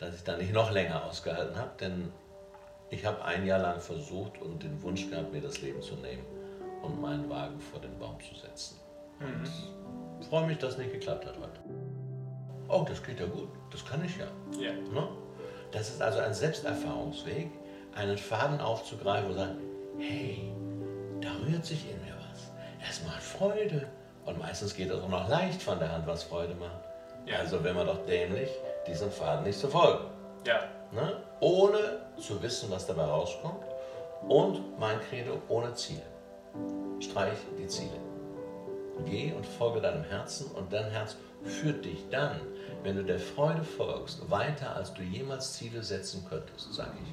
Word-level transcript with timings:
dass 0.00 0.14
ich 0.14 0.24
da 0.24 0.36
nicht 0.36 0.52
noch 0.52 0.70
länger 0.72 1.04
ausgehalten 1.04 1.56
habe, 1.56 1.70
denn 1.78 2.10
ich 2.88 3.04
habe 3.04 3.22
ein 3.22 3.46
Jahr 3.46 3.60
lang 3.60 3.80
versucht 3.80 4.40
und 4.40 4.62
den 4.62 4.82
Wunsch 4.82 5.08
gehabt, 5.10 5.30
mir 5.30 5.42
das 5.42 5.60
Leben 5.60 5.82
zu 5.82 5.94
nehmen 5.96 6.24
und 6.82 7.00
meinen 7.00 7.28
Wagen 7.28 7.60
vor 7.60 7.80
den 7.80 7.96
Baum 7.98 8.16
zu 8.20 8.34
setzen. 8.34 8.80
Und 9.20 9.50
ich 10.20 10.26
freue 10.26 10.46
mich, 10.46 10.58
dass 10.58 10.72
es 10.72 10.78
nicht 10.78 10.92
geklappt 10.92 11.26
hat 11.26 11.36
heute. 11.36 11.60
Oh, 12.68 12.84
das 12.88 13.02
geht 13.02 13.20
ja 13.20 13.26
gut, 13.26 13.48
das 13.70 13.84
kann 13.84 14.02
ich 14.02 14.16
ja. 14.16 14.26
Ja. 14.58 14.72
Ne? 14.72 15.08
Das 15.70 15.90
ist 15.90 16.00
also 16.00 16.20
ein 16.20 16.32
Selbsterfahrungsweg, 16.32 17.50
einen 17.94 18.16
Faden 18.16 18.60
aufzugreifen 18.60 19.30
und 19.30 19.36
sagen, 19.36 19.58
hey, 19.98 20.50
da 21.20 21.28
rührt 21.46 21.64
sich 21.64 21.90
in 21.90 22.00
mir 22.00 22.14
was. 22.30 22.50
Es 22.88 23.04
macht 23.04 23.22
Freude. 23.22 23.86
Und 24.24 24.38
meistens 24.38 24.74
geht 24.74 24.90
es 24.90 25.00
auch 25.00 25.08
noch 25.08 25.28
leicht 25.28 25.62
von 25.62 25.78
der 25.78 25.92
Hand, 25.92 26.06
was 26.06 26.22
Freude 26.22 26.54
macht. 26.54 26.80
Ja. 27.26 27.38
Also 27.38 27.62
wenn 27.62 27.74
man 27.74 27.86
doch 27.86 28.04
dämlich, 28.06 28.50
diesem 28.86 29.10
Faden 29.10 29.44
nicht 29.44 29.58
zu 29.58 29.68
folgen. 29.68 30.04
Ja. 30.46 30.60
Ne? 30.92 31.22
Ohne 31.40 32.00
zu 32.18 32.42
wissen, 32.42 32.70
was 32.70 32.86
dabei 32.86 33.04
rauskommt. 33.04 33.64
Und 34.28 34.78
mein 34.78 35.00
Credo, 35.00 35.40
ohne 35.48 35.74
Ziel. 35.74 36.02
Streich 37.00 37.38
die 37.58 37.66
Ziele. 37.66 37.98
Geh 39.06 39.32
und 39.32 39.46
folge 39.46 39.80
deinem 39.80 40.04
Herzen 40.04 40.50
und 40.52 40.72
dein 40.72 40.90
Herz 40.90 41.16
führt 41.44 41.84
dich 41.84 42.06
dann, 42.10 42.40
wenn 42.82 42.96
du 42.96 43.04
der 43.04 43.18
Freude 43.18 43.64
folgst, 43.64 44.30
weiter, 44.30 44.76
als 44.76 44.92
du 44.92 45.02
jemals 45.02 45.54
Ziele 45.54 45.82
setzen 45.82 46.26
könntest, 46.28 46.74
sage 46.74 46.92
ich. 47.02 47.10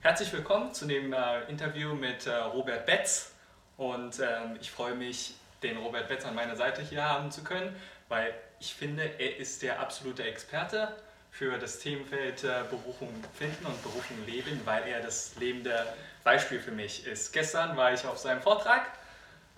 Herzlich 0.00 0.32
willkommen 0.32 0.72
zu 0.72 0.86
dem 0.86 1.12
äh, 1.12 1.44
Interview 1.48 1.94
mit 1.94 2.26
äh, 2.26 2.34
Robert 2.34 2.86
Betz. 2.86 3.32
Und 3.76 4.20
ähm, 4.20 4.56
ich 4.60 4.70
freue 4.70 4.94
mich, 4.94 5.34
den 5.62 5.78
Robert 5.78 6.08
Betz 6.08 6.24
an 6.24 6.34
meiner 6.34 6.56
Seite 6.56 6.82
hier 6.82 7.08
haben 7.08 7.30
zu 7.30 7.42
können, 7.42 7.74
weil 8.08 8.34
ich 8.64 8.74
finde, 8.74 9.02
er 9.18 9.36
ist 9.36 9.62
der 9.62 9.78
absolute 9.78 10.22
Experte 10.22 10.88
für 11.30 11.58
das 11.58 11.80
Themenfeld 11.80 12.44
äh, 12.44 12.62
Berufung 12.70 13.12
finden 13.34 13.66
und 13.66 13.82
Berufung 13.82 14.16
leben, 14.24 14.58
weil 14.64 14.88
er 14.88 15.00
das 15.00 15.36
lebende 15.36 15.86
Beispiel 16.22 16.58
für 16.60 16.70
mich 16.70 17.06
ist. 17.06 17.32
Gestern 17.32 17.76
war 17.76 17.92
ich 17.92 18.06
auf 18.06 18.16
seinem 18.16 18.40
Vortrag 18.40 18.86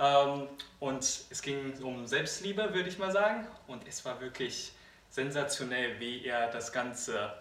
ähm, 0.00 0.48
und 0.80 1.04
es 1.04 1.40
ging 1.40 1.80
um 1.82 2.04
Selbstliebe, 2.06 2.74
würde 2.74 2.88
ich 2.88 2.98
mal 2.98 3.12
sagen. 3.12 3.46
Und 3.68 3.86
es 3.86 4.04
war 4.04 4.20
wirklich 4.20 4.72
sensationell, 5.10 6.00
wie 6.00 6.24
er 6.24 6.50
das 6.50 6.72
Ganze 6.72 7.32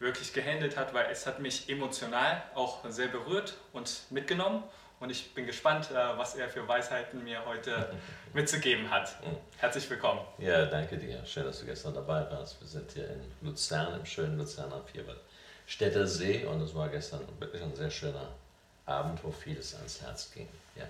wirklich 0.00 0.32
gehandelt 0.32 0.76
hat, 0.76 0.92
weil 0.92 1.06
es 1.12 1.24
hat 1.26 1.38
mich 1.38 1.68
emotional 1.68 2.42
auch 2.56 2.80
sehr 2.88 3.08
berührt 3.08 3.54
und 3.72 4.06
mitgenommen. 4.10 4.64
Und 5.00 5.08
ich 5.08 5.32
bin 5.32 5.46
gespannt, 5.46 5.90
äh, 5.90 5.94
was 5.94 6.34
er 6.34 6.46
für 6.50 6.68
Weisheiten 6.68 7.24
mir 7.24 7.42
heute 7.46 7.90
mitzugeben 8.34 8.90
hat. 8.90 9.16
Herzlich 9.56 9.88
willkommen. 9.88 10.20
Ja, 10.36 10.66
danke 10.66 10.98
dir. 10.98 11.24
Schön, 11.24 11.44
dass 11.44 11.60
du 11.60 11.64
gestern 11.64 11.94
dabei 11.94 12.30
warst. 12.30 12.60
Wir 12.60 12.68
sind 12.68 12.92
hier 12.92 13.08
in 13.08 13.22
Luzern, 13.40 13.98
im 13.98 14.04
schönen 14.04 14.36
Luzern 14.36 14.70
am 14.70 14.84
Vierwaldstätter 14.84 16.06
See 16.06 16.44
und 16.44 16.60
es 16.60 16.74
war 16.74 16.90
gestern 16.90 17.22
wirklich 17.38 17.62
ein 17.62 17.74
sehr 17.74 17.90
schöner 17.90 18.28
Abend, 18.84 19.24
wo 19.24 19.32
vieles 19.32 19.74
ans 19.74 20.02
Herz 20.02 20.30
ging. 20.32 20.48
Ja. 20.76 20.84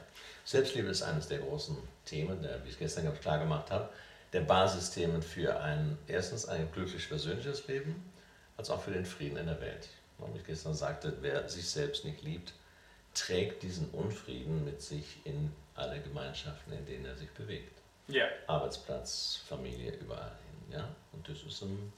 Selbstliebe 0.44 0.88
ist 0.88 1.02
eines 1.02 1.28
der 1.28 1.38
großen 1.38 1.76
Themen, 2.04 2.42
der, 2.42 2.64
wie 2.64 2.70
ich 2.70 2.78
gestern 2.80 3.04
ganz 3.04 3.20
klar 3.20 3.38
gemacht 3.38 3.70
habe, 3.70 3.88
der 4.32 4.40
Basisthemen 4.40 5.22
für 5.22 5.60
ein, 5.60 5.96
erstens 6.08 6.48
ein 6.48 6.68
glücklich 6.72 7.08
persönliches 7.08 7.68
Leben, 7.68 8.12
als 8.56 8.70
auch 8.70 8.82
für 8.82 8.90
den 8.90 9.06
Frieden 9.06 9.36
in 9.36 9.46
der 9.46 9.60
Welt. 9.60 9.88
Und 10.18 10.34
ich 10.36 10.44
gestern 10.44 10.74
sagte, 10.74 11.16
wer 11.20 11.48
sich 11.48 11.68
selbst 11.70 12.04
nicht 12.04 12.22
liebt, 12.22 12.54
trägt 13.14 13.62
diesen 13.62 13.90
Unfrieden 13.90 14.64
mit 14.64 14.80
sich 14.82 15.18
in 15.24 15.52
alle 15.74 16.00
Gemeinschaften, 16.00 16.72
in 16.72 16.84
denen 16.86 17.06
er 17.06 17.16
sich 17.16 17.30
bewegt. 17.30 17.72
Ja, 18.08 18.24
Arbeitsplatz, 18.46 19.42
Familie, 19.48 19.92
überall 19.92 20.32
hin. 20.68 20.78
Ja? 20.78 20.88
Und 21.12 21.28
das 21.28 21.42
ist 21.42 21.62
ein 21.62 21.92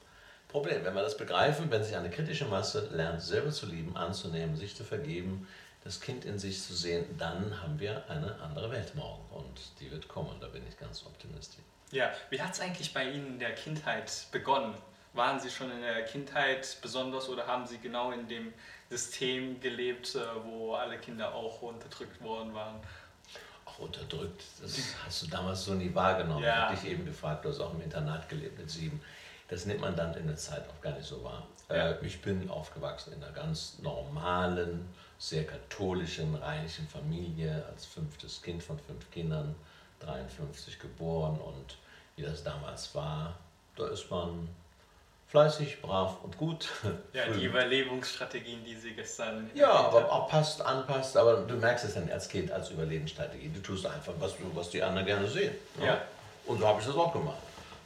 Problem. 0.48 0.84
Wenn 0.84 0.94
wir 0.94 1.02
das 1.02 1.16
begreifen, 1.16 1.70
wenn 1.70 1.82
sich 1.82 1.96
eine 1.96 2.10
kritische 2.10 2.44
Masse 2.44 2.88
lernt, 2.92 3.22
selber 3.22 3.50
zu 3.50 3.66
lieben, 3.66 3.96
anzunehmen, 3.96 4.56
sich 4.56 4.76
zu 4.76 4.84
vergeben, 4.84 5.48
das 5.84 6.00
Kind 6.00 6.24
in 6.24 6.38
sich 6.38 6.62
zu 6.62 6.74
sehen, 6.74 7.04
dann 7.18 7.60
haben 7.62 7.80
wir 7.80 8.08
eine 8.08 8.38
andere 8.40 8.70
Welt 8.70 8.94
morgen. 8.94 9.24
Und 9.30 9.60
die 9.80 9.90
wird 9.90 10.06
kommen, 10.06 10.38
da 10.40 10.46
bin 10.48 10.62
ich 10.68 10.78
ganz 10.78 11.04
optimistisch. 11.04 11.64
ja. 11.90 12.12
Wie 12.30 12.40
hat 12.40 12.52
es 12.52 12.60
eigentlich 12.60 12.92
bei 12.94 13.04
Ihnen 13.10 13.26
in 13.26 13.38
der 13.38 13.54
Kindheit 13.54 14.12
begonnen? 14.30 14.74
Waren 15.14 15.38
Sie 15.38 15.50
schon 15.50 15.70
in 15.70 15.82
der 15.82 16.04
Kindheit 16.04 16.78
besonders 16.80 17.28
oder 17.28 17.46
haben 17.46 17.66
Sie 17.66 17.78
genau 17.78 18.12
in 18.12 18.26
dem 18.28 18.52
System 18.88 19.60
gelebt, 19.60 20.14
äh, 20.14 20.20
wo 20.44 20.74
alle 20.74 20.98
Kinder 20.98 21.34
auch 21.34 21.60
unterdrückt 21.60 22.20
worden 22.22 22.54
waren? 22.54 22.76
Auch 23.66 23.78
unterdrückt, 23.78 24.42
das 24.60 24.78
hast 25.04 25.22
du 25.22 25.26
damals 25.28 25.64
so 25.64 25.74
nie 25.74 25.94
wahrgenommen. 25.94 26.42
Ja. 26.42 26.54
Ich 26.54 26.62
habe 26.62 26.76
dich 26.76 26.90
eben 26.90 27.04
gefragt, 27.04 27.44
du 27.44 27.50
hast 27.50 27.60
auch 27.60 27.74
im 27.74 27.82
Internat 27.82 28.28
gelebt 28.28 28.58
mit 28.58 28.70
sieben. 28.70 29.00
Das 29.48 29.66
nimmt 29.66 29.80
man 29.80 29.94
dann 29.94 30.14
in 30.14 30.26
der 30.26 30.36
Zeit 30.36 30.64
auch 30.68 30.80
gar 30.80 30.94
nicht 30.94 31.06
so 31.06 31.22
wahr. 31.22 31.46
Ja. 31.68 31.90
Äh, 31.90 32.06
ich 32.06 32.22
bin 32.22 32.48
aufgewachsen 32.48 33.12
in 33.12 33.22
einer 33.22 33.32
ganz 33.32 33.78
normalen, 33.80 34.88
sehr 35.18 35.46
katholischen, 35.46 36.34
rheinischen 36.34 36.88
Familie, 36.88 37.64
als 37.70 37.84
fünftes 37.84 38.40
Kind 38.42 38.62
von 38.62 38.78
fünf 38.78 39.10
Kindern, 39.10 39.54
53 40.00 40.78
geboren 40.78 41.38
und 41.38 41.76
wie 42.16 42.22
das 42.22 42.42
damals 42.42 42.94
war, 42.94 43.38
da 43.76 43.88
ist 43.88 44.10
man 44.10 44.48
fleißig, 45.32 45.80
brav 45.80 46.18
und 46.22 46.36
gut. 46.36 46.68
Ja, 47.14 47.26
die 47.26 47.44
Überlebensstrategien, 47.46 48.62
die 48.64 48.74
Sie 48.76 48.92
gestern 48.92 49.50
Ja, 49.54 49.70
aber 49.70 50.02
haben. 50.02 50.10
auch 50.10 50.28
passt, 50.28 50.60
anpasst, 50.60 51.16
aber 51.16 51.36
du 51.38 51.54
merkst 51.54 51.86
es 51.86 51.94
dann 51.94 52.10
als 52.10 52.28
Kind 52.28 52.50
als 52.52 52.68
Überlebensstrategie. 52.70 53.48
Du 53.48 53.60
tust 53.60 53.86
einfach, 53.86 54.12
was, 54.18 54.36
du, 54.36 54.44
was 54.54 54.68
die 54.70 54.82
anderen 54.82 55.06
gerne 55.06 55.26
sehen. 55.26 55.54
ne? 55.78 55.86
Ja. 55.86 56.02
Und 56.46 56.58
so 56.60 56.66
habe 56.68 56.80
ich 56.80 56.86
das 56.86 56.94
auch 56.96 57.12
gemacht. 57.12 57.38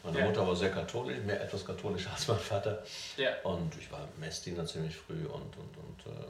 Meine 0.02 0.18
Ja. 0.18 0.24
Mutter 0.26 0.46
war 0.46 0.56
sehr 0.56 0.70
katholisch, 0.72 1.18
mehr 1.24 1.40
etwas 1.40 1.64
katholischer 1.64 2.10
als 2.14 2.26
mein 2.26 2.38
Vater. 2.38 2.82
Ja. 3.16 3.30
Und 3.44 3.72
ich 3.78 3.90
war 3.92 4.00
Messdiener 4.18 4.66
ziemlich 4.66 4.96
früh 4.96 5.24
und, 5.26 5.56
und, 5.56 5.76
und 5.78 6.12
äh, 6.12 6.26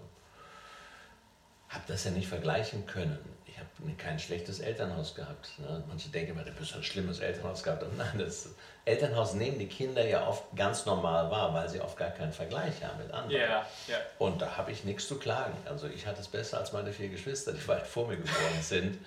habe 1.71 1.85
das 1.89 2.05
ja 2.05 2.11
nicht 2.11 2.29
vergleichen 2.29 2.85
können. 2.87 3.19
Ich 3.57 3.85
habe 3.87 3.97
kein 3.97 4.19
schlechtes 4.19 4.61
Elternhaus 4.61 5.15
gehabt. 5.15 5.59
Ne? 5.59 5.83
Manche 5.89 6.11
denken 6.11 6.33
immer, 6.33 6.43
du 6.43 6.53
bist 6.53 6.75
ein 6.75 6.83
schlimmes 6.83 7.21
Elternhaus 7.21 7.63
gehabt. 7.63 7.83
Und 7.85 7.97
nein, 7.97 8.19
das 8.19 8.51
Elternhaus 8.85 9.33
nehmen 9.33 9.59
die 9.59 9.67
Kinder 9.67 10.05
ja 10.05 10.27
oft 10.27 10.45
ganz 10.55 10.85
normal 10.85 11.31
wahr, 11.31 11.55
weil 11.55 11.67
sie 11.69 11.81
oft 11.81 11.97
gar 11.97 12.11
keinen 12.11 12.33
Vergleich 12.33 12.85
haben 12.85 12.99
mit 12.99 13.11
anderen. 13.11 13.41
Ja, 13.41 13.67
ja, 13.89 13.97
Und 14.19 14.43
da 14.43 14.59
habe 14.59 14.73
ich 14.73 14.85
nichts 14.85 15.09
zu 15.09 15.19
klagen. 15.19 15.57
Also 15.65 15.89
ich 15.89 16.07
hatte 16.07 16.21
es 16.21 16.29
besser 16.29 16.59
als 16.59 16.73
meine 16.73 16.93
vier 16.93 17.09
Geschwister, 17.09 17.53
die 17.53 17.67
weit 17.67 17.87
vor 17.87 18.07
mir 18.07 18.19
geboren 18.19 18.35
sind. 18.61 18.99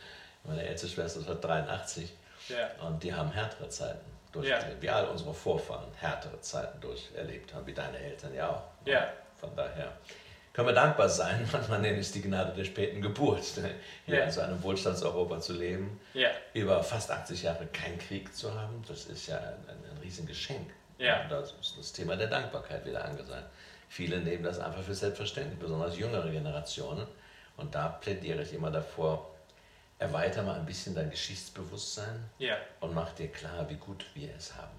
Meine 0.43 0.63
älteste 0.63 0.87
Schwester 0.87 1.19
ist 1.19 1.27
heute 1.27 1.41
83 1.41 2.11
ja, 2.47 2.87
und 2.87 3.03
die 3.03 3.13
haben 3.13 3.31
härtere 3.31 3.69
Zeiten 3.69 3.99
durcherlebt. 4.31 4.81
Wie 4.81 4.89
all 4.89 5.05
unsere 5.09 5.33
Vorfahren 5.33 5.91
härtere 5.99 6.41
Zeiten 6.41 6.79
durcherlebt 6.81 7.53
haben, 7.53 7.67
wie 7.67 7.73
deine 7.73 7.99
Eltern 7.99 8.33
ja 8.33 8.49
auch. 8.49 8.63
Von 9.39 9.55
daher 9.55 9.91
können 10.59 10.75
wir 10.75 10.81
dankbar 10.81 11.07
sein. 11.07 11.47
Manchmal 11.53 11.79
nenne 11.79 11.99
ich 11.99 12.07
es 12.07 12.11
die 12.11 12.21
Gnade 12.21 12.53
der 12.53 12.65
späten 12.65 13.01
Geburt, 13.01 13.43
hier 14.05 14.17
Ja. 14.17 14.25
in 14.25 14.31
so 14.31 14.41
einem 14.41 14.61
Wohlstandseuropa 14.61 15.39
zu 15.39 15.53
leben, 15.53 16.01
ja, 16.13 16.29
über 16.53 16.83
fast 16.83 17.09
80 17.09 17.43
Jahre 17.43 17.65
keinen 17.67 17.97
Krieg 17.97 18.35
zu 18.35 18.53
haben. 18.53 18.83
Das 18.85 19.05
ist 19.05 19.27
ja 19.27 19.37
ein, 19.37 19.69
ein, 19.69 19.97
Riesengeschenk. 20.01 20.69
Ja. 20.97 21.23
Und 21.23 21.31
das 21.31 21.53
ist 21.61 21.77
das 21.77 21.93
Thema 21.93 22.17
der 22.17 22.27
Dankbarkeit 22.27 22.85
wieder 22.85 23.05
angesagt. 23.05 23.49
Viele 23.87 24.19
nehmen 24.19 24.43
das 24.43 24.59
einfach 24.59 24.83
für 24.83 24.93
selbstverständlich, 24.93 25.59
besonders 25.59 25.97
jüngere 25.97 26.29
Generationen. 26.29 27.07
Und 27.55 27.73
da 27.73 27.87
plädiere 27.87 28.41
ich 28.41 28.53
immer 28.53 28.69
davor, 28.69 29.33
erweiter 29.97 30.43
mal 30.43 30.59
ein 30.59 30.65
bisschen 30.65 30.93
dein 30.93 31.09
Geschichtsbewusstsein 31.09 32.29
ja. 32.37 32.57
und 32.81 32.93
mach 32.93 33.13
dir 33.13 33.29
klar, 33.29 33.69
wie 33.69 33.75
gut 33.75 34.05
wir 34.13 34.29
es 34.37 34.55
haben. 34.55 34.77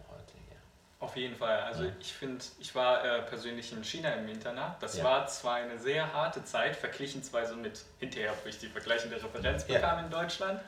Auf 1.01 1.17
jeden 1.17 1.35
Fall. 1.35 1.59
Also 1.61 1.85
Ja. 1.85 1.93
ich 1.99 2.13
finde, 2.13 2.45
ich 2.59 2.75
war 2.75 3.03
äh, 3.03 3.23
persönlich 3.23 3.73
in 3.73 3.83
China 3.83 4.11
im 4.13 4.29
Internat. 4.29 4.83
Das 4.83 4.99
Ja. 4.99 5.05
war 5.05 5.27
zwar 5.29 5.55
eine 5.57 5.79
sehr 5.79 6.13
harte 6.13 6.45
Zeit, 6.45 6.77
verglichen 6.77 7.23
zwar 7.23 7.47
so 7.47 7.57
mit 7.57 7.83
hinterher, 7.99 8.35
wo 8.45 8.49
ich 8.49 8.59
die 8.59 8.69
vergleichende 8.69 9.17
Referenz 9.17 9.67
Ja. 9.67 9.77
bekam 9.77 10.05
in 10.05 10.11
Deutschland, 10.11 10.61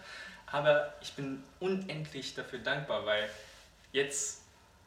aber 0.47 0.95
ich 1.03 1.13
bin 1.13 1.45
unendlich 1.61 2.35
dafür 2.35 2.61
dankbar, 2.61 3.05
weil 3.05 3.29
jetzt 3.93 4.41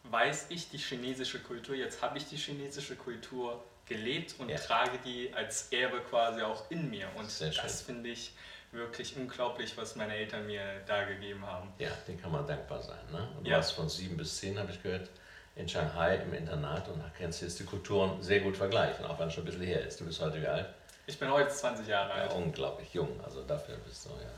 weiß 0.04 0.48
ich 0.50 0.70
die 0.70 0.78
chinesische 0.80 1.40
Kultur, 1.40 1.76
jetzt 1.76 2.02
habe 2.02 2.18
ich 2.18 2.28
die 2.28 2.38
chinesische 2.38 2.96
Kultur 2.96 3.64
gelebt 3.86 4.34
und 4.40 4.50
Ja. 4.50 4.58
trage 4.58 4.98
die 5.06 5.32
als 5.36 5.72
Erbe 5.72 6.02
quasi 6.02 6.42
auch 6.42 6.70
in 6.72 6.90
mir. 6.90 7.08
Und 7.16 7.30
Sehr 7.30 7.52
das 7.52 7.84
finde 7.84 8.10
ich 8.10 8.34
wirklich 8.72 9.16
unglaublich, 9.16 9.78
was 9.78 9.96
meine 9.96 10.16
Eltern 10.16 10.48
mir 10.48 10.82
da 10.88 11.04
gegeben 11.04 11.46
haben. 11.46 11.72
Ja, 11.78 11.92
den 12.08 12.20
kann 12.20 12.32
man 12.32 12.48
dankbar 12.48 12.82
sein. 12.82 12.98
Ne? 13.12 13.28
Du 13.44 13.50
Ja. 13.52 13.58
warst 13.58 13.74
von 13.74 13.88
sieben 13.88 14.18
bis 14.18 14.38
zehn, 14.38 14.58
habe 14.58 14.72
ich 14.72 14.82
gehört, 14.82 15.10
in 15.56 15.68
Shanghai 15.70 16.16
im 16.18 16.34
Internat 16.34 16.88
und 16.90 17.02
kannst 17.18 17.42
jetzt 17.42 17.60
die 17.60 17.64
Kulturen 17.66 18.22
sehr 18.22 18.42
gut 18.42 18.58
vergleichen, 18.58 19.06
auch 19.06 19.18
wenn 19.20 19.28
es 19.30 19.34
schon 19.34 19.44
ein 19.44 19.48
bisschen 19.48 19.62
her 19.64 19.86
ist. 19.86 20.00
Du 20.00 20.06
bist 20.06 20.22
heute 20.22 20.42
wie 20.42 20.48
alt? 20.48 20.68
Ich 21.08 21.18
bin 21.18 21.32
heute 21.32 21.50
20 21.50 21.88
Jahre 21.88 22.10
Ja, 22.10 22.24
alt. 22.24 22.34
unglaublich 22.34 22.94
jung, 22.94 23.20
also 23.24 23.44
dafür 23.44 23.78
bist 23.78 24.06
du 24.06 24.10
ja. 24.10 24.30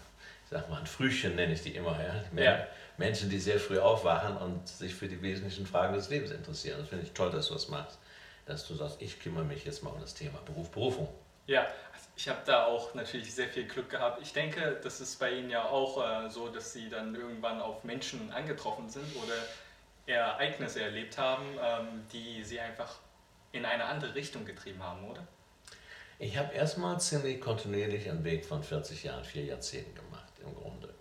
Ich 0.43 0.51
sag 0.51 0.69
mal, 0.69 0.79
ein 0.79 0.85
Frühchen 0.87 1.35
nenne 1.35 1.53
ich 1.53 1.61
die 1.61 1.75
immer, 1.75 1.97
ja. 2.01 2.41
Ja. 2.41 2.67
Menschen, 2.97 3.29
die 3.29 3.39
sehr 3.39 3.59
früh 3.59 3.79
aufwachen 3.79 4.37
und 4.37 4.67
sich 4.67 4.93
für 4.95 5.07
die 5.07 5.21
wesentlichen 5.21 5.65
Fragen 5.65 5.93
des 5.93 6.09
Lebens 6.09 6.31
interessieren. 6.31 6.79
Das 6.79 6.89
finde 6.89 7.05
ich 7.05 7.11
toll, 7.13 7.31
dass 7.31 7.47
du 7.49 7.53
das 7.53 7.67
machst. 7.67 7.99
Dass 8.45 8.65
du 8.67 8.75
sagst, 8.75 9.01
ich 9.01 9.19
kümmere 9.19 9.43
mich 9.43 9.65
jetzt 9.65 9.83
mal 9.83 9.89
um 9.89 9.99
das 9.99 10.13
Thema 10.13 10.39
Beruf, 10.45 10.71
Berufung. 10.71 11.09
Ja, 11.47 11.61
also 11.61 12.07
ich 12.15 12.29
habe 12.29 12.39
da 12.45 12.65
auch 12.65 12.93
natürlich 12.93 13.33
sehr 13.33 13.47
viel 13.49 13.65
Glück 13.67 13.89
gehabt. 13.89 14.21
Ich 14.21 14.31
denke, 14.33 14.79
das 14.83 15.01
ist 15.01 15.19
bei 15.19 15.31
Ihnen 15.31 15.49
ja 15.49 15.65
auch 15.65 16.25
äh, 16.25 16.29
so, 16.29 16.47
dass 16.47 16.71
Sie 16.73 16.89
dann 16.89 17.13
irgendwann 17.15 17.59
auf 17.61 17.83
Menschen 17.83 18.31
angetroffen 18.31 18.89
sind 18.89 19.05
oder 19.17 19.33
Ereignisse 20.13 20.81
erlebt 20.81 21.17
haben, 21.17 21.45
ähm, 21.61 22.05
die 22.11 22.43
Sie 22.43 22.59
einfach 22.59 22.95
in 23.51 23.65
eine 23.65 23.85
andere 23.85 24.15
Richtung 24.15 24.45
getrieben 24.45 24.81
haben, 24.81 25.03
oder? 25.05 25.25
Ich 26.19 26.37
habe 26.37 26.53
erstmal 26.53 26.99
ziemlich 26.99 27.39
kontinuierlich 27.39 28.09
einen 28.09 28.23
Weg 28.23 28.45
von 28.45 28.63
40 28.63 29.03
Jahren, 29.03 29.23
vier 29.23 29.45
Jahrzehnten 29.45 29.93
gemacht 29.93 30.33
im 30.43 30.55
Grunde. 30.55 30.93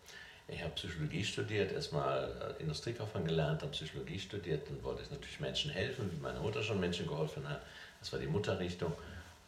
Ich 0.49 0.63
habe 0.63 0.73
Psychologie 0.75 1.25
studiert, 1.25 1.73
erstmal 1.73 2.55
äh, 2.59 2.63
Industriekaufmann 2.63 3.25
gelernt, 3.25 3.63
habe 3.63 3.73
Psychologie 3.73 4.19
studiert, 4.19 4.69
dann 4.69 4.83
wollte 4.85 5.03
ich 5.03 5.11
natürlich 5.11 5.41
Menschen 5.41 5.71
helfen, 5.71 6.11
wie 6.13 6.21
meine 6.21 6.39
Mutter 6.39 6.63
schon 6.63 6.79
Menschen 6.79 7.07
geholfen 7.07 7.49
hat. 7.49 7.63
Das 7.99 8.13
war 8.13 8.21
die 8.21 8.27
Mutterrichtung. 8.27 8.93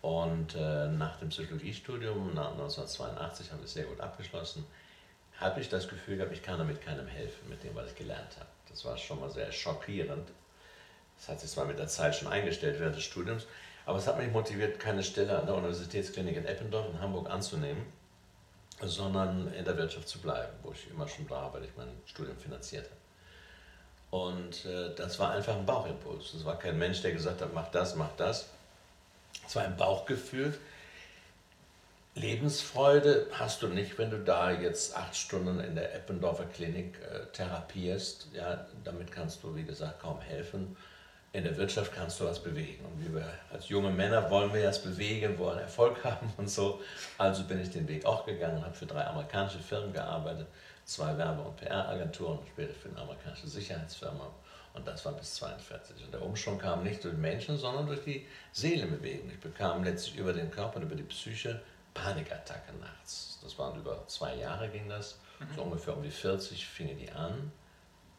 Und 0.01 0.55
äh, 0.55 0.89
nach 0.89 1.17
dem 1.19 1.29
Psychologiestudium, 1.29 2.35
nach 2.35 2.53
1982, 2.53 3.53
habe 3.53 3.63
ich 3.65 3.71
sehr 3.71 3.85
gut 3.85 4.01
abgeschlossen, 4.01 4.65
habe 5.39 5.61
ich 5.61 5.69
das 5.69 5.89
Gefühl 5.89 6.17
gehabt, 6.17 6.33
ich 6.33 6.43
kann 6.43 6.59
damit 6.59 6.81
keinem 6.81 7.07
helfen, 7.07 7.49
mit 7.49 7.63
dem, 7.63 7.75
was 7.75 7.91
ich 7.91 7.97
gelernt 7.97 8.37
habe. 8.37 8.49
Das 8.71 8.85
war 8.85 8.97
schon 8.97 9.21
mal 9.21 9.31
sehr 9.31 9.51
schockierend. 9.53 10.29
Das 11.19 11.29
hat 11.29 11.41
sich 11.41 11.51
zwar 11.51 11.65
mit 11.65 11.79
der 11.79 11.89
Zeit 11.89 12.15
schon 12.15 12.29
eingestellt 12.29 12.79
während 12.79 12.97
des 12.97 13.05
Studiums, 13.05 13.47
aber 13.87 13.99
es 13.99 14.07
hat 14.07 14.19
mich 14.19 14.31
motiviert, 14.31 14.79
keine 14.79 15.03
Stelle 15.03 15.39
an 15.39 15.47
der 15.47 15.57
Universitätsklinik 15.57 16.37
in 16.37 16.47
Eppendorf 16.47 16.87
in 16.91 17.01
Hamburg 17.01 17.29
anzunehmen, 17.29 17.85
sondern 18.81 19.53
in 19.53 19.65
der 19.65 19.77
Wirtschaft 19.77 20.09
zu 20.09 20.21
bleiben, 20.21 20.53
wo 20.63 20.73
ich 20.73 20.89
immer 20.91 21.09
schon 21.09 21.29
war, 21.29 21.53
weil 21.53 21.65
ich 21.65 21.71
mein 21.77 21.89
Studium 22.07 22.37
finanziert 22.37 22.85
habe. 22.85 22.99
Und 24.11 24.65
äh, 24.65 24.95
das 24.95 25.19
war 25.19 25.33
einfach 25.33 25.57
ein 25.57 25.67
Bauchimpuls. 25.67 26.33
Das 26.33 26.45
war 26.45 26.59
kein 26.59 26.79
Mensch, 26.79 27.03
der 27.03 27.13
gesagt 27.13 27.43
hat, 27.43 27.53
mach 27.53 27.69
das, 27.69 27.95
mach 27.95 28.15
das. 28.17 28.49
Es 29.47 29.57
war 29.57 29.65
ein 29.65 29.77
Bauchgefühl. 29.77 30.57
Lebensfreude 32.19 33.27
hast 33.33 33.63
du 33.63 33.69
nicht, 33.69 33.97
wenn 33.99 34.11
du 34.11 34.19
da 34.19 34.51
jetzt 34.51 34.97
acht 34.97 35.17
Stunden 35.17 35.61
in 35.61 35.75
der 35.75 35.95
Eppendorfer 35.95 36.47
Klinik 36.47 36.99
äh, 37.01 37.27
therapierst. 37.33 38.29
Ja, 38.35 38.67
damit 38.85 39.13
kannst 39.13 39.43
du, 39.43 39.55
wie 39.55 39.63
gesagt, 39.63 40.01
kaum 40.01 40.21
helfen. 40.21 40.77
In 41.33 41.45
der 41.45 41.57
Wirtschaft 41.57 41.93
kannst 41.95 42.19
du 42.21 42.25
was 42.25 42.43
bewegen. 42.43 42.85
Und 42.85 43.15
wir 43.15 43.29
als 43.53 43.69
junge 43.69 43.91
Männer 43.91 44.31
wollen 44.31 44.53
wir 44.53 44.63
das 44.63 44.83
bewegen, 44.83 45.39
wollen 45.39 45.59
Erfolg 45.59 46.03
haben 46.05 46.33
und 46.37 46.51
so. 46.51 46.81
Also 47.19 47.45
bin 47.45 47.61
ich 47.61 47.71
den 47.71 47.87
Weg 47.87 48.05
auch 48.05 48.27
gegangen, 48.27 48.65
habe 48.65 48.75
für 48.75 48.87
drei 48.87 49.07
amerikanische 49.07 49.61
Firmen 49.61 49.93
gearbeitet, 49.93 50.47
zwei 50.85 51.17
Werbe- 51.17 51.43
und 51.43 51.57
PR-Agenturen, 51.57 52.41
später 52.51 52.75
für 52.75 52.89
eine 52.89 52.99
amerikanische 52.99 53.49
Sicherheitsfirma. 53.49 54.29
Und 54.75 54.87
das 54.87 55.05
war 55.05 55.13
bis 55.13 55.35
42. 55.35 56.05
Und 56.05 56.13
der 56.13 56.23
Umschwung 56.23 56.59
kam 56.59 56.83
nicht 56.83 57.05
durch 57.05 57.17
Menschen, 57.17 57.59
sondern 57.59 57.87
durch 57.87 58.03
die 58.05 58.27
Seelenbewegung. 58.53 59.31
Ich 59.31 59.41
bekam 59.41 59.85
letztlich 59.85 60.19
über 60.19 60.33
den 60.33 60.51
Körper 60.51 60.77
und 60.77 60.83
über 60.83 60.95
die 60.95 61.03
Psyche 61.05 61.61
Panikattacke 62.03 62.73
nachts. 62.81 63.39
Das 63.43 63.59
waren 63.59 63.79
über 63.79 64.07
zwei 64.07 64.37
Jahre 64.37 64.69
ging 64.69 64.89
das. 64.89 65.19
Mhm. 65.41 65.55
So 65.55 65.63
ungefähr 65.63 65.97
um 65.97 66.03
die 66.03 66.11
40 66.11 66.67
fingen 66.67 66.99
die 66.99 67.11
an. 67.11 67.53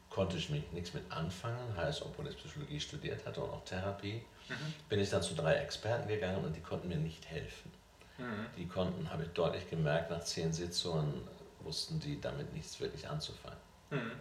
Konnte 0.10 0.38
ich 0.38 0.50
mich 0.50 0.64
nichts 0.72 0.94
mit 0.94 1.10
anfangen, 1.12 1.78
heißt, 1.78 2.02
obwohl 2.02 2.28
ich 2.28 2.38
Psychologie 2.38 2.80
studiert 2.80 3.26
hatte 3.26 3.42
und 3.42 3.52
auch 3.52 3.64
Therapie, 3.64 4.24
mhm. 4.48 4.74
bin 4.90 5.00
ich 5.00 5.10
dann 5.10 5.22
zu 5.22 5.36
drei 5.36 5.56
Experten 5.56 6.08
gegangen 6.08 6.44
und 6.44 6.56
die 6.56 6.62
konnten 6.62 6.88
mir 6.88 6.98
nicht 6.98 7.30
helfen. 7.30 7.72
Mhm. 8.18 8.48
Die 8.58 8.68
konnten, 8.68 9.10
habe 9.12 9.24
ich 9.24 9.30
deutlich 9.30 9.70
gemerkt, 9.70 10.10
nach 10.10 10.24
zehn 10.24 10.52
Sitzungen 10.52 11.28
wussten 11.62 12.00
die 12.00 12.20
damit 12.20 12.54
nichts 12.54 12.80
wirklich 12.80 13.08
anzufangen. 13.08 13.60
Mhm. 13.92 14.12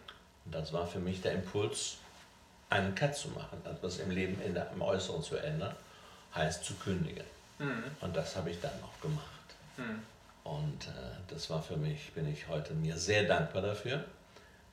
Und 0.44 0.54
das 0.54 0.72
war 0.72 0.86
für 0.86 0.98
mich 0.98 1.22
der 1.22 1.32
Impuls, 1.32 1.98
einen 2.70 2.94
Cut 2.94 3.16
zu 3.16 3.28
machen, 3.28 3.62
etwas 3.64 3.98
im 3.98 4.10
Leben 4.10 4.40
in 4.42 4.52
der, 4.52 4.70
im 4.72 4.82
Äußeren 4.82 5.22
zu 5.22 5.36
ändern, 5.36 5.74
heißt 6.34 6.64
zu 6.64 6.74
kündigen. 6.74 7.24
Mhm. 7.58 7.84
Und 8.00 8.14
das 8.14 8.36
habe 8.36 8.50
ich 8.50 8.60
dann 8.60 8.72
auch 8.82 9.00
gemacht. 9.00 9.37
Mhm. 9.78 10.02
Und 10.44 10.88
äh, 10.88 11.16
das 11.28 11.50
war 11.50 11.62
für 11.62 11.76
mich, 11.76 12.12
bin 12.12 12.30
ich 12.30 12.48
heute 12.48 12.74
mir 12.74 12.96
sehr 12.96 13.24
dankbar 13.24 13.62
dafür, 13.62 14.04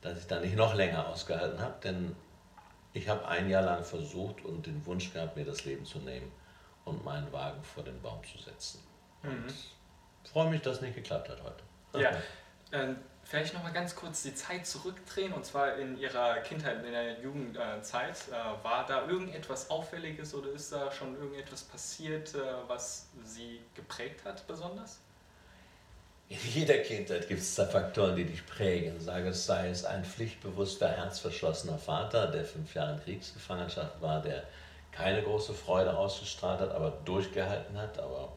dass 0.02 0.18
ich 0.18 0.28
da 0.28 0.40
nicht 0.40 0.56
noch 0.56 0.74
länger 0.74 1.08
ausgehalten 1.08 1.60
habe, 1.60 1.76
denn 1.84 2.16
ich 2.94 3.10
habe 3.10 3.28
ein 3.28 3.50
Jahr 3.50 3.64
lang 3.64 3.84
versucht 3.84 4.46
und 4.46 4.66
den 4.66 4.86
Wunsch 4.86 5.12
gehabt, 5.12 5.36
mir 5.36 5.46
das 5.46 5.66
Leben 5.66 5.86
zu 5.86 6.00
nehmen 6.00 6.32
und 6.86 7.04
meinen 7.04 7.32
Wagen 7.34 7.62
vor 7.64 7.84
den 7.84 8.02
Baum 8.02 8.22
zu 8.24 8.38
setzen. 8.38 8.80
Und 9.24 9.46
mhm. 9.46 9.54
freue 10.24 10.50
mich, 10.50 10.62
dass 10.62 10.78
es 10.78 10.82
nicht 10.82 10.96
geklappt 10.96 11.30
hat 11.30 11.42
heute. 11.44 12.02
Ja, 12.02 12.12
ähm, 12.72 12.98
vielleicht 13.26 13.54
noch 13.54 13.64
mal 13.64 13.74
ganz 13.74 13.96
kurz 13.96 14.24
die 14.24 14.34
Zeit 14.34 14.66
zurückdrehen 14.66 15.34
und 15.34 15.46
zwar 15.46 15.76
in 15.78 15.98
Ihrer 15.98 16.38
Kindheit, 16.38 16.84
in 16.86 16.92
der 16.92 17.20
Jugendzeit. 17.20 18.16
Äh, 18.30 18.64
war 18.64 18.86
da 18.86 19.08
irgendetwas 19.08 19.70
Auffälliges 19.70 20.34
oder 20.34 20.52
ist 20.52 20.72
da 20.72 20.92
schon 20.92 21.16
irgendetwas 21.16 21.64
passiert, 21.64 22.34
äh, 22.36 22.40
was 22.68 23.08
Sie 23.24 23.60
geprägt 23.74 24.24
hat 24.24 24.46
besonders? 24.48 25.00
In 26.28 26.40
jeder 26.54 26.80
Kindheit 26.80 27.28
gibt 27.28 27.42
es 27.42 27.54
da 27.54 27.66
Faktoren, 27.66 28.16
die 28.16 28.26
dich 28.26 28.46
prägen. 28.46 29.00
Sage 29.00 29.30
es 29.30 29.46
sei 29.46 29.70
es 29.70 29.86
ein 29.86 30.04
pflichtbewusster, 30.04 30.90
herzverschlossener 30.90 31.78
Vater, 31.78 32.28
der 32.28 32.46
fünf 32.46 32.74
Jahre 32.74 32.94
in 32.94 33.04
Kriegsgefangenschaft 33.04 34.02
war, 34.02 34.22
der 34.22 34.44
keine 34.92 35.22
große 35.22 35.54
Freude 35.54 35.96
ausgestrahlt 35.96 36.62
hat, 36.62 36.72
aber 36.72 36.92
durchgehalten 37.06 37.78
hat, 37.78 38.00
aber 38.00 38.34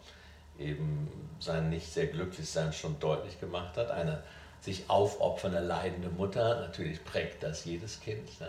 eben 0.58 1.08
sein 1.40 1.70
nicht 1.70 1.90
sehr 1.90 2.08
glücklich 2.08 2.50
sein 2.50 2.72
schon 2.72 2.98
deutlich 3.00 3.40
gemacht 3.40 3.76
hat. 3.76 3.90
Eine 3.90 4.22
sich 4.60 4.88
aufopfernde, 4.88 5.60
leidende 5.60 6.08
Mutter, 6.08 6.60
natürlich 6.60 7.04
prägt 7.04 7.42
das 7.42 7.64
jedes 7.64 8.00
Kind. 8.00 8.28
Ja. 8.40 8.48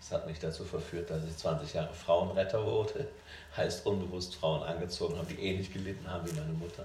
Das 0.00 0.10
hat 0.10 0.26
mich 0.26 0.40
dazu 0.40 0.64
verführt, 0.64 1.10
dass 1.10 1.22
ich 1.24 1.36
20 1.36 1.74
Jahre 1.74 1.94
Frauenretter 1.94 2.66
wurde, 2.66 3.06
heißt 3.56 3.86
unbewusst 3.86 4.34
Frauen 4.34 4.62
angezogen 4.64 5.16
haben, 5.16 5.28
die 5.28 5.40
ähnlich 5.40 5.72
gelitten 5.72 6.10
haben 6.10 6.28
wie 6.28 6.34
meine 6.34 6.52
Mutter. 6.52 6.84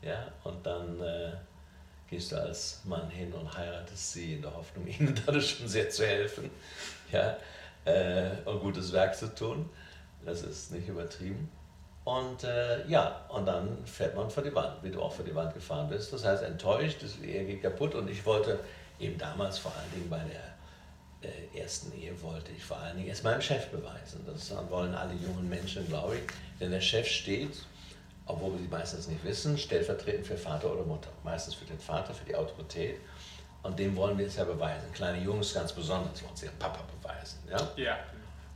Ja, 0.00 0.28
und 0.44 0.64
dann 0.64 1.00
äh, 1.02 1.32
gehst 2.08 2.32
du 2.32 2.40
als 2.40 2.80
Mann 2.84 3.10
hin 3.10 3.32
und 3.32 3.54
heiratest 3.56 4.12
sie 4.12 4.34
in 4.34 4.42
der 4.42 4.54
Hoffnung, 4.54 4.86
ihnen 4.98 5.20
dadurch 5.26 5.50
schon 5.50 5.68
sehr 5.68 5.90
zu 5.90 6.06
helfen 6.06 6.50
ja, 7.12 7.36
äh, 7.84 8.30
und 8.44 8.60
gutes 8.60 8.92
Werk 8.92 9.14
zu 9.14 9.34
tun. 9.34 9.68
Das 10.24 10.42
ist 10.42 10.72
nicht 10.72 10.88
übertrieben. 10.88 11.50
Und 12.08 12.42
äh, 12.42 12.86
ja, 12.88 13.20
und 13.28 13.44
dann 13.44 13.84
fährt 13.84 14.16
man 14.16 14.30
vor 14.30 14.42
die 14.42 14.54
Wand, 14.54 14.82
wie 14.82 14.90
du 14.90 15.02
auch 15.02 15.12
vor 15.12 15.26
die 15.26 15.34
Wand 15.34 15.52
gefahren 15.52 15.90
bist. 15.90 16.10
Das 16.10 16.24
heißt, 16.24 16.42
enttäuscht, 16.42 17.02
das 17.02 17.18
Ehe 17.18 17.44
geht 17.44 17.60
kaputt. 17.60 17.94
Und 17.94 18.08
ich 18.08 18.24
wollte 18.24 18.60
eben 18.98 19.18
damals 19.18 19.58
vor 19.58 19.74
allen 19.76 19.92
Dingen 19.92 20.08
bei 20.08 20.20
der 20.20 21.30
äh, 21.30 21.60
ersten 21.60 21.92
Ehe, 21.92 22.14
wollte 22.22 22.50
ich 22.56 22.64
vor 22.64 22.78
allen 22.78 22.96
Dingen 22.96 23.10
erst 23.10 23.24
meinem 23.24 23.42
Chef 23.42 23.66
beweisen. 23.66 24.24
Das 24.26 24.50
wollen 24.70 24.94
alle 24.94 25.12
jungen 25.12 25.50
Menschen, 25.50 25.86
glaube 25.86 26.16
ich. 26.16 26.22
Denn 26.58 26.70
der 26.70 26.80
Chef 26.80 27.06
steht, 27.06 27.66
obwohl 28.24 28.52
wir 28.52 28.60
die 28.60 28.68
meistens 28.68 29.06
nicht 29.06 29.22
wissen, 29.22 29.58
stellvertretend 29.58 30.26
für 30.26 30.38
Vater 30.38 30.72
oder 30.72 30.84
Mutter. 30.84 31.10
Meistens 31.24 31.56
für 31.56 31.66
den 31.66 31.78
Vater, 31.78 32.14
für 32.14 32.24
die 32.24 32.34
Autorität. 32.34 32.96
Und 33.62 33.78
dem 33.78 33.94
wollen 33.94 34.16
wir 34.16 34.28
es 34.28 34.36
ja 34.36 34.44
beweisen. 34.44 34.90
Kleine 34.94 35.22
Jungs 35.22 35.52
ganz 35.52 35.74
besonders 35.74 36.22
wollen 36.22 36.34
sie 36.36 36.46
ihren 36.46 36.58
Papa 36.58 36.80
beweisen. 37.02 37.40
Ja? 37.50 37.68
ja. 37.76 37.98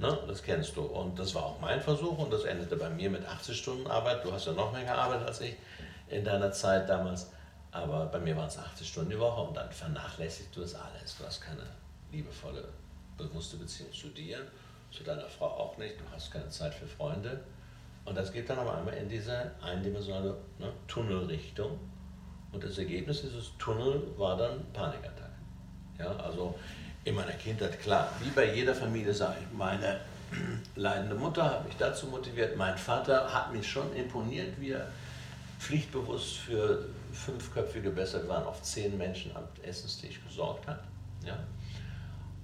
Ne? 0.02 0.18
Das 0.26 0.42
kennst 0.42 0.76
du. 0.76 0.82
Und 0.82 1.16
das 1.16 1.32
war 1.34 1.44
auch 1.44 1.60
mein 1.60 1.80
Versuch 1.80 2.18
und 2.18 2.32
das 2.32 2.42
endete 2.42 2.74
bei 2.76 2.90
mir 2.90 3.08
mit 3.08 3.24
80 3.24 3.56
Stunden 3.56 3.86
Arbeit. 3.86 4.24
Du 4.24 4.32
hast 4.32 4.46
ja 4.46 4.52
noch 4.52 4.72
mehr 4.72 4.82
gearbeitet 4.82 5.28
als 5.28 5.40
ich 5.40 5.54
in 6.08 6.24
deiner 6.24 6.50
Zeit 6.50 6.88
damals. 6.88 7.30
Aber 7.70 8.06
bei 8.06 8.18
mir 8.18 8.36
waren 8.36 8.48
es 8.48 8.58
80 8.58 8.86
Stunden 8.86 9.10
die 9.10 9.18
Woche 9.18 9.40
und 9.42 9.56
dann 9.56 9.70
vernachlässigst 9.70 10.54
du 10.56 10.60
das 10.60 10.74
alles. 10.74 11.16
Du 11.16 11.24
hast 11.24 11.40
keine 11.40 11.62
liebevolle, 12.10 12.64
bewusste 13.16 13.56
Beziehung 13.56 13.92
zu 13.92 14.08
dir, 14.08 14.38
zu 14.90 15.04
deiner 15.04 15.28
Frau 15.28 15.46
auch 15.46 15.78
nicht. 15.78 16.00
Du 16.00 16.04
hast 16.12 16.32
keine 16.32 16.48
Zeit 16.48 16.74
für 16.74 16.86
Freunde. 16.86 17.40
Und 18.04 18.18
das 18.18 18.32
geht 18.32 18.50
dann 18.50 18.58
aber 18.58 18.76
einmal 18.76 18.94
in 18.94 19.08
diese 19.08 19.52
eindimensionale 19.62 20.36
ne, 20.58 20.72
Tunnelrichtung. 20.88 21.78
Und 22.50 22.64
das 22.64 22.76
Ergebnis 22.76 23.22
dieses 23.22 23.56
Tunnel 23.56 24.02
war 24.18 24.36
dann 24.36 24.64
Panikattacke. 24.72 25.30
Ja, 26.00 26.16
also 26.16 26.56
in 27.04 27.14
meiner 27.14 27.32
Kindheit, 27.32 27.80
klar, 27.80 28.08
wie 28.20 28.30
bei 28.30 28.54
jeder 28.54 28.74
Familie 28.74 29.12
sage 29.12 29.38
ich, 29.40 29.56
meine 29.56 30.00
leidende 30.76 31.14
Mutter 31.14 31.44
hat 31.44 31.64
mich 31.64 31.76
dazu 31.76 32.06
motiviert, 32.06 32.56
mein 32.56 32.76
Vater 32.78 33.32
hat 33.32 33.52
mich 33.52 33.68
schon 33.68 33.94
imponiert, 33.94 34.58
wie 34.60 34.70
er 34.70 34.86
pflichtbewusst 35.58 36.38
für 36.38 36.86
fünfköpfige, 37.12 37.90
besser 37.90 38.26
waren 38.28 38.44
auf 38.44 38.62
zehn 38.62 38.96
Menschen 38.96 39.34
am 39.36 39.44
Essenstisch 39.62 40.20
gesorgt 40.26 40.66
hat. 40.66 40.82
Ja? 41.24 41.38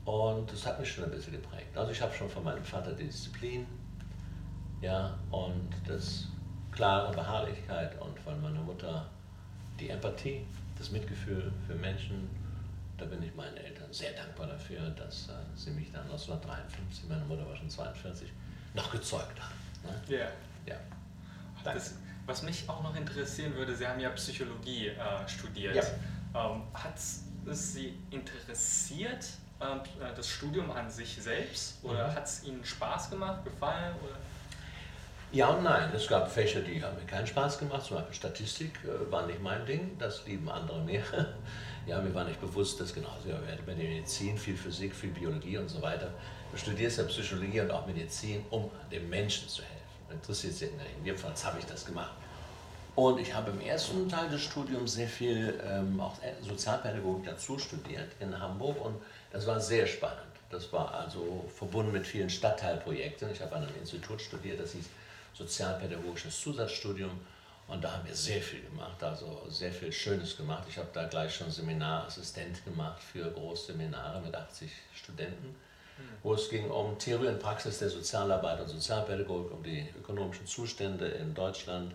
Und 0.04 0.50
das 0.52 0.66
hat 0.66 0.78
mich 0.78 0.90
schon 0.90 1.04
ein 1.04 1.10
bisschen 1.10 1.32
geprägt. 1.32 1.76
Also 1.76 1.92
ich 1.92 2.00
habe 2.00 2.14
schon 2.14 2.28
von 2.28 2.44
meinem 2.44 2.64
Vater 2.64 2.92
die 2.92 3.04
Disziplin 3.04 3.66
ja, 4.80 5.18
und 5.30 5.70
das 5.86 6.28
klare 6.70 7.12
Beharrlichkeit 7.12 8.00
und 8.00 8.18
von 8.20 8.40
meiner 8.40 8.60
Mutter 8.60 9.06
die 9.80 9.90
Empathie, 9.90 10.46
das 10.78 10.90
Mitgefühl 10.90 11.52
für 11.66 11.74
Menschen, 11.74 12.28
da 12.98 13.04
bin 13.04 13.22
ich 13.22 13.34
meinen 13.34 13.56
Eltern 13.56 13.92
sehr 13.92 14.12
dankbar 14.12 14.48
dafür, 14.48 14.90
dass 14.90 15.28
äh, 15.28 15.32
sie 15.54 15.70
mich 15.70 15.90
dann 15.92 16.02
1953, 16.02 17.08
meine 17.08 17.24
Mutter 17.24 17.48
war 17.48 17.56
schon 17.56 17.70
42, 17.70 18.30
noch 18.74 18.90
gezeugt 18.90 19.40
haben. 19.40 19.54
Ne? 19.84 20.16
Yeah. 20.16 20.30
Ja. 20.66 20.76
Das, 21.64 21.94
was 22.26 22.42
mich 22.42 22.68
auch 22.68 22.82
noch 22.82 22.94
interessieren 22.94 23.54
würde, 23.54 23.74
Sie 23.74 23.86
haben 23.86 24.00
ja 24.00 24.10
Psychologie 24.10 24.88
äh, 24.88 25.28
studiert. 25.28 25.76
Ja. 25.76 25.82
Ähm, 26.34 26.62
hat 26.74 26.96
es 26.96 27.24
Sie 27.50 27.94
interessiert, 28.10 29.26
ähm, 29.60 29.80
äh, 30.00 30.14
das 30.14 30.28
Studium 30.28 30.70
an 30.70 30.90
sich 30.90 31.16
selbst? 31.20 31.82
Oder 31.82 32.08
mhm. 32.08 32.14
hat 32.14 32.26
es 32.26 32.44
Ihnen 32.44 32.64
Spaß 32.64 33.10
gemacht, 33.10 33.44
gefallen? 33.44 33.94
Oder? 34.02 34.16
Ja 35.32 35.48
und 35.48 35.62
nein. 35.62 35.90
Es 35.94 36.08
gab 36.08 36.30
Fächer, 36.30 36.60
die 36.60 36.82
haben 36.82 36.96
mir 36.96 37.06
keinen 37.06 37.26
Spaß 37.26 37.58
gemacht. 37.58 37.84
Zum 37.84 37.96
Beispiel 37.96 38.14
Statistik 38.14 38.78
äh, 38.84 39.10
war 39.10 39.26
nicht 39.26 39.42
mein 39.42 39.64
Ding. 39.66 39.96
Das 39.98 40.26
lieben 40.26 40.48
andere 40.48 40.80
mehr. 40.80 41.02
Ja, 41.88 42.02
mir 42.02 42.14
war 42.14 42.24
nicht 42.24 42.38
bewusst, 42.38 42.78
dass 42.80 42.92
genauso 42.92 43.30
ja, 43.30 43.38
bei 43.64 43.72
der 43.72 43.88
Medizin 43.88 44.36
viel 44.36 44.56
Physik, 44.56 44.94
viel 44.94 45.08
Biologie 45.08 45.56
und 45.56 45.70
so 45.70 45.80
weiter, 45.80 46.10
studierst 46.54 46.98
ja 46.98 47.04
Psychologie 47.04 47.62
und 47.62 47.70
auch 47.70 47.86
Medizin, 47.86 48.44
um 48.50 48.70
dem 48.92 49.08
Menschen 49.08 49.48
zu 49.48 49.62
helfen. 49.62 49.76
Interessiert 50.12 50.52
sich 50.52 50.68
in 50.68 51.04
Jedenfalls 51.06 51.42
habe 51.46 51.58
ich 51.58 51.64
das 51.64 51.86
gemacht. 51.86 52.12
Und 52.94 53.18
ich 53.20 53.32
habe 53.32 53.52
im 53.52 53.60
ersten 53.60 54.06
Teil 54.06 54.28
des 54.28 54.42
Studiums 54.42 54.94
sehr 54.94 55.08
viel 55.08 55.58
ähm, 55.64 55.98
auch 55.98 56.16
Sozialpädagogik 56.42 57.24
dazu 57.24 57.58
studiert 57.58 58.08
in 58.20 58.38
Hamburg 58.38 58.84
und 58.84 58.96
das 59.32 59.46
war 59.46 59.58
sehr 59.58 59.86
spannend. 59.86 60.18
Das 60.50 60.70
war 60.72 60.92
also 60.92 61.48
verbunden 61.56 61.92
mit 61.92 62.06
vielen 62.06 62.28
Stadtteilprojekten. 62.28 63.30
Ich 63.32 63.40
habe 63.40 63.56
an 63.56 63.62
einem 63.62 63.76
Institut 63.80 64.20
studiert, 64.20 64.60
das 64.60 64.72
hieß 64.72 64.84
Sozialpädagogisches 65.32 66.38
Zusatzstudium. 66.40 67.12
Und 67.68 67.84
da 67.84 67.92
haben 67.92 68.06
wir 68.06 68.14
sehr 68.14 68.40
viel 68.40 68.62
gemacht, 68.62 69.02
also 69.02 69.44
sehr 69.48 69.72
viel 69.72 69.92
Schönes 69.92 70.36
gemacht. 70.36 70.64
Ich 70.68 70.78
habe 70.78 70.88
da 70.92 71.06
gleich 71.06 71.34
schon 71.34 71.50
Seminarassistent 71.50 72.64
gemacht 72.64 73.02
für 73.02 73.30
Großseminare 73.30 74.20
mit 74.22 74.34
80 74.34 74.70
Studenten, 74.94 75.54
wo 76.22 76.34
es 76.34 76.48
ging 76.48 76.70
um 76.70 76.98
Theorie 76.98 77.28
und 77.28 77.38
Praxis 77.38 77.78
der 77.78 77.90
Sozialarbeit 77.90 78.60
und 78.60 78.68
Sozialpädagogik, 78.68 79.52
um 79.52 79.62
die 79.62 79.86
ökonomischen 79.98 80.46
Zustände 80.46 81.06
in 81.06 81.34
Deutschland. 81.34 81.94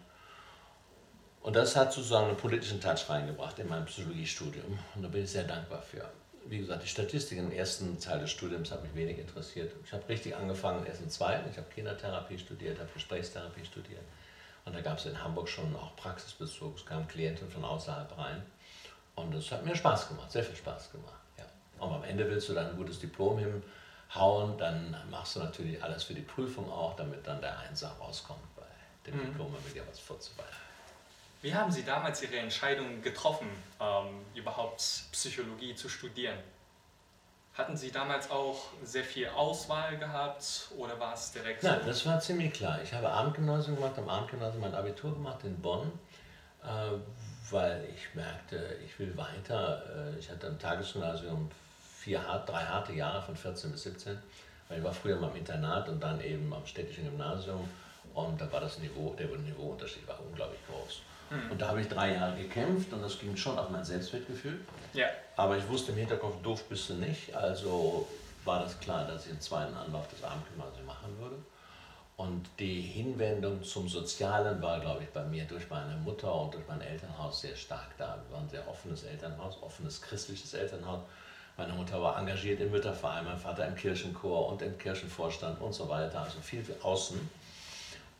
Und 1.41 1.55
das 1.55 1.75
hat 1.75 1.91
sozusagen 1.91 2.27
einen 2.27 2.37
politischen 2.37 2.79
Touch 2.79 3.09
reingebracht 3.09 3.57
in 3.59 3.67
mein 3.67 3.85
Psychologiestudium. 3.85 4.77
Und 4.95 5.01
da 5.01 5.07
bin 5.09 5.23
ich 5.23 5.31
sehr 5.31 5.43
dankbar 5.43 5.81
für 5.81 6.07
wie 6.45 6.59
gesagt, 6.59 6.83
die 6.83 6.87
Statistik 6.87 7.37
im 7.37 7.51
ersten 7.51 7.99
Teil 7.99 8.19
des 8.19 8.31
Studiums 8.31 8.71
hat 8.71 8.83
mich 8.83 8.93
wenig 8.95 9.17
interessiert. 9.17 9.71
Ich 9.85 9.93
habe 9.93 10.07
richtig 10.09 10.35
angefangen 10.35 10.79
im 10.79 10.85
ersten 10.85 11.09
zweiten. 11.09 11.49
Ich 11.49 11.57
habe 11.57 11.67
Kindertherapie 11.73 12.37
studiert, 12.37 12.79
habe 12.79 12.89
Gesprächstherapie 12.93 13.65
studiert. 13.65 14.01
Und 14.65 14.74
da 14.74 14.82
gab 14.82 14.98
es 14.98 15.05
in 15.05 15.22
Hamburg 15.22 15.50
schon 15.50 15.75
auch 15.75 15.96
Praxisbezug. 15.96 16.77
Es 16.77 16.86
kamen 16.86 17.08
Klienten 17.08 17.50
von 17.50 17.65
außerhalb 17.65 18.17
rein. 18.17 18.41
Und 19.15 19.34
es 19.34 19.51
hat 19.51 19.65
mir 19.65 19.75
Spaß 19.75 20.10
gemacht, 20.10 20.32
sehr 20.32 20.43
viel 20.43 20.55
Spaß 20.55 20.91
gemacht. 20.91 21.13
Ja. 21.38 21.46
Und 21.79 21.93
am 21.93 22.03
Ende 22.03 22.29
willst 22.29 22.50
du 22.50 22.53
dann 22.53 22.70
ein 22.70 22.77
gutes 22.77 23.00
Diplom 23.00 23.39
hinhauen, 23.39 24.58
dann 24.58 24.96
machst 25.12 25.36
du 25.36 25.39
natürlich 25.39 25.84
alles 25.84 26.03
für 26.03 26.13
die 26.13 26.22
Prüfung 26.22 26.72
auch, 26.72 26.96
damit 26.96 27.25
dann 27.27 27.41
der 27.41 27.60
Einser 27.60 27.89
rauskommt 28.00 28.55
bei 28.55 28.63
dem 29.05 29.17
mhm. 29.17 29.25
Diplom, 29.25 29.51
mit 29.51 29.75
dir 29.75 29.84
was 29.88 30.00
vorzuweisen. 30.00 30.63
Wie 31.41 31.53
haben 31.53 31.72
Sie 31.72 31.84
damals 31.84 32.24
Ihre 32.24 32.38
Entscheidung 32.38 33.01
getroffen, 33.01 33.50
ähm, 33.79 34.25
überhaupt 34.34 34.82
Psychologie 35.12 35.75
zu 35.75 35.89
studieren? 35.89 36.38
Hatten 37.53 37.77
Sie 37.77 37.91
damals 37.91 38.31
auch 38.31 38.65
sehr 38.83 39.03
viel 39.03 39.27
Auswahl 39.27 39.98
gehabt 39.98 40.69
oder 40.75 41.00
war 41.00 41.13
es 41.13 41.31
direkt 41.31 41.62
so? 41.62 41.67
Nein, 41.67 41.81
das 41.86 42.03
war 42.05 42.19
ziemlich 42.19 42.51
klar. 42.51 42.79
Ich 42.81 42.91
habe 42.93 43.07
Abendgymnasium 43.10 43.75
gemacht, 43.75 43.93
am 43.98 44.10
Abendgymnasium 44.10 44.62
mein 44.62 44.74
Abitur 44.74 45.13
gemacht 45.13 45.43
in 45.43 45.62
Bonn, 45.62 45.91
äh, 46.63 46.67
weil 47.51 47.88
ich 47.95 48.15
merkte, 48.15 48.79
ich 48.83 48.98
will 48.98 49.15
weiter. 49.15 49.83
Äh, 49.86 50.19
ich 50.19 50.31
hatte 50.31 50.48
am 50.48 50.57
Tagesgymnasium 50.57 51.51
vier, 52.00 52.19
drei 52.48 52.63
harte 52.63 52.93
Jahre 52.93 53.22
von 53.22 53.36
14 53.36 53.72
bis 53.72 53.83
17, 53.83 54.17
weil 54.67 54.79
ich 54.79 54.83
war 54.83 54.93
früher 54.93 55.19
mal 55.19 55.29
im 55.29 55.36
Internat 55.36 55.88
und 55.89 56.01
dann 56.01 56.22
eben 56.22 56.51
am 56.51 56.65
städtischen 56.65 57.05
Gymnasium 57.05 57.69
und 58.15 58.41
da 58.41 58.51
war 58.51 58.62
das 58.62 58.79
Niveau, 58.79 59.13
der 59.17 59.27
Niveauunterschied 59.27 60.07
war 60.07 60.19
unglaublich 60.19 60.60
groß. 60.67 61.01
Mhm. 61.33 61.51
Und 61.51 61.61
da 61.61 61.69
habe 61.69 61.81
ich 61.81 61.87
drei 61.87 62.13
Jahre 62.13 62.35
gekämpft 62.37 62.93
und 62.93 63.01
das 63.01 63.19
ging 63.19 63.35
schon 63.35 63.57
auf 63.57 63.69
mein 63.69 63.83
Selbstwertgefühl. 63.83 64.59
Ja. 64.93 65.07
Aber 65.35 65.57
ich 65.57 65.67
wusste 65.67 65.91
im 65.91 65.97
Hinterkopf, 65.97 66.41
doof 66.43 66.63
bist 66.69 66.89
du 66.89 66.95
nicht. 66.95 67.33
Also 67.35 68.07
war 68.45 68.61
das 68.61 68.79
klar, 68.79 69.05
dass 69.07 69.25
ich 69.25 69.31
einen 69.31 69.41
zweiten 69.41 69.73
Anlauf 69.73 70.07
des 70.09 70.23
Abendgymnasiums 70.23 70.85
machen 70.85 71.17
würde. 71.19 71.37
Und 72.15 72.47
die 72.59 72.81
Hinwendung 72.81 73.63
zum 73.63 73.89
Sozialen 73.89 74.61
war, 74.61 74.79
glaube 74.79 75.03
ich, 75.03 75.09
bei 75.09 75.23
mir 75.23 75.45
durch 75.45 75.67
meine 75.69 75.95
Mutter 75.97 76.33
und 76.33 76.53
durch 76.53 76.63
mein 76.67 76.81
Elternhaus 76.81 77.41
sehr 77.41 77.55
stark 77.55 77.97
da. 77.97 78.19
Wir 78.27 78.35
waren 78.35 78.45
ein 78.45 78.49
sehr 78.49 78.67
offenes 78.67 79.03
Elternhaus, 79.03 79.57
offenes 79.63 79.99
christliches 79.99 80.53
Elternhaus. 80.53 80.99
Meine 81.57 81.73
Mutter 81.73 82.01
war 82.01 82.17
engagiert 82.19 82.61
im 82.61 82.71
Mütterverein, 82.71 83.25
mein 83.25 83.37
Vater 83.37 83.67
im 83.67 83.75
Kirchenchor 83.75 84.47
und 84.49 84.61
im 84.61 84.77
Kirchenvorstand 84.77 85.59
und 85.59 85.73
so 85.73 85.89
weiter. 85.89 86.21
Also 86.21 86.39
viel 86.39 86.63
für 86.63 86.75
außen. 86.83 87.19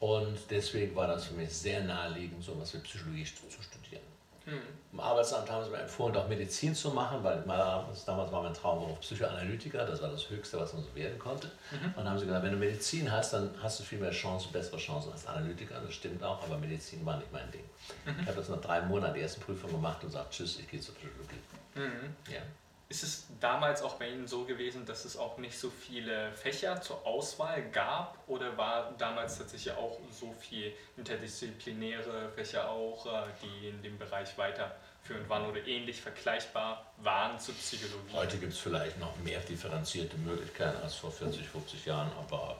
Und 0.04 0.38
deswegen 0.50 0.94
war 0.98 1.08
das 1.08 1.28
für 1.28 1.34
mich 1.34 1.50
sehr 1.50 1.82
naheliegend, 1.82 2.44
so 2.44 2.52
etwas 2.52 2.74
wie 2.74 2.80
Psychologie 2.80 3.24
zu 3.24 3.64
studieren. 3.64 4.04
Mhm. 4.46 4.60
Im 4.92 5.00
Arbeitsamt 5.00 5.50
haben 5.50 5.64
sie 5.64 5.72
mir 5.72 5.78
empfohlen, 5.78 6.14
auch 6.18 6.28
Medizin 6.28 6.76
zu 6.76 6.90
machen, 6.90 7.24
weil 7.24 7.42
damals 7.46 8.06
war 8.06 8.44
mein 8.44 8.54
Traum 8.54 8.98
Psychoanalytiker, 9.00 9.86
das 9.86 10.02
war 10.02 10.10
das 10.10 10.30
Höchste, 10.30 10.60
was 10.60 10.74
man 10.74 10.84
so 10.84 10.94
werden 10.94 11.18
konnte. 11.18 11.48
Mhm. 11.72 11.86
Und 11.86 11.98
dann 12.00 12.10
haben 12.10 12.20
sie 12.20 12.26
gesagt, 12.26 12.44
wenn 12.44 12.52
du 12.52 12.58
Medizin 12.58 13.10
hast, 13.10 13.32
dann 13.32 13.50
hast 13.64 13.80
du 13.80 13.86
viel 13.86 13.98
mehr 13.98 14.12
Chancen, 14.12 14.52
bessere 14.52 14.76
Chancen 14.76 15.10
als 15.14 15.26
Analytiker. 15.26 15.80
Das 15.80 15.94
stimmt 15.94 16.22
auch, 16.22 16.44
aber 16.44 16.58
Medizin 16.58 17.06
war 17.06 17.16
nicht 17.16 17.32
mein 17.32 17.50
Ding. 17.52 17.64
Mhm. 18.06 18.20
Ich 18.24 18.28
habe 18.28 18.36
das 18.36 18.50
nach 18.50 18.60
drei 18.60 18.82
Monaten 18.82 19.14
die 19.14 19.22
ersten 19.22 19.40
Prüfungen 19.40 19.76
gemacht 19.76 20.04
und 20.04 20.10
gesagt, 20.10 20.34
tschüss, 20.34 20.60
ich 20.60 20.70
gehe 20.70 20.82
zur 20.82 20.96
Psychologie. 20.96 21.40
Mhm. 21.76 22.14
Ja. 22.30 22.42
Ist 22.90 23.04
es 23.04 23.28
damals 23.40 23.82
auch 23.82 23.96
bei 23.96 24.10
Ihnen 24.10 24.28
so 24.28 24.46
gewesen, 24.46 24.86
dass 24.86 25.06
es 25.06 25.18
auch 25.18 25.38
nicht 25.38 25.58
so 25.58 25.70
viele 25.70 26.32
Fächer 26.34 26.80
zur 26.82 27.06
Auswahl 27.08 27.64
gab? 27.72 28.18
Oder 28.28 28.56
war 28.58 28.94
damals 28.98 29.38
tatsächlich 29.38 29.74
auch 29.74 29.98
so 30.12 30.32
viel 30.34 30.74
interdisziplinäre 30.98 32.30
Fächer 32.36 32.70
auch, 32.70 33.06
äh, 33.06 33.26
die 33.42 33.70
in 33.70 33.82
dem 33.82 33.98
Bereich 33.98 34.38
weiterführend 34.38 35.28
waren 35.28 35.50
oder 35.50 35.66
ähnlich 35.66 36.02
vergleichbar 36.02 36.94
waren 36.98 37.40
zur 37.40 37.56
Psychologie? 37.56 38.14
Heute 38.14 38.38
gibt 38.38 38.54
es 38.54 38.60
vielleicht 38.60 39.00
noch 39.00 39.16
mehr 39.18 39.40
differenzierte 39.40 40.18
Möglichkeiten 40.18 40.82
als 40.84 40.96
vor 40.96 41.12
40, 41.12 41.48
50 41.48 41.86
Jahren, 41.86 42.12
aber 42.20 42.60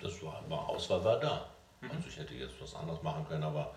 das 0.00 0.22
war, 0.22 0.42
war 0.48 0.68
Auswahl 0.68 1.02
war 1.04 1.18
da. 1.18 1.48
Mhm. 1.80 1.92
Also 1.92 2.08
ich 2.08 2.18
hätte 2.18 2.34
jetzt 2.34 2.60
was 2.60 2.74
anderes 2.74 3.02
machen 3.02 3.26
können, 3.26 3.44
aber 3.44 3.74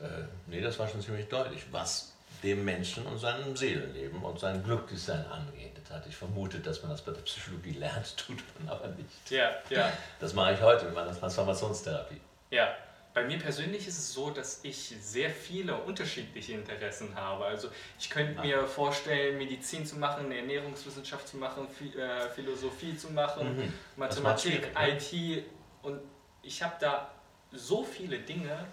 äh, 0.00 0.24
nee, 0.46 0.60
das 0.60 0.78
war 0.78 0.88
schon 0.88 1.00
ziemlich 1.00 1.28
deutlich. 1.28 1.62
Was 1.70 2.12
dem 2.42 2.64
Menschen 2.64 3.06
und 3.06 3.18
seinem 3.18 3.56
Seelenleben 3.56 4.22
und 4.22 4.38
seinem 4.38 4.64
Glücklichsein 4.64 5.24
angeht. 5.26 5.72
Das 5.82 5.92
hatte 5.92 6.08
ich 6.08 6.16
vermutet, 6.16 6.66
dass 6.66 6.82
man 6.82 6.90
das 6.90 7.02
bei 7.02 7.12
der 7.12 7.20
Psychologie 7.22 7.72
lernt, 7.72 8.16
tut 8.26 8.42
man 8.58 8.68
aber 8.68 8.88
nicht. 8.88 9.30
Ja, 9.30 9.50
ja. 9.70 9.92
Das 10.20 10.34
mache 10.34 10.54
ich 10.54 10.60
heute 10.60 10.86
mit 10.86 10.94
meiner 10.94 11.16
Transformationstherapie. 11.18 12.20
Ja, 12.50 12.74
bei 13.14 13.24
mir 13.24 13.38
persönlich 13.38 13.86
ist 13.86 13.98
es 13.98 14.12
so, 14.12 14.30
dass 14.30 14.60
ich 14.62 14.94
sehr 15.00 15.30
viele 15.30 15.76
unterschiedliche 15.76 16.54
Interessen 16.54 17.14
habe. 17.14 17.44
Also 17.44 17.68
ich 17.98 18.08
könnte 18.08 18.34
ja. 18.36 18.42
mir 18.42 18.66
vorstellen, 18.66 19.36
Medizin 19.36 19.84
zu 19.84 19.96
machen, 19.96 20.32
Ernährungswissenschaft 20.32 21.28
zu 21.28 21.36
machen, 21.36 21.66
äh, 21.96 22.28
Philosophie 22.30 22.96
zu 22.96 23.10
machen, 23.12 23.56
mhm. 23.56 23.72
Mathematik, 23.96 24.68
IT 24.78 25.44
und 25.82 26.00
ich 26.42 26.62
habe 26.62 26.74
da 26.80 27.10
so 27.52 27.84
viele 27.84 28.18
Dinge, 28.18 28.66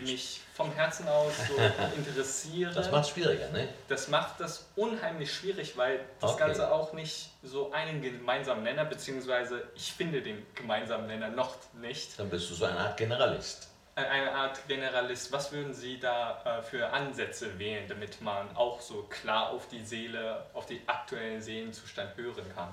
mich 0.00 0.40
vom 0.54 0.72
Herzen 0.72 1.06
aus 1.06 1.32
so 1.48 1.54
interessieren. 1.96 2.72
Das 2.74 2.90
macht 2.90 3.04
es 3.04 3.10
schwieriger, 3.10 3.48
ne? 3.50 3.68
Das 3.88 4.08
macht 4.08 4.40
das 4.40 4.66
unheimlich 4.74 5.32
schwierig, 5.32 5.76
weil 5.76 6.00
das 6.20 6.32
okay. 6.32 6.46
Ganze 6.46 6.72
auch 6.72 6.94
nicht 6.94 7.30
so 7.42 7.70
einen 7.72 8.00
gemeinsamen 8.00 8.62
Nenner, 8.62 8.86
beziehungsweise 8.86 9.68
ich 9.74 9.92
finde 9.92 10.22
den 10.22 10.46
gemeinsamen 10.54 11.06
Nenner 11.06 11.28
noch 11.28 11.56
nicht. 11.74 12.18
Dann 12.18 12.30
bist 12.30 12.50
du 12.50 12.54
so 12.54 12.64
eine 12.64 12.78
Art 12.78 12.96
Generalist. 12.96 13.68
Eine 13.94 14.32
Art 14.32 14.66
Generalist. 14.66 15.30
Was 15.32 15.52
würden 15.52 15.74
Sie 15.74 16.00
da 16.00 16.42
äh, 16.46 16.62
für 16.62 16.88
Ansätze 16.88 17.58
wählen, 17.58 17.86
damit 17.86 18.22
man 18.22 18.56
auch 18.56 18.80
so 18.80 19.02
klar 19.02 19.50
auf 19.50 19.68
die 19.68 19.84
Seele, 19.84 20.46
auf 20.54 20.64
den 20.64 20.88
aktuellen 20.88 21.42
Seelenzustand 21.42 22.16
hören 22.16 22.44
kann? 22.54 22.68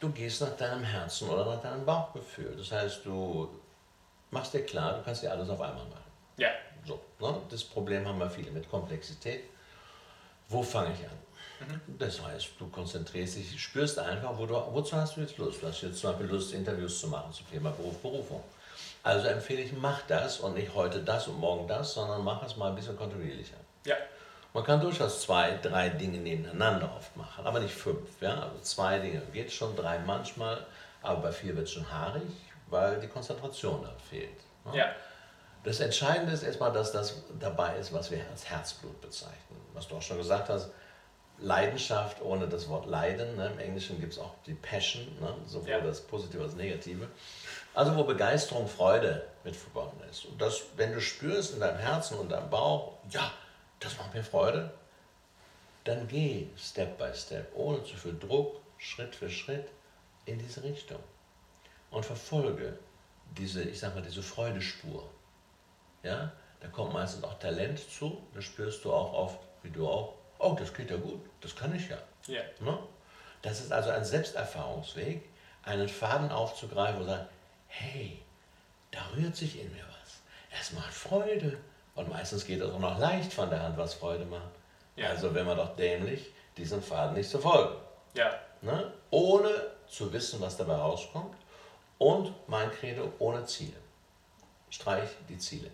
Du 0.00 0.10
gehst 0.10 0.42
nach 0.42 0.54
deinem 0.58 0.84
Herzen 0.84 1.30
oder 1.30 1.46
nach 1.46 1.62
deinem 1.62 1.86
Bauchgefühl. 1.86 2.54
Das 2.58 2.70
heißt, 2.70 3.06
du 3.06 3.48
machst 4.34 4.52
dir 4.52 4.64
klar, 4.66 4.98
du 4.98 5.02
kannst 5.02 5.22
dir 5.22 5.30
alles 5.30 5.48
auf 5.48 5.60
einmal 5.60 5.86
machen. 5.86 6.10
Ja. 6.36 6.50
So, 6.84 7.00
ne? 7.20 7.40
Das 7.48 7.64
Problem 7.64 8.06
haben 8.06 8.18
wir 8.18 8.28
viele 8.28 8.50
mit 8.50 8.68
Komplexität. 8.68 9.44
Wo 10.48 10.62
fange 10.62 10.92
ich 10.92 11.06
an? 11.08 11.18
Mhm. 11.60 11.98
Das 11.98 12.20
heißt, 12.20 12.48
du 12.58 12.68
konzentrierst 12.68 13.36
dich, 13.36 13.62
spürst 13.62 13.98
einfach, 13.98 14.36
wo 14.36 14.44
du, 14.44 14.54
wozu 14.54 14.96
hast 14.96 15.16
du 15.16 15.22
jetzt 15.22 15.38
Lust? 15.38 15.62
Du 15.62 15.68
hast 15.68 15.80
jetzt 15.80 16.00
zum 16.00 16.10
Beispiel 16.10 16.26
Lust, 16.26 16.52
Interviews 16.52 17.00
zu 17.00 17.08
machen 17.08 17.32
zum 17.32 17.48
Thema 17.48 17.70
Beruf, 17.70 17.96
Berufung. 17.98 18.42
Also 19.02 19.28
empfehle 19.28 19.62
ich, 19.62 19.72
mach 19.72 20.02
das 20.08 20.40
und 20.40 20.54
nicht 20.54 20.74
heute 20.74 21.00
das 21.00 21.28
und 21.28 21.38
morgen 21.38 21.68
das, 21.68 21.94
sondern 21.94 22.24
mach 22.24 22.42
es 22.42 22.56
mal 22.56 22.70
ein 22.70 22.74
bisschen 22.74 22.96
kontinuierlicher. 22.96 23.56
Ja. 23.86 23.96
Man 24.52 24.64
kann 24.64 24.80
durchaus 24.80 25.22
zwei, 25.22 25.58
drei 25.62 25.88
Dinge 25.90 26.18
nebeneinander 26.18 26.92
oft 26.96 27.16
machen, 27.16 27.46
aber 27.46 27.60
nicht 27.60 27.74
fünf. 27.74 28.20
Ja? 28.20 28.34
Also 28.34 28.58
zwei 28.62 28.98
Dinge 28.98 29.22
geht 29.32 29.52
schon, 29.52 29.76
drei 29.76 29.98
manchmal, 30.00 30.66
aber 31.02 31.22
bei 31.22 31.32
vier 31.32 31.56
wird 31.56 31.66
es 31.68 31.72
schon 31.72 31.90
haarig 31.90 32.22
weil 32.66 33.00
die 33.00 33.08
Konzentration 33.08 33.82
da 33.82 33.94
fehlt. 34.10 34.40
Ne? 34.64 34.78
Ja. 34.78 34.94
Das 35.64 35.80
Entscheidende 35.80 36.32
ist 36.32 36.42
erstmal, 36.42 36.72
dass 36.72 36.92
das 36.92 37.22
dabei 37.40 37.76
ist, 37.76 37.92
was 37.92 38.10
wir 38.10 38.20
als 38.30 38.48
Herzblut 38.48 39.00
bezeichnen. 39.00 39.60
Was 39.72 39.88
du 39.88 39.96
auch 39.96 40.02
schon 40.02 40.18
gesagt 40.18 40.50
hast, 40.50 40.70
Leidenschaft 41.38 42.20
ohne 42.22 42.46
das 42.46 42.68
Wort 42.68 42.86
Leiden. 42.86 43.36
Ne? 43.36 43.50
Im 43.54 43.58
Englischen 43.58 43.98
gibt 43.98 44.12
es 44.12 44.18
auch 44.18 44.34
die 44.46 44.54
Passion, 44.54 45.06
ne? 45.20 45.34
sowohl 45.46 45.70
ja. 45.70 45.80
das 45.80 46.02
Positive 46.02 46.42
als 46.42 46.52
das 46.52 46.60
Negative. 46.60 47.08
Also 47.74 47.96
wo 47.96 48.04
Begeisterung, 48.04 48.68
Freude 48.68 49.26
mit 49.42 49.56
verbunden 49.56 50.02
ist. 50.10 50.26
Und 50.26 50.40
das, 50.40 50.62
wenn 50.76 50.92
du 50.92 51.00
spürst 51.00 51.54
in 51.54 51.60
deinem 51.60 51.78
Herzen 51.78 52.18
und 52.18 52.30
deinem 52.30 52.50
Bauch, 52.50 52.92
ja, 53.10 53.32
das 53.80 53.96
macht 53.98 54.14
mir 54.14 54.22
Freude, 54.22 54.70
dann 55.84 56.06
geh 56.08 56.48
Step 56.56 56.98
by 56.98 57.14
Step, 57.14 57.50
ohne 57.54 57.82
zu 57.84 57.96
viel 57.96 58.18
Druck, 58.18 58.60
Schritt 58.78 59.14
für 59.14 59.30
Schritt 59.30 59.68
in 60.26 60.38
diese 60.38 60.62
Richtung 60.62 61.00
und 61.94 62.04
verfolge 62.04 62.76
diese, 63.36 63.62
ich 63.62 63.78
sag 63.78 63.94
mal, 63.94 64.02
diese 64.02 64.22
Freudespur. 64.22 65.08
Ja, 66.02 66.32
da 66.60 66.68
kommt 66.68 66.92
meistens 66.92 67.24
auch 67.24 67.38
Talent 67.38 67.78
zu, 67.78 68.22
da 68.34 68.40
spürst 68.40 68.84
du 68.84 68.92
auch 68.92 69.12
oft, 69.12 69.38
wie 69.62 69.70
du 69.70 69.88
auch, 69.88 70.14
oh, 70.38 70.54
das 70.58 70.74
geht 70.74 70.90
ja 70.90 70.96
gut, 70.96 71.20
das 71.40 71.54
kann 71.56 71.74
ich 71.74 71.88
ja. 71.88 71.98
Yeah. 72.28 72.44
Ne? 72.60 72.78
Das 73.42 73.60
ist 73.60 73.72
also 73.72 73.90
ein 73.90 74.04
Selbsterfahrungsweg, 74.04 75.22
einen 75.62 75.88
Faden 75.88 76.30
aufzugreifen 76.30 77.00
und 77.00 77.06
sagen, 77.06 77.28
hey, 77.68 78.22
da 78.90 79.00
rührt 79.16 79.36
sich 79.36 79.60
in 79.60 79.72
mir 79.72 79.84
was. 79.84 80.20
Es 80.60 80.72
macht 80.72 80.92
Freude. 80.92 81.58
Und 81.94 82.08
meistens 82.08 82.44
geht 82.44 82.60
es 82.60 82.70
auch 82.70 82.78
noch 82.78 82.98
leicht 82.98 83.32
von 83.32 83.50
der 83.50 83.62
Hand, 83.62 83.76
was 83.76 83.94
Freude 83.94 84.24
macht. 84.24 84.50
Ja. 84.96 85.10
Also 85.10 85.34
wenn 85.34 85.46
man 85.46 85.56
doch 85.56 85.76
dämlich, 85.76 86.32
diesen 86.56 86.82
Faden 86.82 87.14
nicht 87.14 87.30
zu 87.30 87.38
folgen. 87.38 87.76
Ja. 88.14 88.38
Ne? 88.62 88.92
Ohne 89.10 89.50
zu 89.86 90.12
wissen, 90.12 90.40
was 90.40 90.56
dabei 90.56 90.74
rauskommt. 90.74 91.34
Und 91.98 92.32
mein 92.48 92.70
Credo, 92.70 93.12
ohne 93.18 93.44
Ziele. 93.44 93.76
Streich 94.70 95.10
die 95.28 95.38
Ziele. 95.38 95.70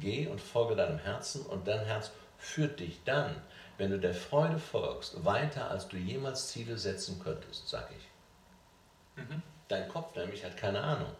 Geh 0.00 0.26
und 0.26 0.40
folge 0.40 0.76
deinem 0.76 0.98
Herzen 0.98 1.44
und 1.46 1.66
dein 1.66 1.84
Herz 1.84 2.10
führt 2.38 2.78
dich 2.78 3.02
dann, 3.04 3.42
wenn 3.78 3.90
du 3.90 3.98
der 3.98 4.14
Freude 4.14 4.58
folgst, 4.58 5.24
weiter, 5.24 5.70
als 5.70 5.88
du 5.88 5.96
jemals 5.96 6.48
Ziele 6.48 6.76
setzen 6.76 7.20
könntest, 7.22 7.68
sag 7.68 7.88
ich. 7.96 9.22
Mhm. 9.22 9.42
Dein 9.68 9.88
Kopf 9.88 10.14
nämlich 10.16 10.44
hat 10.44 10.56
keine 10.56 10.80
Ahnung, 10.80 11.12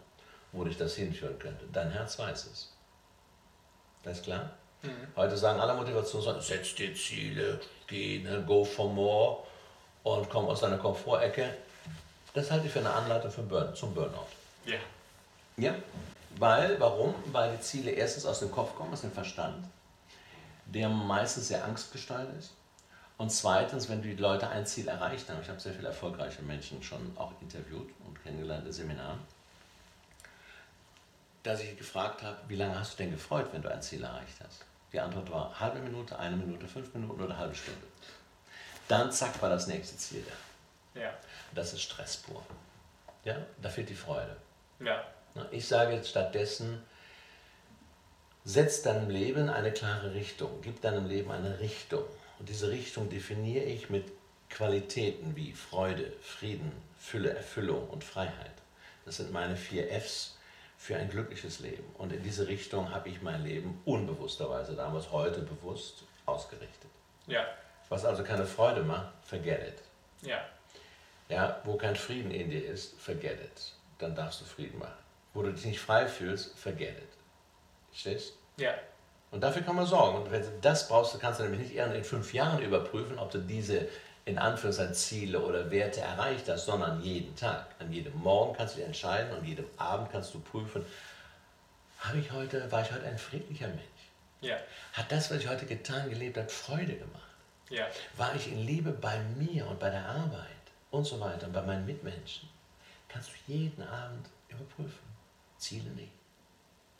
wo 0.53 0.65
dich 0.65 0.77
das 0.77 0.95
hinführen 0.95 1.39
könnte. 1.39 1.67
Dein 1.73 1.91
Herz 1.91 2.19
weiß 2.19 2.47
es. 2.47 2.73
Das 4.03 4.19
ist 4.19 4.25
klar? 4.25 4.51
Mhm. 4.83 5.09
Heute 5.17 5.37
sagen 5.37 5.61
alle 5.61 5.75
Motivationen, 5.75 6.41
setz 6.41 6.75
dir 6.75 6.95
Ziele, 6.95 7.61
geh, 7.87 8.21
ne, 8.21 8.43
go 8.47 8.65
for 8.65 8.91
more 8.91 9.45
und 10.05 10.29
komm 10.31 10.47
aus 10.47 10.61
deiner 10.61 10.79
Komfortecke. 10.79 11.55
Das 12.39 12.53
halte 12.53 12.69
ich 12.69 12.73
für 12.73 12.79
eine 12.79 12.93
Anleitung 12.93 13.33
für 13.33 13.43
Burn, 13.43 13.75
zum 13.75 13.93
Burnout. 13.93 14.29
Ja. 14.65 14.79
Ja, 15.57 15.75
weil, 16.37 16.79
warum? 16.79 17.13
Weil 17.33 17.57
die 17.57 17.61
Ziele 17.61 17.91
erstens 17.91 18.27
aus 18.27 18.39
dem 18.39 18.53
Kopf 18.53 18.77
kommen, 18.77 18.93
aus 18.93 19.01
dem 19.01 19.11
Verstand, 19.11 19.67
der 20.67 20.89
meistens 20.89 21.49
sehr 21.49 21.65
angstgesteuert 21.65 22.29
ist. 22.39 22.53
Und 23.17 23.31
zweitens, 23.31 23.89
wenn 23.89 24.03
die 24.03 24.15
Leute 24.15 24.49
ein 24.49 24.65
Ziel 24.65 24.87
erreicht 24.87 25.29
haben, 25.29 25.41
ich 25.43 25.49
habe 25.49 25.59
sehr 25.59 25.75
viele 25.75 25.89
erfolgreiche 25.89 26.43
Menschen 26.43 26.81
schon 26.81 27.13
auch 27.17 27.33
interviewt 27.41 27.91
und 28.07 28.23
kennengelernt 28.23 28.65
in 28.67 28.73
Seminaren, 28.73 29.19
dass 31.43 31.61
ich 31.61 31.77
gefragt 31.77 32.23
habe, 32.23 32.37
wie 32.47 32.55
lange 32.55 32.79
hast 32.79 32.93
du 32.93 33.03
denn 33.03 33.11
gefreut, 33.11 33.49
wenn 33.51 33.63
du 33.63 33.69
ein 33.69 33.83
Ziel 33.83 34.05
erreicht 34.05 34.37
hast? 34.47 34.65
Die 34.93 35.01
Antwort 35.01 35.29
war 35.33 35.59
halbe 35.59 35.81
Minute, 35.81 36.17
eine 36.17 36.37
Minute, 36.37 36.69
fünf 36.69 36.95
Minuten 36.95 37.21
oder 37.21 37.31
eine 37.31 37.37
halbe 37.37 37.57
Stunde. 37.57 37.83
Dann 38.87 39.11
zack 39.11 39.43
war 39.43 39.51
das 39.51 39.67
nächste 39.67 39.97
Ziel 39.97 40.25
da. 40.25 41.01
Ja. 41.01 41.11
Das 41.55 41.73
ist 41.73 41.83
Stress 41.83 42.17
pur. 42.19 42.43
Ja, 43.25 43.37
da 43.61 43.69
fehlt 43.69 43.89
die 43.89 43.95
Freude. 43.95 44.37
Ja. 44.81 45.05
Ich 45.51 45.67
sage 45.67 45.95
jetzt 45.95 46.09
stattdessen, 46.09 46.83
setz 48.45 48.83
deinem 48.83 49.11
Leben 49.11 49.49
eine 49.49 49.73
klare 49.73 50.15
Richtung, 50.15 50.61
gib 50.63 50.81
deinem 50.81 51.07
Leben 51.07 51.31
eine 51.31 51.61
Richtung. 51.61 52.05
Und 52.39 52.49
diese 52.49 52.71
Richtung 52.71 53.09
definiere 53.11 53.65
ich 53.65 53.91
mit 53.91 54.11
Qualitäten 54.49 55.37
wie 55.37 55.53
Freude, 55.53 56.13
Frieden, 56.23 56.73
Fülle, 56.99 57.35
Erfüllung 57.35 57.89
und 57.91 58.05
Freiheit. 58.05 58.53
Das 59.05 59.17
sind 59.17 59.33
meine 59.33 59.57
vier 59.57 59.91
Fs 59.93 60.39
für 60.79 60.97
ein 60.97 61.11
glückliches 61.11 61.61
Leben. 61.61 61.85
Und 61.99 62.13
in 62.13 62.23
diese 62.23 62.47
Richtung 62.49 62.91
habe 62.91 63.09
ich 63.09 63.21
mein 63.21 63.43
Leben 63.45 63.81
unbewussterweise 63.85 64.75
damals, 64.75 65.11
heute 65.11 65.41
bewusst 65.41 66.05
ausgerichtet. 66.25 66.91
Ja. 67.27 67.47
Was 67.89 68.05
also 68.05 68.23
keine 68.23 68.47
Freude 68.47 68.83
macht, 68.83 69.13
forget 69.23 69.69
it. 69.69 69.83
Ja. 70.29 70.41
Ja, 71.29 71.61
wo 71.65 71.77
kein 71.77 71.97
Frieden 71.97 72.31
in 72.31 72.51
dir 72.51 72.65
ist, 72.65 72.99
forget 73.01 73.41
it. 73.41 73.73
Dann 73.99 74.15
darfst 74.15 74.41
du 74.41 74.45
Frieden 74.45 74.79
machen. 74.79 74.93
Wo 75.35 75.43
du 75.43 75.53
dich 75.53 75.65
nicht 75.65 75.81
frei 75.81 76.07
fühlst, 76.07 76.59
forget 76.59 76.97
it. 76.99 77.09
Verstehst? 77.91 78.35
Ja. 78.57 78.75
Und 79.31 79.43
dafür 79.43 79.63
kann 79.63 79.77
man 79.77 79.87
sorgen. 79.87 80.23
Und 80.23 80.33
wenn 80.33 80.43
du 80.43 80.51
das 80.63 80.89
brauchst, 80.89 81.15
du 81.15 81.19
kannst 81.19 81.41
du 81.41 81.45
nämlich 81.45 81.61
nicht 81.61 81.75
eher 81.75 81.93
in 81.95 82.05
fünf 82.05 82.33
Jahren 82.33 82.63
überprüfen, 82.63 83.19
ob 83.19 83.31
du 83.31 83.39
diese 83.39 83.87
in 84.25 84.39
Anführungszeichen 84.39 84.95
Ziele 84.95 85.41
oder 85.41 85.71
Werte 85.71 86.01
erreicht 86.01 86.49
hast, 86.49 86.67
sondern 86.67 87.01
jeden 87.01 87.35
Tag. 87.37 87.67
An 87.79 87.93
jedem 87.93 88.15
Morgen 88.17 88.55
kannst 88.57 88.77
du 88.77 88.83
entscheiden 88.83 89.37
und 89.37 89.45
jedem 89.45 89.67
Abend 89.79 90.11
kannst 90.13 90.35
du 90.35 90.41
prüfen, 90.41 90.85
habe 91.99 92.19
ich 92.19 92.31
heute, 92.31 92.71
war 92.71 92.83
ich 92.83 92.93
heute 92.93 93.07
ein 93.07 93.19
friedlicher 93.19 93.69
Mensch? 93.69 93.83
Ja. 94.41 94.57
Hat 94.93 95.11
das, 95.11 95.31
was 95.31 95.39
ich 95.39 95.49
heute 95.49 95.67
getan, 95.67 96.09
gelebt 96.11 96.37
hat, 96.37 96.53
Freude 96.53 96.95
gemacht? 96.95 97.23
Ja. 97.71 97.87
War 98.17 98.35
ich 98.35 98.53
in 98.53 98.65
Liebe 98.67 98.93
bei 98.93 99.19
mir 99.37 99.67
und 99.67 99.81
bei 99.81 99.91
der 99.91 100.07
Arbeit 100.07 100.58
und 100.91 101.05
so 101.05 101.21
weiter 101.21 101.47
und 101.47 101.53
bei 101.53 101.63
meinen 101.63 101.87
Mitmenschen? 101.87 102.49
Kannst 103.09 103.31
du 103.31 103.53
jeden 103.53 103.83
Abend 103.83 104.29
überprüfen. 104.49 105.09
Ziele 105.57 105.91
nicht. 105.91 106.13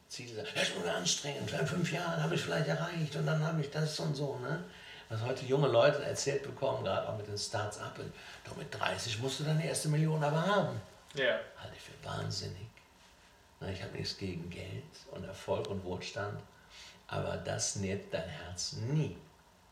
Ziele 0.09 0.35
sagen, 0.35 0.49
das 0.55 0.69
ist 0.69 0.79
nur 0.79 0.93
anstrengend, 0.93 1.53
in 1.53 1.67
fünf 1.67 1.93
Jahren 1.93 2.23
habe 2.23 2.35
ich 2.35 2.41
vielleicht 2.41 2.69
erreicht 2.69 3.15
und 3.17 3.27
dann 3.27 3.45
habe 3.45 3.61
ich 3.61 3.71
das 3.71 4.01
und 4.01 4.15
so. 4.15 4.39
Ne? 4.39 4.65
was 5.09 5.23
heute 5.23 5.47
junge 5.47 5.69
Leute 5.69 6.05
erzählt 6.05 6.43
bekommen, 6.43 6.85
gerade 6.85 7.09
auch 7.09 7.17
mit 7.17 7.27
den 7.27 7.39
Starts-up, 7.39 7.99
doch 8.45 8.57
mit 8.57 8.75
30 8.79 9.21
musst 9.21 9.41
du 9.41 9.45
deine 9.45 9.67
erste 9.67 9.89
Million 9.89 10.23
aber 10.23 10.45
haben. 10.45 10.81
Ja. 11.15 11.39
Halte 11.57 11.75
ich 11.77 11.83
für 11.83 12.05
wahnsinnig. 12.05 12.67
Ich 13.73 13.83
habe 13.83 13.97
nichts 13.97 14.17
gegen 14.17 14.49
Geld 14.51 14.85
und 15.11 15.25
Erfolg 15.25 15.67
und 15.69 15.83
Wohlstand, 15.85 16.41
aber 17.09 17.39
das 17.39 17.77
nährt 17.77 18.13
dein 18.13 18.29
Herz 18.29 18.75
nie. 18.75 19.17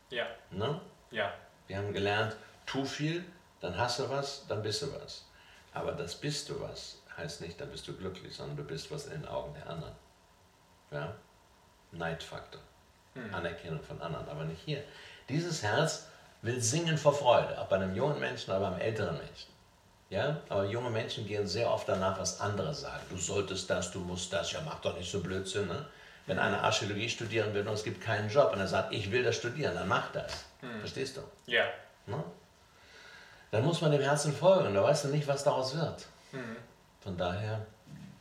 Ja. 0.09 0.25
Ne? 0.51 0.81
Ja. 1.11 1.33
Wir 1.67 1.77
haben 1.77 1.93
gelernt, 1.93 2.35
tu 2.65 2.83
viel, 2.83 3.23
dann 3.61 3.77
hast 3.77 3.99
du 3.99 4.09
was, 4.09 4.45
dann 4.47 4.61
bist 4.61 4.81
du 4.81 4.93
was. 4.93 5.25
Aber 5.73 5.91
das 5.91 6.15
bist 6.15 6.49
du 6.49 6.59
was 6.59 6.97
heißt 7.17 7.41
nicht, 7.41 7.59
dann 7.59 7.69
bist 7.69 7.87
du 7.87 7.93
glücklich, 7.93 8.35
sondern 8.35 8.57
du 8.57 8.63
bist 8.63 8.91
was 8.91 9.05
in 9.05 9.21
den 9.21 9.27
Augen 9.27 9.53
der 9.53 9.67
anderen. 9.69 9.93
Ja? 10.91 11.13
Neidfaktor. 11.91 12.61
Hm. 13.15 13.33
Anerkennung 13.33 13.81
von 13.81 13.99
anderen, 14.01 14.27
aber 14.29 14.43
nicht 14.43 14.61
hier. 14.63 14.83
Dieses 15.29 15.63
Herz 15.63 16.07
will 16.41 16.61
singen 16.61 16.97
vor 16.97 17.13
Freude, 17.13 17.59
auch 17.59 17.67
bei 17.67 17.77
einem 17.77 17.95
jungen 17.95 18.19
Menschen, 18.19 18.51
aber 18.51 18.69
beim 18.69 18.79
älteren 18.79 19.17
Menschen. 19.17 19.51
Ja, 20.09 20.39
aber 20.47 20.65
junge 20.65 20.89
Menschen 20.89 21.27
gehen 21.27 21.47
sehr 21.47 21.69
oft 21.69 21.89
danach, 21.89 22.17
was 22.17 22.39
andere 22.39 22.73
sagen. 22.73 23.03
Du 23.09 23.17
solltest 23.17 23.69
das, 23.69 23.91
du 23.91 23.99
musst 23.99 24.31
das, 24.31 24.51
ja 24.53 24.61
mach 24.63 24.79
doch 24.79 24.95
nicht 24.97 25.11
so 25.11 25.21
Blödsinn. 25.21 25.67
Ne? 25.67 25.85
Wenn 26.27 26.39
einer 26.39 26.63
Archäologie 26.63 27.09
studieren 27.09 27.53
will 27.53 27.67
und 27.67 27.73
es 27.73 27.83
gibt 27.83 28.01
keinen 28.01 28.29
Job 28.29 28.53
und 28.53 28.59
er 28.59 28.67
sagt, 28.67 28.93
ich 28.93 29.11
will 29.11 29.23
das 29.23 29.35
studieren, 29.35 29.75
dann 29.75 29.87
mach 29.87 30.11
das. 30.11 30.45
Hm. 30.61 30.79
Verstehst 30.79 31.17
du? 31.17 31.21
Ja. 31.51 31.65
Ne? 32.05 32.23
Dann 33.51 33.63
muss 33.63 33.81
man 33.81 33.91
dem 33.91 34.01
Herzen 34.01 34.33
folgen, 34.33 34.73
da 34.73 34.83
weißt 34.83 35.05
du 35.05 35.07
nicht, 35.09 35.27
was 35.27 35.43
daraus 35.43 35.75
wird. 35.75 36.05
Hm. 36.31 36.57
Von 36.99 37.17
daher 37.17 37.65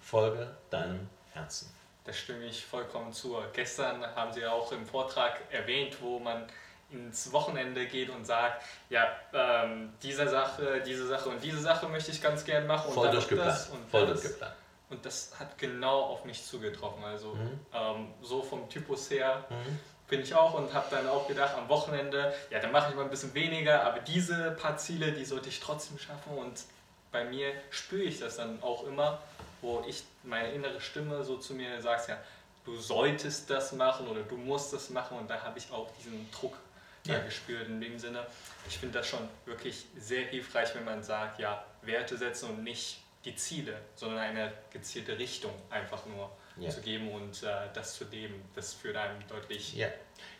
folge 0.01 0.49
deinem 0.71 1.09
Herzen. 1.33 1.75
Da 2.05 2.13
stimme 2.13 2.45
ich 2.45 2.65
vollkommen 2.65 3.13
zu. 3.13 3.37
Gestern 3.53 4.07
haben 4.15 4.33
Sie 4.33 4.47
auch 4.47 4.71
im 4.71 4.87
Vortrag 4.87 5.41
erwähnt, 5.51 5.97
wo 6.01 6.21
man 6.21 6.47
ins 6.91 7.33
Wochenende 7.33 7.87
geht 7.87 8.11
und 8.11 8.25
sagt, 8.25 8.63
ja, 8.91 9.09
ähm, 9.33 9.93
diese 10.01 10.29
Sache, 10.29 10.83
diese 10.87 11.07
Sache 11.09 11.29
und 11.29 11.43
diese 11.43 11.59
Sache 11.59 11.89
möchte 11.89 12.13
ich 12.13 12.23
ganz 12.23 12.45
gern 12.45 12.67
machen. 12.67 12.93
Voll 12.93 13.11
durchgeplant. 13.11 13.51
Das 13.51 13.69
und 13.71 13.91
Voll 13.91 14.07
das. 14.07 14.21
durchgeplant. 14.21 14.55
Und 14.89 15.05
das 15.05 15.33
hat 15.37 15.59
genau 15.59 16.01
auf 16.03 16.25
mich 16.25 16.45
zugetroffen. 16.45 17.03
Also 17.03 17.35
mhm. 17.35 17.61
ähm, 17.75 18.15
so 18.23 18.41
vom 18.41 18.69
Typus 18.69 19.11
her 19.11 19.45
mhm. 19.51 19.79
Bin 20.09 20.21
ich 20.21 20.35
auch 20.35 20.55
und 20.55 20.73
habe 20.73 20.87
dann 20.91 21.09
auch 21.09 21.27
gedacht, 21.27 21.57
am 21.57 21.69
Wochenende, 21.69 22.33
ja, 22.51 22.61
dann 22.61 22.73
mache 22.73 22.91
ich 22.91 22.97
mal 22.97 23.05
ein 23.05 23.11
bisschen 23.11 23.35
weniger, 23.35 23.83
aber 23.85 24.01
diese 24.01 24.53
paar 24.53 24.77
Ziele, 24.77 25.13
die 25.13 25.25
sollte 25.25 25.49
ich 25.49 25.61
trotzdem 25.61 25.99
schaffen. 25.99 26.37
Und 26.37 26.63
bei 27.11 27.25
mir 27.25 27.53
spüre 27.71 28.03
ich 28.03 28.21
das 28.21 28.37
dann 28.37 28.63
auch 28.63 28.87
immer, 28.87 29.21
wo 29.63 29.85
ich 29.87 30.05
meine 30.23 30.53
innere 30.53 30.81
Stimme 30.81 31.25
so 31.25 31.37
zu 31.39 31.55
mir 31.55 31.81
sagt, 31.83 32.09
ja, 32.09 32.19
du 32.65 32.77
solltest 32.77 33.51
das 33.51 33.73
machen 33.73 34.07
oder 34.07 34.23
du 34.23 34.37
musst 34.37 34.73
das 34.73 34.91
machen. 34.91 35.19
Und 35.19 35.29
da 35.29 35.43
habe 35.43 35.59
ich 35.59 35.71
auch 35.73 35.91
diesen 35.99 36.31
Druck 36.31 36.57
ja. 37.05 37.19
gespürt. 37.21 37.69
In 37.69 37.81
dem 37.81 37.99
Sinne, 37.99 38.27
ich 38.69 38.79
finde 38.79 38.99
das 38.99 39.09
schon 39.09 39.29
wirklich 39.45 39.87
sehr 39.97 40.27
hilfreich, 40.27 40.75
wenn 40.75 40.85
man 40.85 41.03
sagt, 41.03 41.41
ja, 41.41 41.65
Werte 41.83 42.17
setzen 42.17 42.51
und 42.51 42.65
nicht 42.65 42.99
die 43.25 43.35
Ziele, 43.35 43.81
sondern 43.97 44.19
eine 44.19 44.53
gezielte 44.73 45.19
Richtung 45.19 45.53
einfach 45.71 46.07
nur 46.07 46.31
ja. 46.59 46.71
zu 46.71 46.81
geben 46.81 47.11
und 47.11 47.43
äh, 47.43 47.69
das 47.75 47.95
zu 47.95 48.05
leben. 48.05 48.43
Das 48.55 48.75
führt 48.75 48.97
einem 48.97 49.27
deutlich. 49.29 49.75
Ja, 49.75 49.89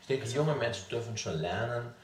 ich 0.01 0.07
denke, 0.07 0.27
junge 0.29 0.55
Menschen 0.55 0.89
dürfen 0.89 1.17
schon 1.17 1.41
lernen, 1.41 1.95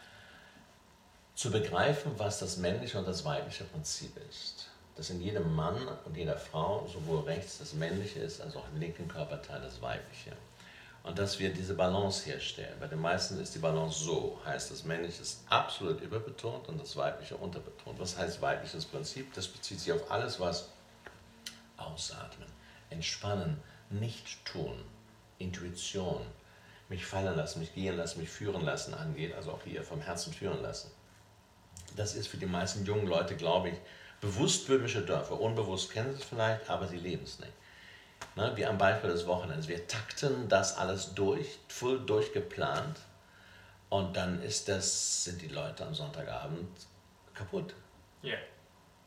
zu 1.35 1.51
begreifen, 1.51 2.13
was 2.19 2.41
das 2.41 2.59
männliche 2.59 2.99
und 2.99 3.09
das 3.09 3.25
weibliche 3.25 3.65
Prinzip 3.65 4.17
ist. 4.29 4.69
Dass 4.97 5.09
in 5.09 5.21
jedem 5.23 5.55
Mann 5.55 5.77
und 6.05 6.17
jeder 6.17 6.37
Frau 6.37 6.87
sowohl 6.87 7.21
rechts 7.25 7.59
das 7.59 7.73
männliche 7.73 8.21
ist, 8.21 8.41
als 8.43 8.55
auch 8.57 8.69
im 8.75 8.81
linken 8.81 9.09
Körperteil 9.09 9.61
das 9.61 9.81
weibliche 9.81 10.33
und 11.05 11.19
dass 11.19 11.39
wir 11.39 11.53
diese 11.53 11.75
Balance 11.75 12.27
herstellen. 12.27 12.77
Bei 12.79 12.87
den 12.87 13.01
meisten 13.01 13.41
ist 13.41 13.55
die 13.55 13.59
Balance 13.59 14.05
so, 14.05 14.41
heißt 14.45 14.71
das 14.71 14.85
männliche 14.85 15.23
ist 15.23 15.45
absolut 15.49 16.01
überbetont 16.01 16.69
und 16.69 16.81
das 16.81 16.97
weibliche 16.97 17.37
unterbetont. 17.37 17.99
Was 17.99 18.17
heißt 18.17 18.41
weibliches 18.41 18.85
Prinzip? 18.85 19.33
Das 19.35 19.49
bezieht 19.49 19.81
sich 19.81 19.93
auf 19.93 20.11
alles, 20.11 20.39
was 20.39 20.69
ausatmen, 21.77 22.49
entspannen, 22.91 23.61
nicht 23.93 24.45
tun, 24.45 24.85
Intuition, 25.39 26.27
mich 26.89 27.07
fallen 27.07 27.37
lassen, 27.37 27.61
mich 27.61 27.75
gehen 27.75 27.97
lassen, 27.97 28.21
mich 28.21 28.31
führen 28.31 28.63
lassen 28.65 28.95
angeht, 28.95 29.35
also 29.35 29.53
auch 29.53 29.63
hier 29.65 29.83
vom 29.83 30.01
Herzen 30.01 30.33
führen 30.33 30.63
lassen. 30.63 30.91
Das 31.97 32.15
ist 32.15 32.29
für 32.29 32.37
die 32.37 32.47
meisten 32.47 32.85
jungen 32.85 33.07
Leute, 33.07 33.37
glaube 33.37 33.71
ich, 33.71 33.77
bewusst 34.21 34.67
böhmische 34.67 35.03
Dörfer. 35.03 35.41
Unbewusst 35.41 35.91
kennen 35.91 36.13
sie 36.13 36.21
es 36.21 36.25
vielleicht, 36.25 36.69
aber 36.71 36.87
sie 36.87 36.97
leben 36.97 37.25
es 37.25 37.39
nicht. 37.39 37.53
Ne, 38.37 38.53
wie 38.55 38.65
am 38.65 38.79
Beispiel 38.79 39.11
des 39.11 39.27
Wochenends. 39.27 39.69
Wir 39.69 39.87
takten 39.87 40.49
das 40.49 40.77
alles 40.77 41.13
durch, 41.15 41.59
voll 41.69 42.01
durchgeplant. 42.01 42.99
Und 43.91 44.17
dann 44.17 44.43
ist 44.43 44.69
das, 44.69 45.25
sind 45.25 45.43
die 45.43 45.49
Leute 45.49 45.85
am 45.85 45.95
Sonntagabend 45.95 46.69
kaputt. 47.35 47.75
Yeah. 48.25 48.39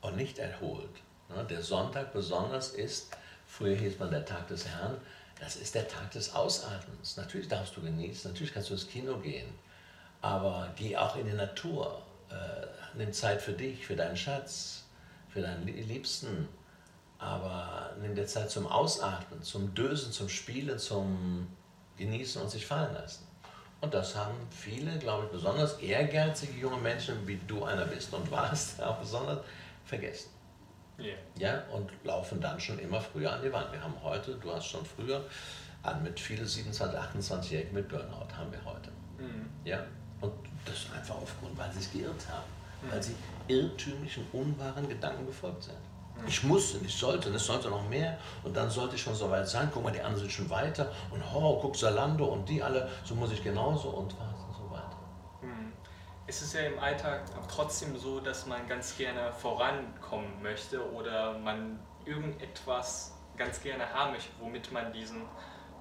Und 0.01 0.17
nicht 0.17 0.37
erholt. 0.37 1.01
Ne, 1.29 1.43
der 1.45 1.63
Sonntag 1.63 2.13
besonders 2.13 2.69
ist, 2.69 3.15
früher 3.57 3.75
hieß 3.75 3.99
man 3.99 4.11
der 4.11 4.25
Tag 4.25 4.47
des 4.47 4.67
Herrn, 4.67 4.97
das 5.39 5.55
ist 5.55 5.75
der 5.75 5.87
Tag 5.87 6.11
des 6.11 6.33
Ausatmens. 6.33 7.17
Natürlich 7.17 7.47
darfst 7.47 7.75
du 7.77 7.81
genießen, 7.81 8.31
natürlich 8.31 8.53
kannst 8.53 8.69
du 8.69 8.73
ins 8.73 8.87
Kino 8.87 9.17
gehen, 9.17 9.47
aber 10.21 10.71
geh 10.75 10.95
auch 10.97 11.15
in 11.15 11.25
die 11.25 11.33
Natur, 11.33 12.01
äh, 12.29 12.65
nimm 12.97 13.13
Zeit 13.13 13.41
für 13.41 13.53
dich, 13.53 13.85
für 13.85 13.95
deinen 13.95 14.17
Schatz, 14.17 14.83
für 15.29 15.41
deinen 15.41 15.65
Liebsten, 15.67 16.47
aber 17.19 17.93
nimm 18.01 18.15
dir 18.15 18.25
Zeit 18.25 18.49
zum 18.49 18.67
Ausatmen, 18.67 19.41
zum 19.41 19.73
Dösen, 19.73 20.11
zum 20.11 20.29
Spielen, 20.29 20.77
zum 20.77 21.47
Genießen 21.97 22.41
und 22.41 22.49
sich 22.49 22.65
fallen 22.65 22.93
lassen. 22.93 23.25
Und 23.81 23.93
das 23.93 24.15
haben 24.15 24.35
viele, 24.49 24.97
glaube 24.99 25.25
ich, 25.25 25.31
besonders 25.31 25.77
ehrgeizige 25.79 26.59
junge 26.59 26.77
Menschen, 26.77 27.25
wie 27.27 27.39
du 27.47 27.63
einer 27.63 27.85
bist 27.85 28.13
und 28.13 28.29
warst, 28.31 28.81
auch 28.83 28.97
besonders 28.97 29.39
vergessen. 29.85 30.34
Yeah. 30.97 31.17
Ja, 31.37 31.63
und 31.73 31.91
laufen 32.03 32.39
dann 32.39 32.59
schon 32.59 32.79
immer 32.79 33.01
früher 33.01 33.33
an 33.33 33.41
die 33.41 33.51
Wand. 33.51 33.71
Wir 33.71 33.81
haben 33.81 33.95
heute, 34.01 34.35
du 34.35 34.53
hast 34.53 34.65
schon 34.67 34.85
früher, 34.85 35.23
an 35.83 36.01
mit 36.03 36.19
vielen 36.19 36.45
27, 36.45 36.97
28-Jährigen 36.97 37.73
mit 37.73 37.87
Burnout 37.87 38.33
haben 38.35 38.51
wir 38.51 38.63
heute. 38.65 38.91
Mhm. 39.17 39.49
Ja, 39.63 39.83
und 40.21 40.33
das 40.65 40.87
einfach 40.95 41.15
aufgrund, 41.15 41.57
weil 41.57 41.71
sie 41.71 41.79
sich 41.79 41.93
geirrt 41.93 42.27
haben, 42.29 42.45
mhm. 42.81 42.91
weil 42.91 43.03
sie 43.03 43.15
irrtümlichen, 43.47 44.25
unwahren 44.33 44.87
Gedanken 44.89 45.25
gefolgt 45.25 45.63
sind. 45.63 45.77
Mhm. 46.17 46.27
Ich 46.27 46.43
musste, 46.43 46.79
ich 46.83 46.95
sollte, 46.95 47.29
und 47.29 47.35
es 47.35 47.45
sollte 47.45 47.69
noch 47.69 47.87
mehr 47.87 48.17
und 48.43 48.55
dann 48.55 48.69
sollte 48.69 48.95
ich 48.95 49.01
schon 49.01 49.15
so 49.15 49.29
weit 49.29 49.47
sein. 49.47 49.69
Guck 49.71 49.83
mal, 49.83 49.91
die 49.91 50.01
anderen 50.01 50.21
sind 50.21 50.31
schon 50.31 50.49
weiter 50.49 50.91
und 51.11 51.21
oh, 51.33 51.59
guck 51.61 51.75
Salando 51.75 52.25
und 52.25 52.47
die 52.49 52.63
alle, 52.63 52.89
so 53.03 53.15
muss 53.15 53.31
ich 53.31 53.43
genauso 53.43 53.89
und 53.89 54.13
was 54.17 54.39
und 54.47 54.55
so 54.55 54.71
weiter. 54.71 54.97
Mhm. 55.41 55.73
Es 56.27 56.41
ist 56.41 56.53
ja 56.53 56.61
im 56.61 56.79
Alltag 56.79 57.21
trotzdem 57.47 57.95
so, 57.97 58.19
dass 58.19 58.47
man 58.47 58.67
ganz 58.67 58.97
gerne 58.97 59.31
vorankommen 59.31 60.41
möchte 60.41 60.83
oder 60.91 61.37
man 61.37 61.79
irgendetwas 62.05 63.13
ganz 63.37 63.61
gerne 63.61 63.87
haben 63.93 64.13
möchte, 64.13 64.31
womit 64.39 64.71
man 64.71 64.91
diesen 64.91 65.21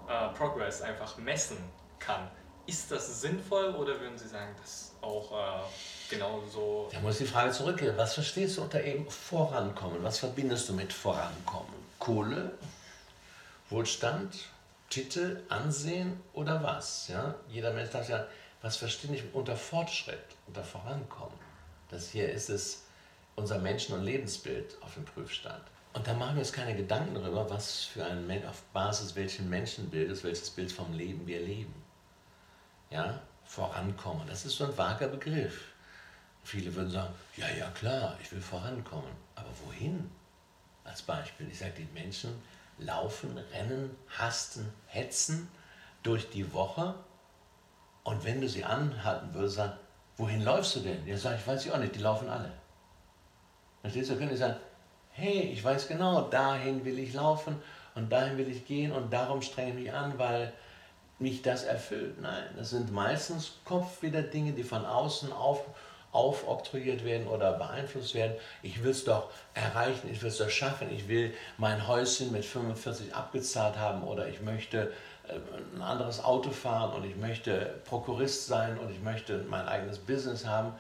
äh, 0.07 0.29
Progress 0.37 0.83
einfach 0.83 1.17
messen 1.17 1.57
kann. 1.99 2.29
Ist 2.67 2.91
das 2.91 3.23
sinnvoll 3.23 3.75
oder 3.75 3.99
würden 4.01 4.19
Sie 4.19 4.29
sagen, 4.29 4.55
das 4.61 4.95
auch 5.01 5.33
äh, 5.33 5.63
genauso. 6.11 6.89
Da 6.93 7.01
muss 7.01 7.19
die 7.19 7.27
Frage 7.27 7.51
zurückgehen. 7.51 7.97
Was 7.97 8.15
verstehst 8.15 8.59
du 8.59 8.63
unter 8.63 8.83
eben 8.83 9.09
vorankommen? 9.11 10.03
Was 10.03 10.19
verbindest 10.19 10.69
du 10.69 10.75
mit 10.75 10.93
vorankommen? 10.93 11.73
Kohle, 11.99 12.53
Wohlstand, 13.71 14.49
Titel, 14.91 15.43
Ansehen 15.49 16.21
oder 16.35 16.63
was? 16.63 17.09
Ja? 17.09 17.35
Jeder 17.49 17.73
Mensch 17.73 17.91
darf 17.91 18.09
ja, 18.09 18.27
was 18.65 18.79
verstehe 18.79 19.15
ich 19.15 19.23
unter 19.35 19.57
Fortschritt, 19.57 20.25
unter 20.47 20.65
Vorankommen? 20.65 21.39
Das 21.91 22.09
hier 22.09 22.33
ist 22.33 22.49
es, 22.49 22.85
unser 23.37 23.59
Menschen- 23.59 23.95
und 23.95 24.03
Lebensbild 24.03 24.79
auf 24.81 24.95
dem 24.95 25.05
Prüfstand. 25.05 25.63
Und 25.93 26.07
da 26.07 26.15
machen 26.15 26.37
wir 26.37 26.41
uns 26.41 26.53
keine 26.53 26.75
Gedanken 26.75 27.15
darüber, 27.15 27.49
was 27.51 27.85
für 27.85 28.07
ein 28.07 28.27
Mensch, 28.27 28.47
auf 28.47 28.63
Basis 28.73 29.15
welchen 29.17 29.51
Menschenbildes, 29.51 30.25
welches 30.25 30.49
Bild 30.49 30.73
vom 30.73 30.95
Leben 30.95 31.27
wir 31.27 31.41
leben. 31.41 31.75
Ja? 32.89 33.21
Vorankommen, 33.45 34.27
das 34.27 34.47
ist 34.47 34.57
so 34.57 34.65
ein 34.65 34.79
vager 34.79 35.09
Begriff. 35.09 35.67
Viele 36.43 36.75
würden 36.75 36.91
sagen, 36.91 37.13
ja, 37.37 37.51
ja 37.51 37.69
klar, 37.71 38.17
ich 38.23 38.33
will 38.33 38.41
vorankommen. 38.41 39.13
Aber 39.35 39.51
wohin? 39.67 40.11
Als 40.85 41.03
Beispiel, 41.03 41.49
ich 41.51 41.59
sage, 41.59 41.75
die 41.77 41.89
Menschen 41.93 42.43
laufen, 42.79 43.37
rennen, 43.53 43.95
hasten, 44.19 44.73
hetzen 44.87 45.49
durch 46.03 46.31
die 46.31 46.51
Woche. 46.55 46.95
Und 48.05 48.25
wenn 48.25 48.41
du 48.41 48.49
sie 48.49 48.65
anhalten 48.65 49.33
würdest, 49.33 49.57
sagen, 49.57 49.73
wohin 50.17 50.45
läufst 50.45 50.77
du 50.77 50.81
denn? 50.81 51.07
Ja, 51.07 51.17
sag 51.17 51.39
ich, 51.39 51.47
weiß 51.47 51.67
ich 51.67 51.73
auch 51.73 51.79
nicht, 51.79 51.95
die 51.95 52.01
laufen 52.01 52.29
alle. 52.29 52.53
Verstehst 53.81 54.11
du, 54.11 54.17
können 54.17 54.31
die 54.31 54.37
sagen, 54.37 54.57
hey, 55.11 55.51
ich 55.53 55.65
weiß 55.65 55.89
genau, 55.89 56.23
dahin 56.23 56.85
will 56.85 56.99
ich 56.99 57.15
laufen 57.15 57.57
und 57.95 58.13
dahin 58.13 58.37
will 58.37 58.49
ich 58.49 58.67
gehen 58.67 58.93
und 58.93 59.13
darum 59.13 59.43
strenge 59.43 59.71
ich 59.71 59.85
mich 59.87 59.93
an, 59.93 60.19
weil 60.19 60.53
mich 61.19 61.43
das 61.43 61.65
erfüllt. 61.65 62.21
Nein, 62.21 62.45
das 62.57 62.71
sind 62.71 62.93
meistens 62.93 63.53
Kopf 63.65 64.03
wieder 64.03 64.23
Dinge, 64.23 64.53
die 64.53 64.65
von 64.65 64.85
außen 64.85 65.33
auf, 65.33 65.65
aufoktroyiert 66.13 67.05
werden 67.05 67.29
oder 67.29 67.53
beeinflusst 67.53 68.15
werden. 68.15 68.35
Ich 68.63 68.83
will 68.83 68.91
es 68.91 69.05
doch 69.05 69.31
erreichen, 69.55 70.11
ich 70.11 70.21
will 70.23 70.29
es 70.29 70.39
doch 70.39 70.51
schaffen, 70.51 70.91
ich 70.93 71.09
will 71.09 71.33
mein 71.57 71.87
Häuschen 71.87 72.33
mit 72.33 72.45
45 72.45 73.15
abgezahlt 73.15 73.79
haben 73.79 74.03
oder 74.03 74.29
ich 74.29 74.41
möchte 74.43 74.93
ein 75.29 75.83
anderes 75.83 76.23
Auto 76.23 76.51
fahren 76.51 76.93
und 76.95 77.05
ich 77.05 77.17
möchte 77.17 77.81
Prokurist 77.85 78.47
sein 78.47 78.79
und 78.79 78.91
ich 78.91 79.01
möchte 79.01 79.45
mein 79.49 79.67
eigenes 79.67 79.99
Business 79.99 80.47
haben. 80.47 80.75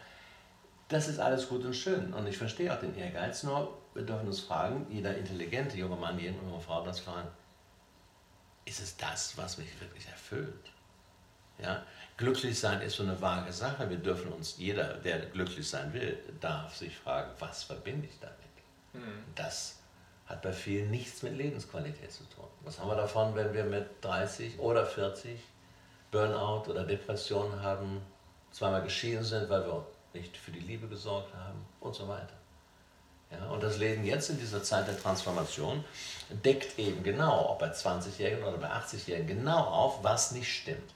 Das 0.88 1.08
ist 1.08 1.18
alles 1.18 1.48
gut 1.48 1.64
und 1.64 1.74
schön 1.74 2.12
und 2.12 2.26
ich 2.26 2.36
verstehe 2.36 2.72
auch 2.72 2.78
den 2.78 2.96
Ehrgeiz, 2.96 3.42
nur 3.42 3.78
wir 3.94 4.02
dürfen 4.02 4.26
uns 4.26 4.40
fragen, 4.40 4.86
jeder 4.90 5.16
intelligente 5.16 5.76
junge 5.76 5.96
Mann, 5.96 6.18
jede 6.18 6.36
junge 6.36 6.60
Frau 6.60 6.84
das 6.84 7.00
fragen, 7.00 7.28
ist 8.64 8.80
es 8.80 8.96
das, 8.96 9.36
was 9.36 9.58
mich 9.58 9.80
wirklich 9.80 10.06
erfüllt? 10.06 10.72
Ja? 11.58 11.82
Glücklich 12.16 12.58
sein 12.58 12.80
ist 12.80 12.96
so 12.96 13.02
eine 13.02 13.20
vage 13.20 13.52
Sache. 13.52 13.88
Wir 13.90 13.98
dürfen 13.98 14.32
uns, 14.32 14.56
jeder, 14.58 14.94
der 14.94 15.20
glücklich 15.26 15.68
sein 15.68 15.92
will, 15.92 16.18
darf 16.40 16.76
sich 16.76 16.96
fragen, 16.96 17.30
was 17.38 17.64
verbinde 17.64 18.06
ich 18.06 18.18
damit? 18.20 18.36
Mhm. 18.92 19.24
Das 19.34 19.80
hat 20.26 20.42
bei 20.42 20.52
vielen 20.52 20.90
nichts 20.90 21.22
mit 21.22 21.36
Lebensqualität 21.36 22.10
zu 22.10 22.24
tun. 22.24 22.46
Was 22.62 22.78
haben 22.78 22.88
wir 22.88 22.96
davon, 22.96 23.34
wenn 23.34 23.52
wir 23.52 23.64
mit 23.64 24.02
30 24.02 24.58
oder 24.58 24.86
40 24.86 25.38
Burnout 26.10 26.70
oder 26.70 26.84
Depression 26.84 27.60
haben, 27.62 28.00
zweimal 28.50 28.82
geschieden 28.82 29.24
sind, 29.24 29.50
weil 29.50 29.66
wir 29.66 29.86
nicht 30.14 30.36
für 30.36 30.50
die 30.50 30.60
Liebe 30.60 30.88
gesorgt 30.88 31.34
haben 31.34 31.66
und 31.80 31.94
so 31.94 32.08
weiter? 32.08 32.34
Ja, 33.30 33.48
und 33.48 33.62
das 33.62 33.78
Leben 33.78 34.04
jetzt 34.04 34.30
in 34.30 34.38
dieser 34.38 34.62
Zeit 34.62 34.86
der 34.86 34.98
Transformation 34.98 35.84
deckt 36.44 36.78
eben 36.78 37.02
genau, 37.02 37.50
ob 37.50 37.58
bei 37.58 37.70
20-Jährigen 37.70 38.44
oder 38.44 38.58
bei 38.58 38.70
80-Jährigen, 38.70 39.26
genau 39.26 39.58
auf, 39.58 40.04
was 40.04 40.32
nicht 40.32 40.52
stimmt, 40.52 40.92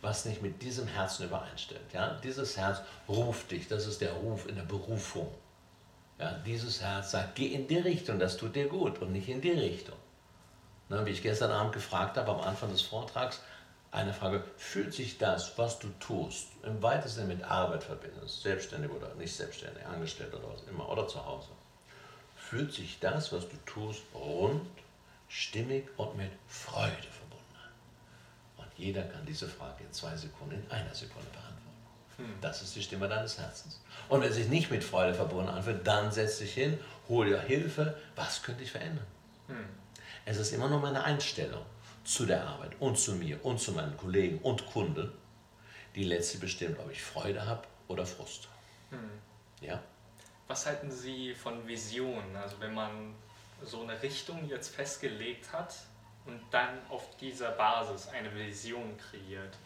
was 0.00 0.24
nicht 0.24 0.42
mit 0.42 0.62
diesem 0.62 0.86
Herzen 0.86 1.24
übereinstimmt. 1.26 1.92
Ja? 1.92 2.20
Dieses 2.22 2.56
Herz 2.56 2.82
ruft 3.08 3.50
dich, 3.50 3.68
das 3.68 3.86
ist 3.86 4.00
der 4.00 4.12
Ruf 4.12 4.48
in 4.48 4.56
der 4.56 4.62
Berufung. 4.62 5.32
Ja, 6.18 6.32
dieses 6.46 6.80
Herz 6.80 7.10
sagt, 7.12 7.34
geh 7.34 7.46
in 7.48 7.66
die 7.66 7.78
Richtung, 7.78 8.18
das 8.18 8.36
tut 8.36 8.54
dir 8.54 8.68
gut 8.68 9.00
und 9.00 9.12
nicht 9.12 9.28
in 9.28 9.40
die 9.40 9.50
Richtung. 9.50 9.96
Na, 10.88 11.04
wie 11.06 11.10
ich 11.10 11.22
gestern 11.22 11.50
Abend 11.50 11.72
gefragt 11.72 12.16
habe 12.16 12.32
am 12.32 12.40
Anfang 12.40 12.70
des 12.70 12.82
Vortrags, 12.82 13.40
eine 13.92 14.14
Frage, 14.14 14.42
fühlt 14.56 14.94
sich 14.94 15.18
das, 15.18 15.56
was 15.58 15.78
du 15.78 15.88
tust, 16.00 16.48
im 16.62 16.82
weitesten 16.82 17.28
mit 17.28 17.42
Arbeit 17.44 17.84
verbindest, 17.84 18.42
selbstständig 18.42 18.90
oder 18.90 19.14
nicht 19.14 19.34
selbstständig, 19.34 19.84
angestellt 19.84 20.32
oder 20.32 20.48
was 20.52 20.62
immer, 20.64 20.88
oder 20.88 21.06
zu 21.06 21.24
Hause, 21.24 21.48
fühlt 22.34 22.72
sich 22.72 22.98
das, 23.00 23.32
was 23.32 23.48
du 23.48 23.56
tust, 23.66 24.02
rund, 24.14 24.66
stimmig 25.28 25.88
und 25.98 26.16
mit 26.16 26.30
Freude 26.48 26.90
verbunden 26.90 27.54
an. 27.54 28.64
Und 28.64 28.78
jeder 28.78 29.02
kann 29.02 29.26
diese 29.26 29.48
Frage 29.48 29.84
in 29.84 29.92
zwei 29.92 30.16
Sekunden, 30.16 30.54
in 30.54 30.70
einer 30.70 30.94
Sekunde 30.94 31.28
beantworten. 31.28 31.41
Hm. 32.22 32.34
Das 32.40 32.62
ist 32.62 32.74
die 32.76 32.82
Stimme 32.82 33.08
deines 33.08 33.38
Herzens. 33.38 33.80
Und 34.08 34.22
wenn 34.22 34.32
sich 34.32 34.48
nicht 34.48 34.70
mit 34.70 34.84
Freude 34.84 35.14
verbunden 35.14 35.50
anfühlt, 35.50 35.86
dann 35.86 36.12
setz 36.12 36.38
dich 36.38 36.54
hin, 36.54 36.78
hol 37.08 37.26
dir 37.26 37.40
Hilfe. 37.40 37.96
Was 38.16 38.42
könnte 38.42 38.62
ich 38.62 38.70
verändern? 38.70 39.06
Hm. 39.48 39.68
Es 40.24 40.36
ist 40.36 40.52
immer 40.52 40.68
nur 40.68 40.80
meine 40.80 41.02
Einstellung 41.02 41.64
zu 42.04 42.26
der 42.26 42.46
Arbeit 42.46 42.72
und 42.80 42.98
zu 42.98 43.12
mir 43.14 43.44
und 43.44 43.60
zu 43.60 43.72
meinen 43.72 43.96
Kollegen 43.96 44.38
und 44.38 44.66
Kunden, 44.66 45.12
die 45.94 46.04
letztlich 46.04 46.40
bestimmt, 46.40 46.78
ob 46.78 46.90
ich 46.90 47.02
Freude 47.02 47.46
habe 47.46 47.62
oder 47.88 48.06
Frust. 48.06 48.48
Hm. 48.90 49.10
Ja? 49.60 49.80
Was 50.46 50.66
halten 50.66 50.90
Sie 50.90 51.34
von 51.34 51.66
Visionen? 51.66 52.36
Also 52.36 52.60
wenn 52.60 52.74
man 52.74 53.14
so 53.64 53.82
eine 53.82 54.00
Richtung 54.02 54.48
jetzt 54.48 54.74
festgelegt 54.74 55.52
hat 55.52 55.74
und 56.26 56.40
dann 56.50 56.78
auf 56.88 57.16
dieser 57.16 57.52
Basis 57.52 58.08
eine 58.08 58.34
Vision 58.34 58.96
kreiert, 58.96 59.56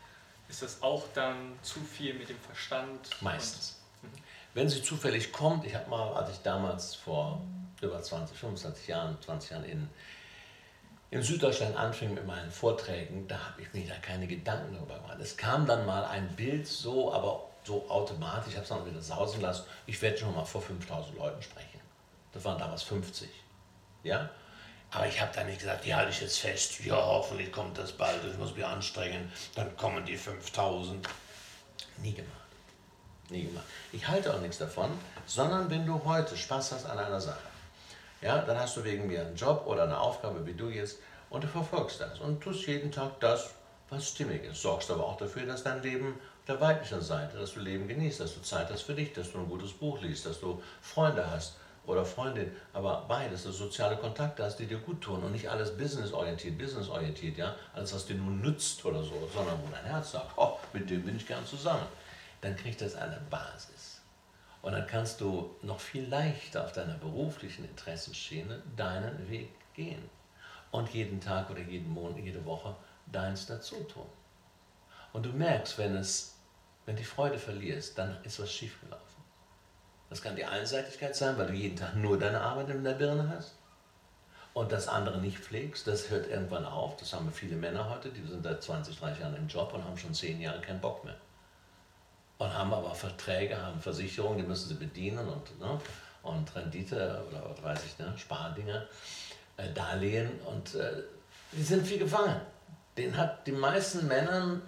ist 0.49 0.63
das 0.63 0.83
auch 0.83 1.05
dann 1.15 1.59
zu 1.63 1.81
viel 1.81 2.15
mit 2.15 2.29
dem 2.29 2.39
Verstand? 2.39 3.11
Meistens. 3.21 3.81
Wenn 4.55 4.69
sie 4.69 4.83
zufällig 4.83 5.33
kommt, 5.33 5.65
ich 5.67 5.75
habe 5.75 5.91
mal, 5.91 6.15
als 6.15 6.31
ich 6.31 6.39
damals 6.39 6.95
vor 6.95 7.43
über 7.83 8.03
20, 8.03 8.39
25 8.39 8.89
Jahren, 8.89 9.21
20 9.21 9.51
Jahren 9.51 9.65
in, 9.65 9.91
in 11.11 11.23
Süddeutschland 11.23 11.77
anfing 11.77 12.15
mit 12.15 12.27
meinen 12.27 12.51
Vorträgen, 12.51 13.29
da 13.29 13.39
habe 13.39 13.63
ich 13.63 13.73
mir 13.75 13.87
da 13.87 13.97
keine 13.97 14.27
Gedanken 14.27 14.75
darüber 14.75 14.95
gemacht. 14.95 15.19
Es 15.21 15.37
kam 15.37 15.67
dann 15.67 15.85
mal 15.85 16.05
ein 16.07 16.29
Bild 16.37 16.67
so, 16.67 17.13
aber 17.13 17.51
so 17.65 17.89
automatisch, 17.91 18.51
ich 18.51 18.55
habe 18.55 18.63
es 18.63 18.69
dann 18.69 18.87
wieder 18.87 19.03
sausen 19.03 19.41
lassen, 19.41 19.65
ich 19.87 20.01
werde 20.01 20.17
schon 20.19 20.35
mal 20.35 20.45
vor 20.45 20.63
5000 20.63 21.19
Leuten 21.19 21.43
sprechen. 21.43 21.81
Das 22.33 22.45
waren 22.45 22.59
damals 22.59 22.83
50. 22.85 23.29
Ja? 24.05 24.31
Aber 24.91 25.07
ich 25.07 25.21
habe 25.21 25.33
da 25.35 25.45
nicht 25.45 25.59
gesagt, 25.59 25.85
die 25.85 25.95
halte 25.95 26.11
ich 26.11 26.21
jetzt 26.21 26.39
fest, 26.39 26.81
ja, 26.85 26.97
hoffentlich 26.97 27.53
kommt 27.53 27.77
das 27.77 27.93
bald, 27.93 28.25
ich 28.25 28.39
muss 28.39 28.55
mich 28.55 28.65
anstrengen, 28.65 29.31
dann 29.55 29.77
kommen 29.77 30.05
die 30.05 30.17
5000. 30.17 31.07
Nie 31.99 32.13
gemacht. 32.13 32.31
Nie 33.29 33.45
gemacht. 33.45 33.65
Ich 33.93 34.07
halte 34.07 34.33
auch 34.33 34.41
nichts 34.41 34.59
davon, 34.59 34.91
sondern 35.27 35.69
wenn 35.71 35.85
du 35.85 36.03
heute 36.05 36.37
Spaß 36.37 36.73
hast 36.73 36.87
an 36.87 36.99
einer 36.99 37.21
Sache, 37.21 37.39
ja, 38.23 38.39
dann 38.39 38.59
hast 38.59 38.77
du 38.77 38.85
wegen 38.85 39.07
mir 39.07 39.21
einen 39.21 39.37
Job 39.37 39.65
oder 39.67 39.85
eine 39.85 39.99
Aufgabe, 39.99 40.47
wie 40.47 40.55
du 40.55 40.69
jetzt, 40.69 40.99
und 41.29 41.43
du 41.43 41.49
verfolgst 41.49 42.01
das 42.01 42.21
und 42.21 42.41
tust 42.41 42.67
jeden 42.67 42.93
Tag 42.93 43.19
das, 43.21 43.51
was 43.91 44.09
stimmig 44.09 44.45
ist. 44.45 44.63
Sorgst 44.63 44.91
aber 44.91 45.05
auch 45.05 45.17
dafür, 45.17 45.45
dass 45.47 45.65
dein 45.65 45.83
Leben 45.83 46.19
der 46.47 46.61
weiblichen 46.61 47.03
Seite, 47.03 47.39
dass 47.39 47.55
du 47.55 47.61
Leben 47.61 47.89
genießt, 47.89 48.21
dass 48.21 48.35
du 48.35 48.43
Zeit 48.43 48.71
hast 48.71 48.83
für 48.83 48.95
dich, 48.95 49.13
dass 49.13 49.33
du 49.33 49.39
ein 49.39 49.49
gutes 49.49 49.73
Buch 49.73 50.01
liest, 50.01 50.27
dass 50.27 50.41
du 50.41 50.63
Freunde 50.81 51.29
hast 51.29 51.57
oder 51.87 52.05
Freundin, 52.05 52.51
aber 52.73 53.05
beides, 53.09 53.45
dass 53.45 53.53
du 53.53 53.65
soziale 53.65 53.97
Kontakte 53.97 54.45
hast, 54.45 54.57
die 54.57 54.67
dir 54.67 54.79
gut 54.79 55.01
tun 55.01 55.23
und 55.23 55.33
nicht 55.33 55.49
alles 55.49 55.77
businessorientiert, 55.77 56.59
businessorientiert, 56.59 57.37
ja, 57.37 57.55
alles, 57.75 57.95
was 57.95 58.07
dir 58.07 58.17
nur 58.17 58.33
nützt 58.33 58.85
oder 58.85 59.03
so, 59.03 59.29
sondern 59.33 59.59
wo 59.63 59.71
dein 59.71 59.85
Herz 59.85 60.13
sagt, 60.13 60.33
oh, 60.37 60.59
mit 60.73 60.91
dem 60.91 61.03
bin 61.03 61.17
ich 61.17 61.27
gern 61.27 61.47
zusammen, 61.47 61.87
dann 62.41 62.57
kriegt 62.57 62.81
das 62.81 62.97
eine 62.97 63.21
Basis. 63.31 64.01
Und 64.63 64.73
dann 64.73 64.87
kannst 64.87 65.21
du 65.21 65.55
noch 65.63 65.79
viel 65.79 66.09
leichter 66.09 66.65
auf 66.65 66.73
deiner 66.73 66.95
beruflichen 66.95 67.65
Interessenschiene 67.65 68.63
deinen 68.77 69.31
Weg 69.31 69.51
gehen 69.75 70.11
und 70.73 70.89
jeden 70.91 71.21
Tag 71.21 71.51
oder 71.51 71.61
jeden 71.61 71.91
Monat, 71.91 72.19
jede 72.19 72.45
Woche 72.45 72.75
deins 73.07 73.47
dazu 73.47 73.77
tun. 73.85 74.07
Und 75.13 75.25
du 75.25 75.31
merkst, 75.31 75.79
wenn 75.79 75.95
es, 75.97 76.35
wenn 76.85 76.97
die 76.97 77.05
Freude 77.05 77.39
verlierst, 77.39 77.97
dann 77.97 78.19
ist 78.25 78.41
was 78.41 78.53
schiefgelaufen. 78.53 79.06
Das 80.09 80.23
kann 80.23 80.37
die 80.37 80.45
Einseitigkeit 80.45 81.17
sein, 81.17 81.37
weil 81.37 81.49
du 81.49 81.53
jeden 81.53 81.77
Tag 81.77 81.97
nur 81.97 82.19
deine 82.19 82.41
Arbeit 82.41 82.71
in 82.71 82.85
der 82.85 82.93
Birne 82.93 83.29
hast 83.29 83.55
und 84.55 84.73
das 84.73 84.89
andere 84.89 85.19
nicht 85.19 85.39
pflegst. 85.39 85.87
Das 85.87 86.09
hört 86.11 86.29
irgendwann 86.29 86.65
auf. 86.65 86.97
Das 86.97 87.13
haben 87.13 87.31
viele 87.31 87.57
Männer 87.57 87.91
heute, 87.91 88.09
die 88.09 88.27
sind 88.27 88.43
seit 88.43 88.63
20, 88.63 88.99
30 88.99 89.21
Jahren 89.21 89.37
im 89.37 89.49
Job 89.49 89.75
und 89.75 89.85
haben 89.85 89.99
schon 89.99 90.15
10 90.15 90.41
Jahre 90.41 90.61
keinen 90.61 90.81
Bock 90.81 91.05
mehr. 91.05 91.17
Und 92.39 92.55
haben 92.55 92.73
aber 92.73 92.95
Verträge, 92.95 93.61
haben 93.61 93.81
Versicherungen, 93.81 94.39
die 94.39 94.45
müssen 94.45 94.69
sie 94.69 94.75
bedienen 94.75 95.29
und, 95.29 95.59
ne, 95.59 95.79
und 96.23 96.55
Rendite 96.55 97.23
oder 97.29 97.51
was 97.51 97.63
weiß 97.63 97.85
ich, 97.85 97.99
ne, 97.99 98.13
Spardinge, 98.17 98.87
äh, 99.59 99.73
Darlehen 99.73 100.31
und 100.47 100.75
äh, 100.75 101.03
die 101.53 101.63
sind 101.63 101.87
viel 101.87 101.99
gefangen. 101.99 102.41
Den 102.97 103.17
hat 103.17 103.47
den 103.47 103.59
meisten 103.59 104.07
Männern 104.07 104.63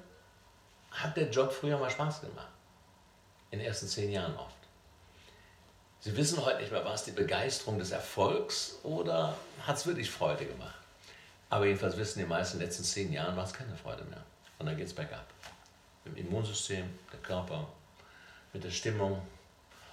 hat 0.91 1.17
der 1.17 1.31
Job 1.31 1.51
früher 1.51 1.79
mal 1.79 1.91
Spaß 1.91 2.21
gemacht. 2.21 2.49
In 3.51 3.59
den 3.59 3.69
ersten 3.69 3.87
zehn 3.87 4.13
Jahren 4.13 4.37
oft. 4.37 4.58
Sie 6.01 6.17
wissen 6.17 6.45
heute 6.45 6.61
nicht 6.61 6.71
mehr, 6.71 6.85
war 6.85 6.95
es 6.95 7.05
die 7.05 7.11
Begeisterung 7.11 7.79
des 7.79 7.91
Erfolgs 7.91 8.77
oder 8.85 9.37
hat 9.67 9.77
es 9.77 9.87
wirklich 9.87 10.09
Freude 10.09 10.47
gemacht? 10.47 10.79
Aber 11.51 11.67
jedenfalls 11.67 11.97
wissen 11.97 12.21
die 12.21 12.25
meisten, 12.25 12.57
in 12.57 12.61
den 12.61 12.69
letzten 12.69 12.85
zehn 12.85 13.13
Jahren 13.13 13.37
war 13.37 13.45
es 13.45 13.53
keine 13.53 13.77
Freude 13.77 14.05
mehr. 14.05 14.23
Und 14.59 14.67
dann 14.67 14.77
geht 14.77 14.87
es 14.87 14.95
bergab. 14.95 15.27
Dem 16.05 16.17
Immunsystem, 16.17 16.89
der 17.13 17.19
Körper, 17.21 17.67
mit 18.53 18.63
der 18.63 18.71
Stimmung 18.71 19.21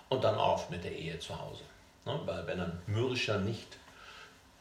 und 0.10 0.24
dann 0.24 0.36
auch 0.36 0.70
mit 0.70 0.84
der 0.84 0.96
Ehe 0.96 1.18
zu 1.18 1.40
Hause. 1.40 1.64
Ne? 2.06 2.20
Weil 2.26 2.46
wenn 2.46 2.60
ein 2.60 2.82
mürrischer, 2.86 3.40
nicht 3.40 3.78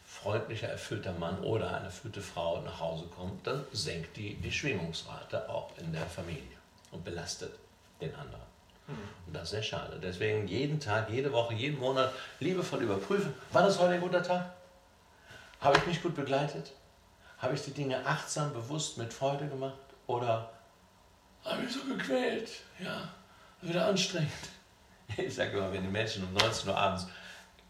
freundlicher, 0.07 0.69
erfüllter 0.69 1.13
Mann 1.13 1.41
oder 1.41 1.77
eine 1.77 1.87
erfüllte 1.87 2.23
Frau 2.23 2.63
nach 2.63 2.81
Hause 2.81 3.05
kommt, 3.15 3.47
dann 3.47 3.67
senkt 3.73 4.17
die, 4.17 4.35
die 4.37 4.53
Schwingungsrate 4.53 5.49
auch 5.49 5.77
in 5.77 5.93
der 5.93 6.07
Familie 6.07 6.57
und 6.91 7.05
belastet 7.05 7.53
den 8.01 8.15
anderen. 8.15 8.54
Und 8.87 9.33
das 9.33 9.45
ist 9.45 9.51
sehr 9.51 9.63
schade. 9.63 9.99
Deswegen 10.03 10.47
jeden 10.47 10.79
Tag, 10.79 11.09
jede 11.11 11.33
Woche, 11.33 11.55
jeden 11.55 11.79
Monat 11.79 12.13
liebevoll 12.41 12.83
überprüfen, 12.83 13.33
war 13.53 13.63
das 13.63 13.79
heute 13.79 13.95
ein 13.95 14.01
guter 14.01 14.23
Tag? 14.23 14.53
Habe 15.61 15.79
ich 15.79 15.87
mich 15.87 16.03
gut 16.03 16.15
begleitet? 16.15 16.73
Habe 17.39 17.55
ich 17.55 17.63
die 17.63 17.73
Dinge 17.73 18.05
achtsam, 18.05 18.53
bewusst, 18.53 18.99
mit 18.99 19.13
Freude 19.13 19.49
gemacht? 19.49 19.79
Oder 20.07 20.51
habe 21.45 21.63
ich 21.65 21.73
so 21.73 21.85
gequält? 21.85 22.51
Ja, 22.79 23.09
wieder 23.63 23.87
anstrengend. 23.87 24.31
Ich 25.17 25.35
sage 25.35 25.57
immer, 25.57 25.73
wenn 25.73 25.83
die 25.83 25.89
Menschen 25.89 26.25
um 26.25 26.33
19 26.33 26.69
Uhr 26.69 26.77
abends 26.77 27.07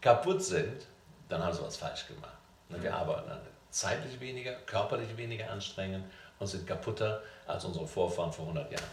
kaputt 0.01 0.41
sind, 0.43 0.87
dann 1.29 1.43
haben 1.43 1.53
sie 1.53 1.61
was 1.61 1.77
falsch 1.77 2.07
gemacht. 2.07 2.31
Wir 2.69 2.93
arbeiten 2.93 3.29
dann 3.29 3.41
zeitlich 3.69 4.19
weniger, 4.19 4.53
körperlich 4.65 5.15
weniger 5.17 5.49
anstrengend 5.51 6.05
und 6.39 6.47
sind 6.47 6.65
kaputter 6.65 7.21
als 7.45 7.65
unsere 7.65 7.87
Vorfahren 7.87 8.31
vor 8.31 8.45
100 8.45 8.71
Jahren 8.71 8.89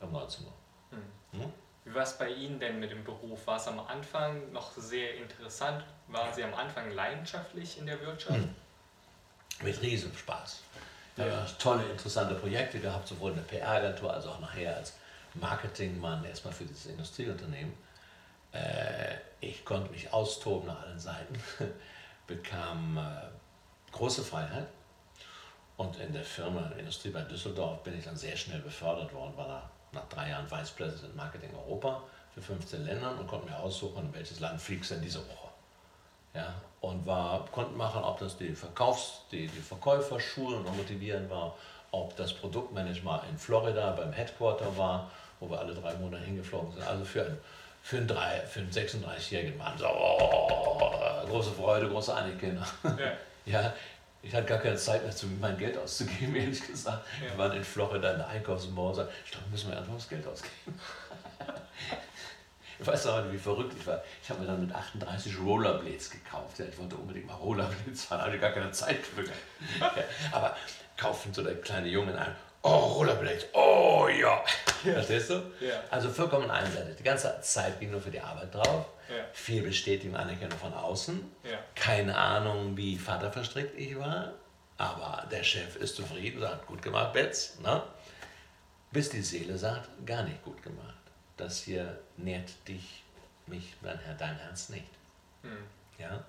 um 0.00 0.12
19 0.12 0.46
Uhr. 0.46 0.52
Wie 1.88 1.94
war 1.94 2.02
es 2.02 2.18
bei 2.18 2.28
Ihnen 2.28 2.60
denn 2.60 2.78
mit 2.80 2.90
dem 2.90 3.02
Beruf? 3.02 3.46
War 3.46 3.56
es 3.56 3.66
am 3.66 3.80
Anfang 3.80 4.52
noch 4.52 4.72
sehr 4.76 5.16
interessant? 5.16 5.82
Waren 6.08 6.34
Sie 6.34 6.44
am 6.44 6.52
Anfang 6.52 6.90
leidenschaftlich 6.90 7.78
in 7.78 7.86
der 7.86 7.98
Wirtschaft? 8.02 8.38
Hm. 8.38 8.54
Mit 9.62 9.80
Riesenspaß. 9.80 10.60
Ja. 11.16 11.26
Ja, 11.26 11.46
tolle, 11.58 11.84
interessante 11.84 12.34
Projekte 12.34 12.78
gehabt, 12.78 13.08
sowohl 13.08 13.30
in 13.30 13.36
der 13.38 13.44
PR-Agentur 13.44 14.12
als 14.12 14.26
auch 14.26 14.38
nachher 14.38 14.76
als 14.76 14.98
Marketingmann 15.32 16.24
erstmal 16.26 16.52
für 16.52 16.64
dieses 16.64 16.86
Industrieunternehmen. 16.86 17.72
Äh, 18.52 19.14
ich 19.40 19.64
konnte 19.64 19.90
mich 19.90 20.12
austoben 20.12 20.66
nach 20.66 20.82
allen 20.82 21.00
Seiten, 21.00 21.42
bekam 22.26 22.98
äh, 22.98 23.92
große 23.92 24.22
Freiheit 24.22 24.66
und 25.78 25.98
in 25.98 26.12
der 26.12 26.24
Firma, 26.24 26.70
Industrie 26.78 27.10
bei 27.10 27.22
Düsseldorf, 27.22 27.82
bin 27.82 27.98
ich 27.98 28.04
dann 28.04 28.16
sehr 28.16 28.36
schnell 28.36 28.60
befördert 28.60 29.12
worden, 29.14 29.36
war 29.36 29.48
da 29.48 29.70
nach 29.92 30.08
drei 30.08 30.30
Jahren 30.30 30.50
Vice 30.50 30.70
President 30.70 31.16
Marketing 31.16 31.50
Europa 31.54 32.02
für 32.34 32.42
15 32.42 32.84
Ländern 32.84 33.18
und 33.18 33.26
konnte 33.26 33.48
mir 33.48 33.58
aussuchen, 33.58 34.04
in 34.04 34.14
welches 34.14 34.40
Land 34.40 34.60
fliegst 34.60 34.90
du 34.90 34.94
in 34.96 35.02
diese 35.02 35.20
Woche. 35.20 35.48
Ja, 36.34 36.54
und 36.80 37.06
war, 37.06 37.46
konnten 37.46 37.76
machen, 37.76 38.02
ob 38.02 38.18
das 38.18 38.36
die, 38.36 38.54
Verkaufs-, 38.54 39.22
die, 39.32 39.48
die 39.48 39.60
Verkäufer 39.60 40.20
schulen 40.20 40.64
und 40.64 40.76
motivieren 40.76 41.28
war, 41.30 41.54
ob 41.90 42.14
das 42.16 42.32
Produktmanagement 42.32 43.22
in 43.30 43.38
Florida 43.38 43.92
beim 43.92 44.12
Headquarter 44.12 44.76
war, 44.76 45.10
wo 45.40 45.50
wir 45.50 45.58
alle 45.58 45.74
drei 45.74 45.94
Monate 45.94 46.24
hingeflogen 46.24 46.72
sind. 46.72 46.86
Also 46.86 47.04
für 47.04 47.24
einen, 47.24 47.38
für 47.82 47.96
einen, 47.96 48.08
für 48.08 48.60
einen 48.60 48.70
36-jährigen 48.70 49.56
Mann, 49.56 49.76
so, 49.78 49.86
oh, 49.86 50.92
große 51.26 51.52
Freude, 51.52 51.88
große 51.88 52.14
Anerkennung. 52.14 52.64
Ja. 52.84 52.92
ja, 53.62 53.72
ich 54.22 54.34
hatte 54.34 54.46
gar 54.46 54.58
keine 54.58 54.76
Zeit 54.76 55.02
mehr, 55.02 55.14
mein 55.40 55.58
Geld 55.58 55.78
auszugeben, 55.78 56.34
ehrlich 56.36 56.66
gesagt. 56.66 57.06
Ja. 57.22 57.30
Wir 57.30 57.38
waren 57.38 57.56
in 57.56 57.64
Florida 57.64 58.12
in 58.12 58.18
der 58.18 58.28
Einkaufsmall 58.28 58.88
und 58.88 58.94
sagten, 58.94 59.14
ich 59.24 59.30
glaube, 59.30 59.46
müssen 59.50 59.70
wir 59.70 59.78
einfach 59.78 59.94
das 59.94 60.08
Geld 60.08 60.26
ausgeben. 60.26 60.80
ich 62.80 62.86
weiß 62.86 63.04
noch 63.06 63.32
wie 63.32 63.38
verrückt 63.38 63.74
ich 63.78 63.86
war. 63.86 64.02
Ich 64.22 64.30
habe 64.30 64.40
mir 64.40 64.46
dann 64.46 64.60
mit 64.60 64.74
38 64.74 65.38
Rollerblades 65.40 66.10
gekauft. 66.10 66.58
Ja, 66.58 66.66
ich 66.66 66.78
wollte 66.78 66.96
unbedingt 66.96 67.26
mal 67.26 67.34
Rollerblades 67.34 68.04
fahren, 68.04 68.22
hatte 68.22 68.38
gar 68.38 68.52
keine 68.52 68.72
Zeit 68.72 69.04
für. 69.06 69.24
Ja, 69.80 69.92
aber 70.32 70.56
kaufen 70.96 71.32
so 71.32 71.42
der 71.42 71.60
kleine 71.60 71.88
Junge 71.88 72.16
ein, 72.18 72.34
oh, 72.62 72.68
Rollerblades, 72.68 73.46
oh 73.52 74.08
ja. 74.08 74.44
Verstehst 74.82 75.30
du? 75.30 75.34
Ja. 75.60 75.82
Also 75.90 76.08
vollkommen 76.08 76.50
einseitig. 76.50 76.96
Die 76.96 77.02
ganze 77.02 77.40
Zeit 77.40 77.78
ging 77.80 77.90
nur 77.90 78.00
für 78.00 78.10
die 78.10 78.20
Arbeit 78.20 78.54
drauf. 78.54 78.86
Ja. 79.08 79.24
Viel 79.32 79.62
Bestätigung, 79.62 80.16
Anerkennung 80.16 80.58
von 80.58 80.72
außen. 80.72 81.20
Ja. 81.44 81.58
Keine 81.74 82.16
Ahnung, 82.16 82.76
wie 82.76 82.96
vaterverstrickt 82.96 83.78
ich 83.78 83.98
war. 83.98 84.32
Aber 84.76 85.26
der 85.30 85.42
Chef 85.42 85.76
ist 85.76 85.96
zufrieden, 85.96 86.40
sagt, 86.40 86.66
gut 86.66 86.82
gemacht, 86.82 87.12
Betz. 87.12 87.58
Ne? 87.60 87.82
Bis 88.92 89.10
die 89.10 89.22
Seele 89.22 89.58
sagt, 89.58 89.88
gar 90.06 90.22
nicht 90.22 90.42
gut 90.44 90.62
gemacht. 90.62 90.94
Das 91.36 91.62
hier 91.62 91.98
nährt 92.16 92.50
dich, 92.68 93.02
mich, 93.46 93.74
mein 93.80 93.98
Herr, 93.98 94.14
dein 94.14 94.36
Herz 94.36 94.68
nicht. 94.68 94.86
Mhm. 95.42 95.66
Ja? 95.98 96.24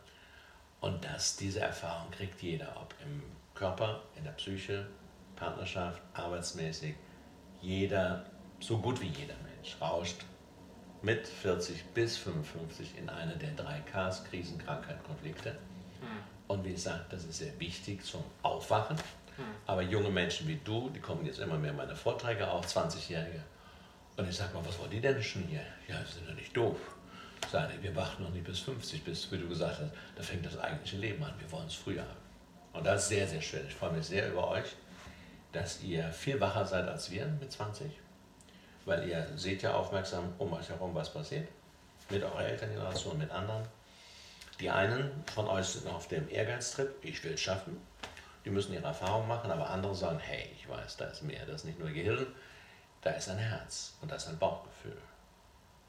Und 0.82 1.04
das, 1.04 1.36
diese 1.36 1.60
Erfahrung 1.60 2.10
kriegt 2.12 2.42
jeder, 2.42 2.76
ob 2.82 2.94
im 3.04 3.22
Körper, 3.54 4.02
in 4.15 4.24
der 4.24 4.32
Psyche, 4.32 4.88
Partnerschaft, 5.39 6.02
arbeitsmäßig. 6.13 6.95
Jeder, 7.62 8.25
so 8.60 8.78
gut 8.78 9.02
wie 9.02 9.08
jeder 9.08 9.36
Mensch, 9.43 9.75
rauscht 9.82 10.23
mit 11.02 11.28
40 11.28 11.84
bis 11.93 12.17
55 12.17 12.97
in 12.97 13.10
eine 13.10 13.36
der 13.38 13.52
drei 13.52 13.80
Ks, 13.80 14.23
Krisen, 14.25 14.58
Krankheit, 14.58 15.04
Konflikte. 15.04 15.52
Hm. 15.52 15.58
Und 16.47 16.65
wie 16.65 16.73
gesagt, 16.73 17.12
das 17.13 17.23
ist 17.23 17.39
sehr 17.39 17.58
wichtig 17.60 18.04
zum 18.04 18.23
Aufwachen. 18.43 18.97
Hm. 18.97 19.45
Aber 19.65 19.82
junge 19.82 20.10
Menschen 20.10 20.47
wie 20.47 20.60
du, 20.63 20.89
die 20.89 20.99
kommen 20.99 21.25
jetzt 21.25 21.39
immer 21.39 21.58
mehr 21.58 21.71
in 21.71 21.78
meine 21.78 21.95
Vorträge, 21.95 22.49
auch 22.52 22.65
20-Jährige. 22.65 23.43
Und 24.17 24.28
ich 24.28 24.36
sage 24.36 24.54
mal, 24.54 24.65
was 24.65 24.78
wollen 24.80 24.91
die 24.91 24.99
denn 24.99 25.21
schon 25.23 25.43
hier? 25.43 25.63
Ja, 25.88 26.04
sie 26.06 26.19
sind 26.19 26.28
ja 26.28 26.34
nicht 26.34 26.56
doof. 26.56 26.78
Sage, 27.49 27.73
wir 27.82 27.95
warten 27.95 28.23
noch 28.23 28.32
nicht 28.32 28.43
bis 28.43 28.60
50, 28.60 29.04
bis, 29.04 29.32
wie 29.32 29.38
du 29.38 29.47
gesagt 29.47 29.80
hast, 29.80 29.91
da 30.15 30.23
fängt 30.23 30.45
das 30.45 30.58
eigentliche 30.58 30.97
Leben 30.97 31.23
an. 31.23 31.34
Wir 31.39 31.49
wollen 31.52 31.67
es 31.67 31.73
früher 31.73 32.02
haben. 32.02 32.19
Und 32.73 32.86
das 32.86 33.04
ist 33.04 33.10
sehr, 33.10 33.28
sehr 33.28 33.41
schön. 33.41 33.65
Ich 33.67 33.73
freue 33.73 33.93
mich 33.93 34.06
sehr 34.06 34.30
über 34.30 34.49
euch, 34.49 34.75
dass 35.51 35.81
ihr 35.81 36.12
viel 36.12 36.39
wacher 36.39 36.65
seid 36.65 36.88
als 36.88 37.09
wir 37.12 37.25
mit 37.25 37.51
20 37.51 37.91
weil 38.89 39.07
ihr 39.07 39.27
seht 39.35 39.62
ja 39.62 39.73
aufmerksam 39.73 40.33
um 40.39 40.51
euch 40.53 40.67
herum, 40.67 40.93
was 40.95 41.13
passiert. 41.13 41.47
Mit 42.09 42.23
eurer 42.23 42.43
Elterngeneration, 42.43 43.17
mit 43.19 43.29
anderen. 43.29 43.63
Die 44.59 44.69
einen 44.69 45.23
von 45.33 45.47
euch 45.47 45.67
sind 45.67 45.88
auf 45.88 46.07
dem 46.07 46.27
Ehrgeiztrip, 46.27 46.89
ich 47.03 47.23
will 47.23 47.33
es 47.33 47.41
schaffen. 47.41 47.79
Die 48.43 48.49
müssen 48.49 48.73
ihre 48.73 48.85
Erfahrung 48.85 49.27
machen, 49.27 49.51
aber 49.51 49.69
andere 49.69 49.93
sagen, 49.93 50.17
hey, 50.17 50.49
ich 50.55 50.67
weiß, 50.67 50.97
da 50.97 51.05
ist 51.05 51.21
mehr, 51.21 51.45
das 51.45 51.57
ist 51.57 51.65
nicht 51.65 51.79
nur 51.79 51.89
Gehirn, 51.89 52.25
da 53.01 53.12
ist 53.12 53.29
ein 53.29 53.38
Herz 53.38 53.93
und 54.01 54.12
da 54.12 54.15
ist 54.15 54.27
ein 54.27 54.39
Bauchgefühl. 54.39 54.97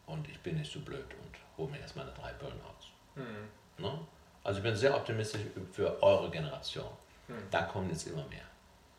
Und 0.06 0.28
ich 0.28 0.38
bin 0.40 0.58
nicht 0.58 0.70
so 0.70 0.80
blöd 0.80 1.06
und 1.22 1.38
hole 1.56 1.70
mir 1.70 1.78
erst 1.78 1.96
meine 1.96 2.12
drei 2.12 2.32
Burnouts. 2.34 2.88
Mhm. 3.14 3.82
Ne? 3.82 3.98
Also 4.44 4.58
ich 4.58 4.64
bin 4.64 4.76
sehr 4.76 4.94
optimistisch 4.94 5.42
für 5.72 6.02
eure 6.02 6.30
Generation. 6.30 6.90
Mhm. 7.28 7.34
Da 7.50 7.62
kommen 7.62 7.88
jetzt 7.88 8.06
immer 8.06 8.26
mehr. 8.26 8.44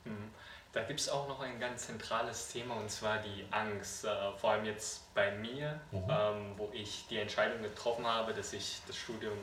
Mhm. 0.05 0.31
Da 0.73 0.81
gibt 0.83 1.01
es 1.01 1.09
auch 1.09 1.27
noch 1.27 1.41
ein 1.41 1.59
ganz 1.59 1.87
zentrales 1.87 2.47
Thema 2.49 2.75
und 2.75 2.89
zwar 2.89 3.17
die 3.19 3.45
Angst. 3.51 4.05
Äh, 4.05 4.09
vor 4.37 4.51
allem 4.51 4.65
jetzt 4.65 5.13
bei 5.13 5.31
mir, 5.31 5.79
mhm. 5.91 6.03
ähm, 6.09 6.53
wo 6.57 6.69
ich 6.73 7.05
die 7.09 7.17
Entscheidung 7.17 7.61
getroffen 7.61 8.07
habe, 8.07 8.33
dass 8.33 8.53
ich 8.53 8.77
das 8.87 8.95
Studium 8.95 9.37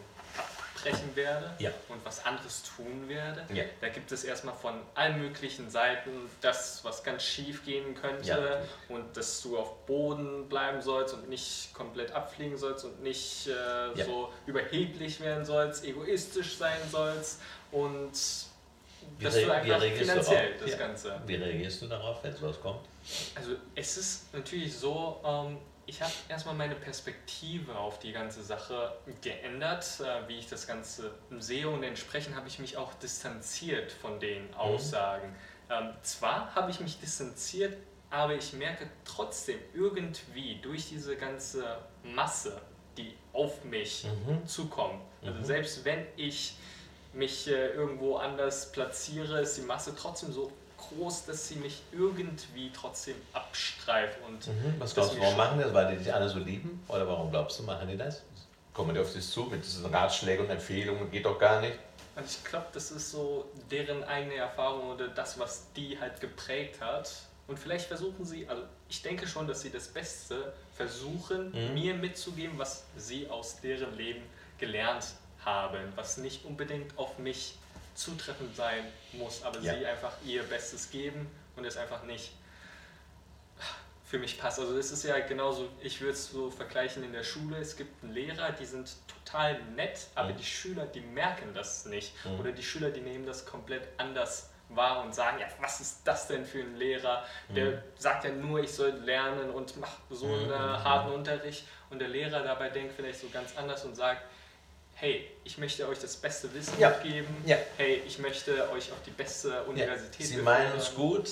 absprechen 0.79 1.15
werde 1.17 1.51
Ja. 1.59 1.71
und 1.89 2.03
was 2.05 2.25
anderes 2.25 2.63
tun 2.63 3.09
werde. 3.09 3.45
Ja. 3.53 3.65
Da 3.81 3.89
gibt 3.89 4.11
es 4.13 4.25
erstmal 4.25 4.55
von 4.55 4.81
allen 4.95 5.21
möglichen 5.21 5.71
Seiten 5.71 6.31
das, 6.41 6.85
was 6.85 7.03
ganz 7.03 7.25
schief 7.25 7.65
gehen 7.65 7.95
könnte 7.95 8.29
Ja. 8.89 8.95
und 8.95 9.17
dass 9.17 9.43
du 9.43 9.59
auf 9.59 9.85
Boden 9.87 10.49
bleiben 10.49 10.81
sollst 10.81 11.15
und 11.15 11.29
nicht 11.29 11.75
komplett 11.75 12.13
abfliegen 12.13 12.57
sollst 12.57 12.85
und 12.85 13.03
nicht 13.03 13.49
äh, 13.49 14.05
so 14.05 14.33
überheblich 14.47 15.21
werden 15.21 15.45
sollst, 15.45 15.85
egoistisch 15.85 16.57
sein 16.57 16.79
sollst 16.91 17.41
und 17.73 18.13
Wie 19.19 19.25
dass 19.25 19.35
du 19.35 19.51
einfach 19.53 19.81
reagierst 19.81 20.01
du 20.01 20.05
finanziell 20.07 20.47
darauf? 20.47 20.61
das 20.61 20.71
Ja. 20.71 20.77
Ganze 20.79 21.23
Wie 21.27 21.35
reagierst 21.35 21.83
du 21.83 21.87
darauf, 21.87 22.23
wenn 22.25 22.35
sowas 22.37 22.61
kommt? 22.61 22.81
also 23.35 23.53
es 23.75 23.97
ist 23.97 24.35
natürlich 24.35 24.77
so, 24.77 25.21
ähm, 25.25 25.59
ich 25.87 26.03
habe 26.03 26.13
erstmal 26.29 26.55
meine 26.55 26.75
Perspektive 26.75 27.75
auf 27.77 27.99
die 27.99 28.13
ganze 28.13 28.43
Sache 28.43 28.93
geändert, 29.23 29.87
äh, 30.01 30.29
wie 30.29 30.39
ich 30.39 30.49
das 30.49 30.67
Ganze 30.67 31.13
sehe 31.39 31.69
und 31.69 31.83
entsprechend 31.83 32.37
habe 32.37 32.47
ich 32.49 32.59
mich 32.59 32.77
auch 32.77 32.93
distanziert 32.95 33.93
von 33.93 34.21
den 34.21 34.53
Aussagen. 34.55 35.35
Ähm, 35.71 35.95
zwar 36.03 36.55
habe 36.55 36.71
ich 36.71 36.81
mich 36.81 36.99
distanziert, 37.01 37.77
aber 38.11 38.35
ich 38.35 38.53
merke 38.53 38.89
trotzdem 39.05 39.59
irgendwie 39.75 40.57
durch 40.63 40.89
diese 40.89 41.17
ganze 41.17 41.79
Masse, 42.03 42.61
die 42.97 43.15
auf 43.33 43.65
mich 43.65 44.05
Mhm. 44.05 44.47
zukommt, 44.47 45.01
also 45.23 45.39
Mhm. 45.39 45.45
selbst 45.45 45.85
wenn 45.85 46.07
ich 46.17 46.57
mich 47.13 47.49
äh, 47.49 47.69
irgendwo 47.71 48.17
anders 48.17 48.71
platziere, 48.73 49.41
ist 49.41 49.57
die 49.57 49.63
Masse 49.63 49.95
trotzdem 49.97 50.33
so 50.33 50.53
groß, 50.77 51.27
dass 51.27 51.49
sie 51.49 51.57
mich 51.57 51.83
irgendwie 51.93 52.71
trotzdem 52.73 53.17
abstreift. 53.33 54.19
Und 54.27 54.47
Mhm. 54.47 54.75
Was 54.79 54.95
glaubst 54.95 55.15
du, 55.15 55.21
warum 55.21 55.37
machen 55.37 55.59
die 55.59 55.65
das? 55.65 55.75
Weil 55.75 55.93
die 55.97 56.03
dich 56.05 56.13
alle 56.15 56.29
so 56.29 56.39
lieben? 56.39 56.83
Oder 56.89 57.07
warum 57.09 57.31
glaubst 57.31 57.59
du, 57.59 57.63
machen 57.65 57.89
die 57.89 57.97
das? 57.97 58.23
Kommen 58.73 58.95
die 58.95 59.01
auf 59.01 59.13
dich 59.13 59.27
zu 59.29 59.45
mit 59.45 59.65
diesen 59.65 59.87
Ratschlägen 59.93 60.45
und 60.45 60.51
Empfehlungen? 60.53 61.11
Geht 61.11 61.25
doch 61.25 61.39
gar 61.39 61.61
nicht. 61.61 61.77
Und 62.15 62.25
ich 62.27 62.45
glaube, 62.45 62.67
das 62.73 62.91
ist 62.91 63.11
so 63.11 63.49
deren 63.71 64.05
eigene 64.05 64.37
Erfahrung 64.37 64.91
oder 64.91 65.09
das, 65.09 65.39
was 65.39 65.73
die 65.75 65.99
halt 66.01 66.21
geprägt 66.21 66.81
hat. 66.81 67.11
Und 67.49 67.59
vielleicht 67.59 67.87
versuchen 67.87 68.25
sie, 68.25 68.47
also 68.49 68.63
ich 68.89 69.03
denke 69.03 69.27
schon, 69.27 69.49
dass 69.49 69.63
sie 69.63 69.71
das 69.71 69.89
Beste 69.89 70.53
versuchen, 70.77 71.51
Mhm. 71.53 71.75
mir 71.75 71.95
mitzugeben, 71.95 72.59
was 72.59 72.85
sie 72.97 73.29
aus 73.29 73.61
deren 73.61 73.97
Leben 73.97 74.23
gelernt 74.59 75.07
haben, 75.49 75.93
was 75.97 76.19
nicht 76.19 76.45
unbedingt 76.45 76.97
auf 76.99 77.19
mich 77.19 77.57
zutreffend 77.95 78.55
sein 78.55 78.85
muss, 79.13 79.43
aber 79.43 79.59
Ja. 79.61 79.75
sie 79.75 79.87
einfach 79.87 80.13
ihr 80.25 80.43
Bestes 80.45 80.91
geben 80.91 81.29
und 81.57 81.65
es 81.65 81.77
einfach 81.77 82.03
nicht 82.05 82.33
für 84.05 84.19
mich 84.19 84.39
passt. 84.39 84.59
Also 84.59 84.77
es 84.79 84.91
ist 84.91 85.05
ja 85.05 85.19
genauso, 85.21 85.69
ich 85.83 86.01
würde 86.01 86.13
es 86.15 86.31
so 86.31 86.51
vergleichen 86.51 87.03
in 87.05 87.13
der 87.13 87.25
Schule, 87.25 87.59
es 87.59 87.77
gibt 87.77 88.03
einen 88.03 88.13
Lehrer, 88.15 88.53
die 88.53 88.65
sind 88.65 88.91
total 89.07 89.61
nett, 89.77 90.07
aber 90.15 90.31
Mhm. 90.31 90.37
die 90.39 90.45
Schüler, 90.45 90.87
die 90.87 91.01
merken 91.01 91.53
das 91.55 91.85
nicht. 91.87 92.13
Mhm. 92.25 92.41
Oder 92.41 92.53
die 92.53 92.63
Schüler, 92.63 92.91
die 92.91 93.01
nehmen 93.01 93.27
das 93.27 93.45
komplett 93.45 93.87
anders 93.99 94.51
wahr 94.71 95.03
und 95.03 95.15
sagen, 95.15 95.39
ja, 95.41 95.47
was 95.61 95.81
ist 95.81 96.01
das 96.05 96.27
denn 96.29 96.45
für 96.47 96.61
ein 96.61 96.77
Lehrer? 96.77 97.25
Der 97.55 97.65
Mhm. 97.67 97.79
sagt 97.99 98.25
ja 98.25 98.31
nur, 98.31 98.61
ich 98.61 98.73
soll 98.73 98.91
lernen 98.91 99.51
und 99.51 99.77
macht 99.79 99.99
so 100.11 100.27
Mhm, 100.27 100.53
einen 100.53 100.71
mhm. 100.73 100.85
harten 100.85 101.13
Unterricht. 101.13 101.65
Und 101.91 101.99
der 101.99 102.09
Lehrer 102.09 102.43
dabei 102.43 102.69
denkt 102.71 102.95
vielleicht 102.95 103.21
so 103.21 103.29
ganz 103.31 103.57
anders 103.57 103.85
und 103.85 103.95
sagt, 103.95 104.23
hey, 105.01 105.29
ich 105.45 105.59
möchte 105.59 105.89
euch 105.89 105.99
das 106.01 106.17
beste 106.17 106.53
Wissen 106.53 106.79
Ja. 106.79 106.91
mitgeben. 106.91 107.29
Ja. 107.47 107.57
Hey, 107.77 108.03
ich 108.07 108.19
möchte 108.19 108.69
euch 108.71 108.91
auf 108.91 109.03
die 109.07 109.11
beste 109.11 109.63
Universität 109.65 110.27
Sie 110.27 110.37
meinen 110.39 110.77
es 110.77 110.95
gut, 110.95 111.31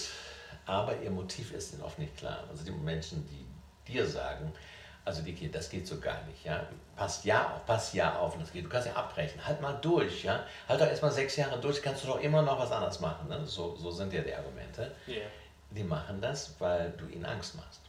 aber 0.64 0.96
ihr 1.00 1.10
Motiv 1.10 1.52
ist 1.52 1.72
ihnen 1.72 1.82
oft 1.82 1.98
nicht 1.98 2.16
klar. 2.16 2.44
Also 2.48 2.64
die 2.64 2.70
Menschen, 2.70 3.26
die 3.28 3.92
dir 3.92 4.06
sagen, 4.06 4.52
also 5.04 5.22
die 5.22 5.50
das 5.50 5.68
geht 5.68 5.86
so 5.86 5.98
gar 6.00 6.22
nicht, 6.24 6.44
ja. 6.44 6.66
Passt 6.96 7.24
ja 7.24 7.54
auf, 7.54 7.66
pass 7.66 7.92
ja 7.92 8.18
auf, 8.18 8.34
und 8.34 8.40
das 8.42 8.52
geht. 8.52 8.64
Du 8.64 8.68
kannst 8.68 8.88
ja 8.88 8.94
abbrechen, 8.94 9.44
halt 9.44 9.60
mal 9.60 9.74
durch, 9.74 10.24
ja. 10.24 10.44
Halt 10.68 10.80
doch 10.80 10.86
erstmal 10.86 11.12
sechs 11.12 11.36
Jahre 11.36 11.60
durch, 11.60 11.82
kannst 11.82 12.04
du 12.04 12.08
doch 12.08 12.20
immer 12.20 12.42
noch 12.42 12.58
was 12.58 12.72
anderes 12.72 13.00
machen. 13.00 13.28
Ne? 13.28 13.46
So, 13.46 13.76
so 13.76 13.90
sind 13.90 14.12
ja 14.12 14.22
die 14.22 14.34
Argumente. 14.34 14.94
Yeah. 15.06 15.26
Die 15.70 15.84
machen 15.84 16.20
das, 16.20 16.54
weil 16.58 16.92
du 16.92 17.06
ihnen 17.06 17.24
Angst 17.24 17.54
machst. 17.56 17.80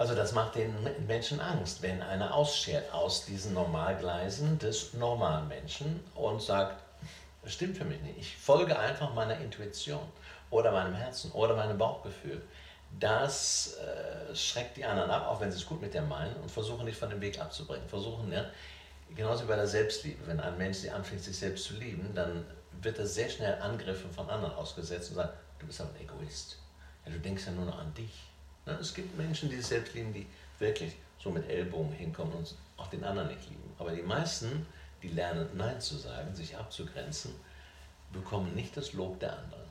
Also 0.00 0.14
das 0.14 0.32
macht 0.32 0.54
den 0.54 0.74
Menschen 1.06 1.40
Angst, 1.40 1.82
wenn 1.82 2.00
einer 2.00 2.32
ausschert 2.34 2.90
aus 2.90 3.26
diesen 3.26 3.52
Normalgleisen 3.52 4.58
des 4.58 4.94
normalen 4.94 5.46
Menschen 5.46 6.02
und 6.14 6.40
sagt, 6.40 6.82
das 7.42 7.52
stimmt 7.52 7.76
für 7.76 7.84
mich 7.84 8.00
nicht. 8.00 8.16
Ich 8.16 8.34
folge 8.38 8.78
einfach 8.78 9.12
meiner 9.12 9.36
Intuition 9.36 10.00
oder 10.48 10.72
meinem 10.72 10.94
Herzen 10.94 11.30
oder 11.32 11.54
meinem 11.54 11.76
Bauchgefühl. 11.76 12.40
Das 12.98 13.76
äh, 13.76 14.34
schreckt 14.34 14.78
die 14.78 14.86
anderen 14.86 15.10
ab, 15.10 15.26
auch 15.28 15.38
wenn 15.42 15.52
sie 15.52 15.58
es 15.58 15.66
gut 15.66 15.82
mit 15.82 15.92
dir 15.92 16.00
meinen 16.00 16.34
und 16.36 16.50
versuchen 16.50 16.86
dich 16.86 16.96
von 16.96 17.10
dem 17.10 17.20
Weg 17.20 17.38
abzubringen. 17.38 17.86
Versuchen, 17.86 18.32
ja, 18.32 18.46
genauso 19.14 19.44
wie 19.44 19.48
bei 19.48 19.56
der 19.56 19.68
Selbstliebe. 19.68 20.26
Wenn 20.26 20.40
ein 20.40 20.56
Mensch 20.56 20.78
sich 20.78 20.90
anfängt, 20.90 21.22
sich 21.22 21.36
selbst 21.36 21.64
zu 21.64 21.74
lieben, 21.74 22.14
dann 22.14 22.46
wird 22.80 22.98
er 22.98 23.06
sehr 23.06 23.28
schnell 23.28 23.60
Angriffen 23.60 24.10
von 24.10 24.30
anderen 24.30 24.54
ausgesetzt 24.54 25.10
und 25.10 25.16
sagt, 25.16 25.34
du 25.58 25.66
bist 25.66 25.78
aber 25.78 25.90
ein 25.90 26.00
Egoist. 26.00 26.56
Ja, 27.04 27.12
du 27.12 27.18
denkst 27.18 27.44
ja 27.44 27.52
nur 27.52 27.66
noch 27.66 27.78
an 27.78 27.92
dich. 27.92 28.29
Ne? 28.70 28.78
Es 28.80 28.94
gibt 28.94 29.16
Menschen, 29.16 29.48
die 29.48 29.56
sich 29.56 29.66
selbst 29.66 29.94
lieben, 29.94 30.12
die 30.12 30.26
wirklich 30.58 30.94
so 31.18 31.30
mit 31.30 31.48
Ellbogen 31.48 31.92
hinkommen 31.92 32.32
und 32.32 32.54
auch 32.76 32.86
den 32.88 33.04
anderen 33.04 33.28
nicht 33.28 33.48
lieben. 33.48 33.74
Aber 33.78 33.92
die 33.92 34.02
meisten, 34.02 34.66
die 35.02 35.08
lernen 35.08 35.48
Nein 35.54 35.80
zu 35.80 35.96
sagen, 35.96 36.34
sich 36.34 36.56
abzugrenzen, 36.56 37.32
bekommen 38.12 38.54
nicht 38.54 38.76
das 38.76 38.92
Lob 38.92 39.20
der 39.20 39.36
anderen. 39.38 39.68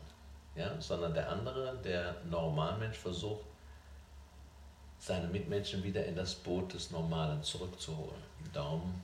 Ja? 0.56 0.80
Sondern 0.80 1.14
der 1.14 1.30
andere, 1.30 1.78
der 1.84 2.16
Normalmensch, 2.30 2.98
versucht, 2.98 3.46
seine 5.00 5.28
Mitmenschen 5.28 5.84
wieder 5.84 6.06
in 6.06 6.16
das 6.16 6.36
Boot 6.36 6.74
des 6.74 6.92
Normalen 6.92 7.42
zurückzuholen. 7.42 8.22
Darum 8.52 9.02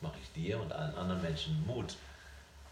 mache 0.00 0.16
ich 0.22 0.32
dir 0.32 0.58
und 0.60 0.72
allen 0.72 0.94
anderen 0.94 1.20
Menschen 1.20 1.66
Mut, 1.66 1.96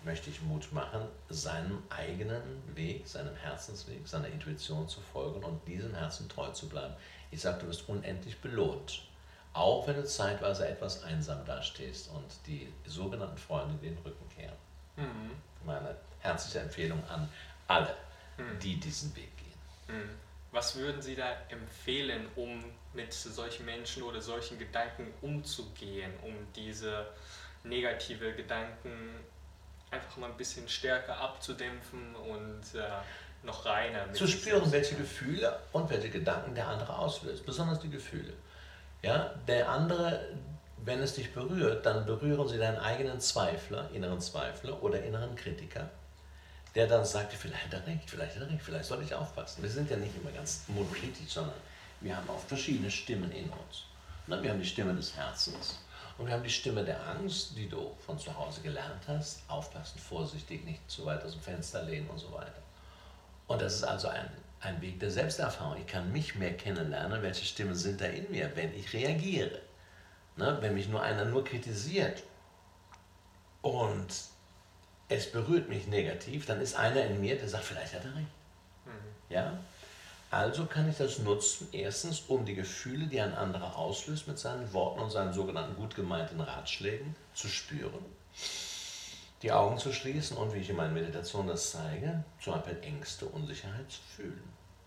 möchte 0.04 0.30
ich 0.30 0.40
Mut 0.42 0.72
machen, 0.72 1.08
seinem 1.28 1.82
eigenen 1.90 2.62
Weg, 2.76 3.06
seinem 3.08 3.34
Herzensweg, 3.36 4.06
seiner 4.06 4.28
Intuition 4.28 4.88
zu 4.88 5.00
folgen 5.00 5.42
und 5.42 5.66
diesem 5.66 5.94
Herzen 5.94 6.28
treu 6.28 6.48
zu 6.50 6.68
bleiben. 6.68 6.94
Ich 7.30 7.40
sage, 7.40 7.60
du 7.60 7.66
wirst 7.66 7.88
unendlich 7.88 8.40
belohnt, 8.40 9.02
auch 9.52 9.86
wenn 9.88 9.96
du 9.96 10.04
zeitweise 10.04 10.68
etwas 10.68 11.02
einsam 11.02 11.44
dastehst 11.44 12.10
und 12.10 12.24
die 12.46 12.72
sogenannten 12.86 13.38
Freunde 13.38 13.74
den 13.76 13.98
Rücken 13.98 14.28
kehren. 14.28 14.56
Mhm. 14.96 15.32
Meine 15.64 15.96
herzliche 16.20 16.60
Empfehlung 16.60 17.02
an 17.08 17.28
alle, 17.66 17.94
Mhm. 18.38 18.58
die 18.60 18.78
diesen 18.78 19.14
Weg 19.16 19.30
gehen. 19.36 19.96
Mhm. 19.96 20.10
Was 20.52 20.76
würden 20.76 21.02
Sie 21.02 21.16
da 21.16 21.32
empfehlen, 21.48 22.28
um 22.36 22.64
mit 22.94 23.12
solchen 23.12 23.66
Menschen 23.66 24.02
oder 24.04 24.20
solchen 24.20 24.58
Gedanken 24.58 25.12
umzugehen, 25.20 26.12
um 26.22 26.34
diese 26.54 27.06
negative 27.64 28.32
Gedanken 28.34 29.10
einfach 29.90 30.16
mal 30.16 30.30
ein 30.30 30.36
bisschen 30.36 30.68
stärker 30.68 31.16
abzudämpfen 31.18 32.14
und 32.16 32.78
äh, 32.78 32.88
noch 33.42 33.64
reiner 33.64 34.12
zu 34.12 34.26
spüren, 34.26 34.70
welche? 34.72 34.96
Gefühle 34.96 35.58
und 35.72 35.88
welche 35.90 36.10
Gedanken 36.10 36.54
der 36.54 36.68
andere 36.68 36.98
auslöst, 36.98 37.46
besonders 37.46 37.80
die 37.80 37.90
Gefühle. 37.90 38.32
Ja, 39.02 39.34
der 39.46 39.68
andere, 39.68 40.20
wenn 40.84 41.00
es 41.00 41.14
dich 41.14 41.32
berührt, 41.32 41.86
dann 41.86 42.06
berühren 42.06 42.48
sie 42.48 42.58
deinen 42.58 42.78
eigenen 42.78 43.20
Zweifler, 43.20 43.88
inneren 43.92 44.20
Zweifler 44.20 44.82
oder 44.82 45.02
inneren 45.02 45.36
Kritiker, 45.36 45.88
der 46.74 46.88
dann 46.88 47.04
sagt, 47.04 47.32
vielleicht 47.32 47.66
hat 47.66 47.72
er 47.72 47.86
recht, 47.86 48.10
vielleicht 48.10 48.34
hat 48.36 48.42
er 48.42 48.50
recht, 48.50 48.62
vielleicht 48.62 48.86
soll 48.86 49.02
ich 49.02 49.14
aufpassen. 49.14 49.62
Wir 49.62 49.70
sind 49.70 49.90
ja 49.90 49.96
nicht 49.96 50.16
immer 50.16 50.32
ganz 50.32 50.64
monokritisch, 50.68 51.28
sondern 51.28 51.54
wir 52.00 52.16
haben 52.16 52.28
auch 52.28 52.40
verschiedene 52.40 52.90
Stimmen 52.90 53.30
in 53.30 53.48
uns. 53.50 53.84
Wir 54.26 54.50
haben 54.50 54.60
die 54.60 54.66
Stimme 54.66 54.92
des 54.94 55.16
Herzens 55.16 55.78
und 56.18 56.26
wir 56.26 56.34
haben 56.34 56.42
die 56.42 56.50
Stimme 56.50 56.82
der 56.82 57.06
Angst, 57.08 57.56
die 57.56 57.68
du 57.68 57.94
von 57.98 58.18
zu 58.18 58.34
Hause 58.36 58.62
gelernt 58.62 59.02
hast. 59.06 59.42
Aufpassen, 59.48 59.98
vorsichtig, 59.98 60.64
nicht 60.64 60.90
zu 60.90 61.04
weit 61.04 61.22
aus 61.22 61.32
dem 61.32 61.42
Fenster 61.42 61.82
lehnen 61.82 62.08
und 62.08 62.18
so 62.18 62.32
weiter. 62.32 62.62
Und 63.46 63.60
das 63.60 63.74
ist 63.74 63.84
also 63.84 64.08
ein, 64.08 64.28
ein 64.60 64.80
Weg 64.80 64.98
der 64.98 65.10
Selbsterfahrung. 65.10 65.76
Ich 65.78 65.86
kann 65.86 66.10
mich 66.12 66.34
mehr 66.34 66.56
kennenlernen, 66.56 67.22
welche 67.22 67.44
Stimmen 67.44 67.74
sind 67.74 68.00
da 68.00 68.06
in 68.06 68.30
mir, 68.30 68.50
wenn 68.56 68.74
ich 68.74 68.92
reagiere. 68.94 69.60
Ne? 70.36 70.56
Wenn 70.60 70.74
mich 70.74 70.88
nur 70.88 71.02
einer 71.02 71.26
nur 71.26 71.44
kritisiert 71.44 72.22
und 73.60 74.08
es 75.08 75.30
berührt 75.30 75.68
mich 75.68 75.86
negativ, 75.86 76.46
dann 76.46 76.60
ist 76.60 76.76
einer 76.76 77.04
in 77.04 77.20
mir, 77.20 77.36
der 77.36 77.48
sagt, 77.48 77.64
vielleicht 77.64 77.94
hat 77.94 78.04
er 78.04 78.14
recht. 78.16 78.26
Mhm. 78.86 79.32
Ja? 79.34 79.58
Also 80.30 80.66
kann 80.66 80.88
ich 80.88 80.96
das 80.96 81.20
nutzen, 81.20 81.68
erstens, 81.72 82.20
um 82.26 82.44
die 82.44 82.54
Gefühle, 82.54 83.06
die 83.06 83.20
ein 83.20 83.34
anderer 83.34 83.76
auslöst, 83.76 84.26
mit 84.26 84.38
seinen 84.38 84.72
Worten 84.72 85.00
und 85.00 85.10
seinen 85.10 85.32
sogenannten 85.32 85.76
gut 85.76 85.94
gemeinten 85.94 86.40
Ratschlägen 86.40 87.14
zu 87.32 87.48
spüren, 87.48 88.04
die 89.42 89.52
Augen 89.52 89.78
zu 89.78 89.92
schließen 89.92 90.36
und, 90.36 90.52
wie 90.52 90.58
ich 90.58 90.70
in 90.70 90.76
meinen 90.76 90.94
Meditationen 90.94 91.48
das 91.48 91.70
zeige, 91.70 92.24
zum 92.40 92.54
Beispiel 92.54 92.78
Ängste, 92.82 93.26
Unsicherheit 93.26 93.90
zu 93.90 94.00
fühlen. 94.16 94.42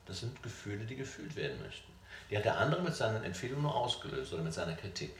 Das 0.06 0.20
sind 0.20 0.44
Gefühle, 0.44 0.86
die 0.86 0.96
gefühlt 0.96 1.36
werden 1.36 1.62
möchten. 1.62 1.92
Die 2.30 2.38
hat 2.38 2.46
der 2.46 2.58
andere 2.58 2.82
mit 2.82 2.96
seinen 2.96 3.24
Empfehlungen 3.24 3.64
nur 3.64 3.76
ausgelöst 3.76 4.34
oder 4.34 4.44
mit 4.44 4.54
seiner 4.54 4.76
Kritik. 4.76 5.16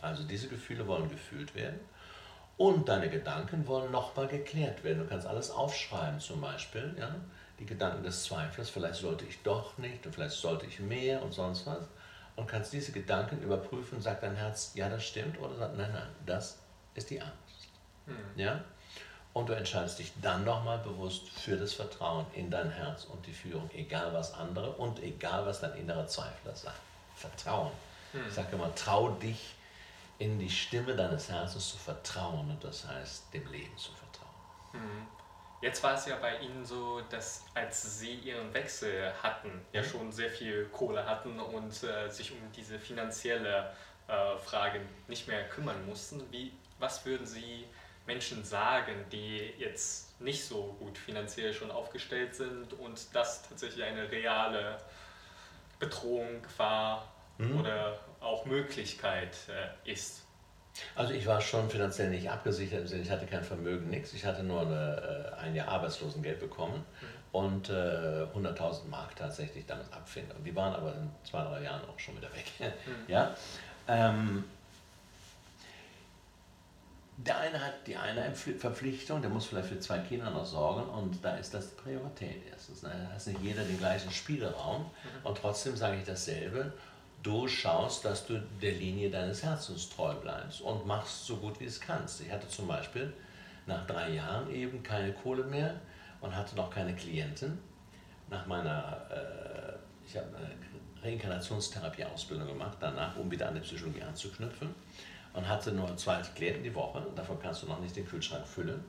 Also 0.00 0.22
diese 0.24 0.48
Gefühle 0.48 0.86
wollen 0.86 1.10
gefühlt 1.10 1.54
werden 1.54 1.80
und 2.56 2.88
deine 2.88 3.08
Gedanken 3.08 3.66
wollen 3.66 3.90
nochmal 3.90 4.28
geklärt 4.28 4.84
werden. 4.84 4.98
Du 4.98 5.06
kannst 5.06 5.26
alles 5.26 5.50
aufschreiben, 5.50 6.20
zum 6.20 6.40
Beispiel, 6.40 6.94
ja, 6.98 7.14
die 7.60 7.66
Gedanken 7.66 8.02
des 8.02 8.24
Zweifels, 8.24 8.70
vielleicht 8.70 9.00
sollte 9.00 9.26
ich 9.26 9.42
doch 9.42 9.76
nicht 9.78 10.04
und 10.06 10.14
vielleicht 10.14 10.34
sollte 10.34 10.66
ich 10.66 10.80
mehr 10.80 11.22
und 11.22 11.32
sonst 11.32 11.66
was. 11.66 11.84
Und 12.36 12.46
kannst 12.46 12.72
diese 12.72 12.90
Gedanken 12.90 13.42
überprüfen, 13.42 14.00
sagt 14.00 14.22
dein 14.22 14.34
Herz, 14.34 14.72
ja, 14.74 14.88
das 14.88 15.04
stimmt, 15.04 15.38
oder 15.38 15.54
sagt, 15.56 15.76
nein, 15.76 15.92
nein, 15.92 16.08
das 16.24 16.58
ist 16.94 17.10
die 17.10 17.20
Angst. 17.20 17.68
Ja? 18.34 18.64
Und 19.34 19.48
du 19.48 19.52
entscheidest 19.52 19.98
dich 19.98 20.12
dann 20.22 20.44
nochmal 20.44 20.78
bewusst 20.78 21.28
für 21.28 21.56
das 21.56 21.74
Vertrauen 21.74 22.24
in 22.32 22.50
dein 22.50 22.70
Herz 22.70 23.04
und 23.04 23.24
die 23.26 23.32
Führung, 23.32 23.68
egal 23.74 24.12
was 24.14 24.32
andere 24.32 24.72
und 24.72 25.00
egal 25.02 25.44
was 25.44 25.60
dein 25.60 25.74
innerer 25.74 26.06
Zweifler 26.06 26.54
sagt. 26.54 26.80
Vertrauen. 27.14 27.70
Hm. 28.12 28.22
Ich 28.26 28.34
sage 28.34 28.56
immer, 28.56 28.74
trau 28.74 29.10
dich 29.10 29.54
in 30.18 30.38
die 30.38 30.50
Stimme 30.50 30.96
deines 30.96 31.28
Herzens 31.28 31.70
zu 31.70 31.76
vertrauen 31.76 32.50
und 32.50 32.64
das 32.64 32.86
heißt, 32.88 33.32
dem 33.32 33.46
Leben 33.52 33.76
zu 33.76 33.92
vertrauen. 33.92 34.30
Hm. 34.72 35.06
Jetzt 35.60 35.82
war 35.82 35.94
es 35.94 36.06
ja 36.06 36.16
bei 36.16 36.38
Ihnen 36.38 36.64
so, 36.64 37.02
dass 37.10 37.44
als 37.54 37.98
Sie 37.98 38.14
Ihren 38.14 38.52
Wechsel 38.54 39.12
hatten, 39.22 39.50
ja 39.72 39.84
schon 39.84 40.10
sehr 40.10 40.30
viel 40.30 40.64
Kohle 40.66 41.04
hatten 41.04 41.38
und 41.38 41.82
äh, 41.82 42.08
sich 42.08 42.32
um 42.32 42.38
diese 42.56 42.78
finanzielle 42.78 43.70
äh, 44.08 44.38
Frage 44.38 44.80
nicht 45.06 45.28
mehr 45.28 45.48
kümmern 45.50 45.84
mussten. 45.86 46.22
Wie, 46.32 46.52
was 46.78 47.04
würden 47.04 47.26
Sie 47.26 47.66
Menschen 48.06 48.42
sagen, 48.42 49.04
die 49.12 49.52
jetzt 49.58 50.18
nicht 50.20 50.44
so 50.44 50.74
gut 50.78 50.96
finanziell 50.96 51.52
schon 51.52 51.70
aufgestellt 51.70 52.34
sind 52.34 52.72
und 52.74 53.14
das 53.14 53.42
tatsächlich 53.46 53.84
eine 53.84 54.10
reale 54.10 54.78
Bedrohung, 55.78 56.42
Gefahr 56.42 57.12
mhm. 57.36 57.60
oder 57.60 58.00
auch 58.20 58.46
Möglichkeit 58.46 59.36
äh, 59.48 59.90
ist? 59.92 60.24
Also 60.94 61.12
ich 61.12 61.26
war 61.26 61.40
schon 61.40 61.68
finanziell 61.70 62.10
nicht 62.10 62.30
abgesichert, 62.30 62.80
im 62.80 62.86
Sinne, 62.86 63.02
ich 63.02 63.10
hatte 63.10 63.26
kein 63.26 63.44
Vermögen, 63.44 63.88
nichts. 63.90 64.12
Ich 64.12 64.24
hatte 64.24 64.42
nur 64.42 64.62
eine, 64.62 65.34
äh, 65.38 65.40
ein 65.40 65.54
Jahr 65.54 65.68
Arbeitslosengeld 65.68 66.40
bekommen 66.40 66.84
mhm. 67.00 67.06
und 67.32 67.70
äh, 67.70 67.72
100.000 68.34 68.88
Mark 68.88 69.16
tatsächlich 69.16 69.66
damit 69.66 69.92
abfinden. 69.92 70.36
Und 70.36 70.44
die 70.44 70.54
waren 70.54 70.74
aber 70.74 70.94
in 70.94 71.10
zwei, 71.24 71.42
drei 71.42 71.62
Jahren 71.62 71.82
auch 71.88 71.98
schon 71.98 72.16
wieder 72.16 72.32
weg. 72.32 72.46
Mhm. 72.60 72.92
Ja? 73.08 73.34
Ähm, 73.88 74.44
der 77.26 77.38
eine 77.38 77.60
hat 77.62 77.86
die 77.86 77.96
eine 77.96 78.34
Verpflichtung, 78.34 79.20
der 79.20 79.30
muss 79.30 79.46
vielleicht 79.46 79.68
für 79.68 79.78
zwei 79.78 79.98
Kinder 79.98 80.30
noch 80.30 80.46
sorgen 80.46 80.88
und 80.88 81.22
da 81.22 81.36
ist 81.36 81.52
das 81.52 81.70
die 81.70 81.82
Priorität 81.82 82.42
erstens. 82.50 82.80
Da 82.80 82.88
hat 82.88 83.26
nicht 83.26 83.42
jeder 83.42 83.62
den 83.62 83.78
gleichen 83.78 84.10
Spielraum 84.10 84.82
mhm. 84.82 85.26
und 85.26 85.36
trotzdem 85.36 85.76
sage 85.76 85.98
ich 85.98 86.04
dasselbe 86.04 86.72
du 87.22 87.48
schaust, 87.48 88.04
dass 88.04 88.26
du 88.26 88.40
der 88.62 88.72
Linie 88.72 89.10
deines 89.10 89.42
Herzens 89.42 89.88
treu 89.90 90.14
bleibst 90.14 90.60
und 90.60 90.86
machst 90.86 91.26
so 91.26 91.36
gut 91.36 91.60
wie 91.60 91.66
es 91.66 91.80
kannst. 91.80 92.20
Ich 92.20 92.30
hatte 92.30 92.48
zum 92.48 92.66
Beispiel 92.66 93.12
nach 93.66 93.86
drei 93.86 94.10
Jahren 94.10 94.50
eben 94.50 94.82
keine 94.82 95.12
Kohle 95.12 95.44
mehr 95.44 95.74
und 96.20 96.34
hatte 96.34 96.56
noch 96.56 96.70
keine 96.70 96.94
Klienten. 96.94 97.58
Nach 98.28 98.46
meiner, 98.46 99.06
äh, 99.10 100.06
ich 100.06 100.16
habe 100.16 100.28
eine 100.36 100.50
Reinkarnationstherapie-Ausbildung 101.02 102.46
gemacht, 102.46 102.78
danach, 102.80 103.16
um 103.16 103.30
wieder 103.30 103.48
an 103.48 103.54
die 103.54 103.60
Psychologie 103.60 104.02
anzuknüpfen 104.02 104.74
und 105.32 105.48
hatte 105.48 105.72
nur 105.72 105.96
zwei 105.96 106.20
Klienten 106.34 106.62
die 106.62 106.74
Woche. 106.74 107.04
Davon 107.14 107.38
kannst 107.40 107.62
du 107.62 107.66
noch 107.66 107.80
nicht 107.80 107.96
den 107.96 108.06
Kühlschrank 108.06 108.46
füllen. 108.46 108.82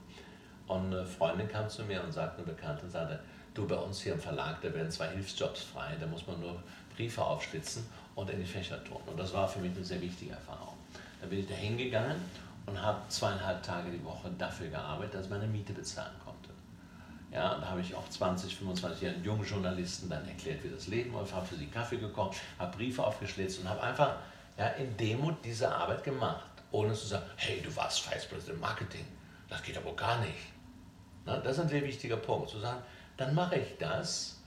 Und 0.68 0.86
eine 0.94 1.06
Freundin 1.06 1.48
kam 1.48 1.68
zu 1.68 1.84
mir 1.84 2.04
und 2.04 2.12
sagte, 2.12 2.44
eine 2.44 2.54
Bekannte 2.54 2.90
sagte, 2.90 3.20
du 3.54 3.68
bei 3.68 3.76
uns 3.76 4.02
hier 4.02 4.14
im 4.14 4.20
Verlag, 4.20 4.62
da 4.62 4.74
werden 4.74 4.90
zwei 4.90 5.10
Hilfsjobs 5.10 5.64
frei, 5.64 5.98
da 6.00 6.08
muss 6.08 6.26
man 6.28 6.40
nur 6.40 6.62
Briefe 6.96 7.24
aufschlitzen 7.24 7.86
und 8.16 8.30
in 8.30 8.39
die 8.39 8.45
Fächer 8.45 8.84
tun. 8.84 9.01
Und 9.05 9.20
das 9.20 9.34
war 9.34 9.47
für 9.47 9.59
mich 9.59 9.76
eine 9.76 9.84
sehr 9.84 10.01
wichtige 10.01 10.32
Erfahrung. 10.32 10.76
Da 11.22 11.28
bin 11.28 11.39
ich 11.39 11.47
da 11.47 11.53
hingegangen 11.53 12.18
und 12.66 12.82
habe 12.82 12.99
zweieinhalb 13.09 13.64
Tage 13.64 13.91
die 13.91 14.03
Woche 14.03 14.30
dafür 14.38 14.68
gearbeitet, 14.68 15.16
dass 15.16 15.26
ich 15.26 15.30
meine 15.30 15.47
Miete 15.47 15.74
bezahlen 15.74 16.14
konnte. 16.24 16.49
Ja, 17.32 17.57
da 17.59 17.70
habe 17.70 17.82
ich 17.82 17.95
auch 17.95 18.07
20, 18.09 18.55
25 18.57 19.01
Jahre 19.01 19.16
jungen 19.24 19.45
Journalisten 19.45 20.09
dann 20.09 20.28
erklärt, 20.28 20.64
wie 20.64 20.70
das 20.70 20.88
Leben 20.88 21.14
läuft, 21.14 21.34
habe 21.34 21.45
für 21.45 21.55
sie 21.55 21.68
Kaffee 21.68 21.97
gekocht, 21.97 22.38
habe 22.59 22.76
Briefe 22.76 23.05
aufgeschlitzt 23.05 23.59
und 23.59 23.70
habe 23.70 23.82
einfach 23.82 24.16
ja, 24.57 24.68
in 24.68 24.97
Demut 24.97 25.36
diese 25.43 25.74
Arbeit 25.74 26.03
gemacht, 26.03 26.43
ohne 26.72 26.93
zu 26.93 27.07
sagen, 27.07 27.26
hey, 27.38 27.62
du 27.62 27.74
warst 27.76 28.12
Vice 28.12 28.26
President 28.26 28.59
Marketing, 28.59 29.05
das 29.47 29.64
geht 29.64 29.78
aber 29.78 29.95
gar 29.95 30.20
nicht. 30.20 30.51
Na, 31.26 31.38
das 31.38 31.53
ist 31.53 31.64
ein 31.64 31.70
sehr 31.70 31.84
wichtiger 31.84 32.18
Punkt, 32.18 32.49
zu 32.49 32.59
sagen, 32.59 32.82
dann 33.16 33.34
mache 33.34 33.55
ich 33.57 33.78
das, 33.78 34.41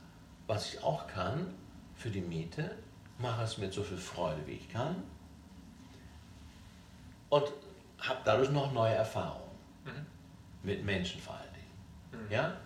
was 0.46 0.74
ich 0.74 0.82
auch 0.82 1.06
kann, 1.06 1.54
für 1.94 2.10
die 2.10 2.20
Miete, 2.20 2.70
mache 3.18 3.42
es 3.42 3.58
mit 3.58 3.72
so 3.72 3.82
viel 3.82 3.98
Freude, 3.98 4.46
wie 4.46 4.52
ich 4.52 4.68
kann 4.68 5.02
und 7.34 7.52
habe 7.98 8.20
dadurch 8.24 8.50
noch 8.50 8.72
neue 8.72 8.94
Erfahrungen 8.94 9.50
mhm. 9.84 10.06
mit 10.62 10.84
Menschen 10.84 11.20
vor 11.20 11.34
allen 11.34 11.52
Dingen. 11.52 12.24
Mhm. 12.26 12.32
Ja? 12.32 12.56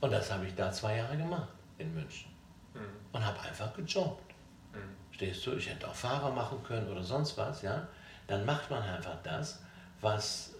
Und 0.00 0.10
das 0.12 0.32
habe 0.32 0.46
ich 0.46 0.54
da 0.54 0.72
zwei 0.72 0.96
Jahre 0.96 1.16
gemacht 1.16 1.48
in 1.78 1.94
München 1.94 2.30
mhm. 2.74 2.80
und 3.12 3.24
habe 3.24 3.38
einfach 3.40 3.72
gejobbt. 3.74 4.34
Mhm. 4.72 4.96
Stehst 5.12 5.46
du, 5.46 5.52
ich 5.52 5.68
hätte 5.68 5.86
auch 5.86 5.94
Fahrer 5.94 6.30
machen 6.32 6.62
können 6.64 6.88
oder 6.88 7.02
sonst 7.02 7.36
was, 7.36 7.62
ja? 7.62 7.86
Dann 8.26 8.44
macht 8.44 8.70
man 8.70 8.82
einfach 8.82 9.16
das, 9.22 9.60
was 10.00 10.54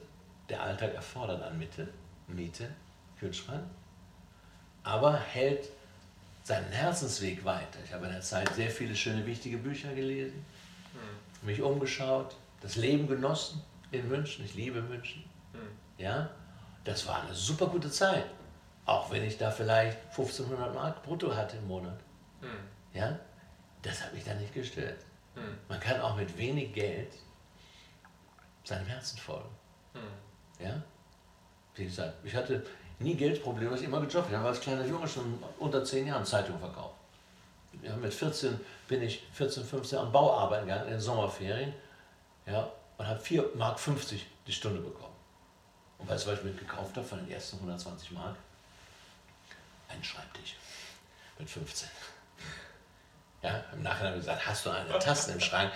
der 0.48 0.62
Alltag 0.62 0.94
erfordert 0.94 1.42
an 1.42 1.58
Mitte, 1.58 1.88
Miete, 2.26 2.68
Kühlschrank, 3.18 3.64
aber 4.82 5.16
hält 5.16 5.68
seinen 6.42 6.70
Herzensweg 6.70 7.44
weiter. 7.44 7.78
Ich 7.84 7.92
habe 7.92 8.06
in 8.06 8.12
der 8.12 8.20
Zeit 8.20 8.52
sehr 8.54 8.70
viele 8.70 8.94
schöne, 8.96 9.26
wichtige 9.26 9.58
Bücher 9.58 9.94
gelesen, 9.94 10.44
mhm. 10.94 11.46
mich 11.46 11.62
umgeschaut, 11.62 12.36
das 12.60 12.76
Leben 12.76 13.06
genossen 13.06 13.62
in 13.90 14.08
München. 14.08 14.44
Ich 14.44 14.54
liebe 14.54 14.82
München. 14.82 15.24
Mhm. 15.52 15.58
Ja, 15.98 16.30
das 16.84 17.06
war 17.06 17.22
eine 17.22 17.34
super 17.34 17.66
gute 17.66 17.90
Zeit. 17.90 18.26
Auch 18.86 19.10
wenn 19.10 19.22
ich 19.24 19.38
da 19.38 19.50
vielleicht 19.50 19.98
1500 20.10 20.74
Mark 20.74 21.02
brutto 21.02 21.34
hatte 21.34 21.56
im 21.58 21.68
Monat. 21.68 21.98
Mhm. 22.40 22.98
Ja, 22.98 23.18
das 23.82 24.02
hat 24.02 24.12
mich 24.14 24.24
da 24.24 24.34
nicht 24.34 24.54
gestört. 24.54 24.98
Man 25.68 25.80
kann 25.80 26.00
auch 26.00 26.16
mit 26.16 26.36
wenig 26.36 26.72
Geld 26.72 27.12
seinem 28.64 28.86
Herzen 28.86 29.18
folgen. 29.18 29.48
Ja, 30.58 30.82
wie 31.74 31.84
gesagt, 31.84 32.14
ich 32.24 32.34
hatte 32.34 32.64
nie 33.00 33.14
Geldprobleme, 33.14 33.74
ich 33.76 33.82
immer 33.82 34.00
gejobbt. 34.00 34.30
Ich 34.30 34.36
habe 34.36 34.48
als 34.48 34.60
kleiner 34.60 34.86
Junge 34.86 35.08
schon 35.08 35.42
unter 35.58 35.84
zehn 35.84 36.06
Jahren 36.06 36.24
Zeitungen 36.24 36.60
verkauft. 36.60 36.94
Ja, 37.82 37.96
mit 37.96 38.12
14 38.12 38.60
bin 38.88 39.02
ich 39.02 39.22
14, 39.32 39.64
15 39.64 39.98
an 39.98 40.12
Bauarbeiten 40.12 40.66
gegangen 40.66 40.86
in 40.86 40.92
den 40.92 41.00
Sommerferien 41.00 41.72
ja, 42.46 42.70
und 42.98 43.06
habe 43.06 43.20
4,50 43.20 43.56
Mark 43.56 43.78
die 44.46 44.52
Stunde 44.52 44.80
bekommen. 44.80 45.14
Und 45.98 46.08
weißt 46.08 46.26
du, 46.26 46.30
was 46.30 46.38
ich 46.38 46.44
mitgekauft 46.44 46.96
habe 46.96 47.06
von 47.06 47.18
den 47.18 47.30
ersten 47.30 47.56
120 47.56 48.10
Mark? 48.12 48.36
Einen 49.88 50.04
Schreibtisch 50.04 50.56
mit 51.38 51.48
15. 51.48 51.88
Ja, 53.42 53.64
Im 53.72 53.82
Nachhinein 53.82 54.12
habe 54.12 54.18
ich 54.18 54.26
gesagt, 54.26 54.46
hast 54.46 54.66
du 54.66 54.70
eine 54.70 54.98
Taste 54.98 55.32
im 55.32 55.40
Schrank? 55.40 55.72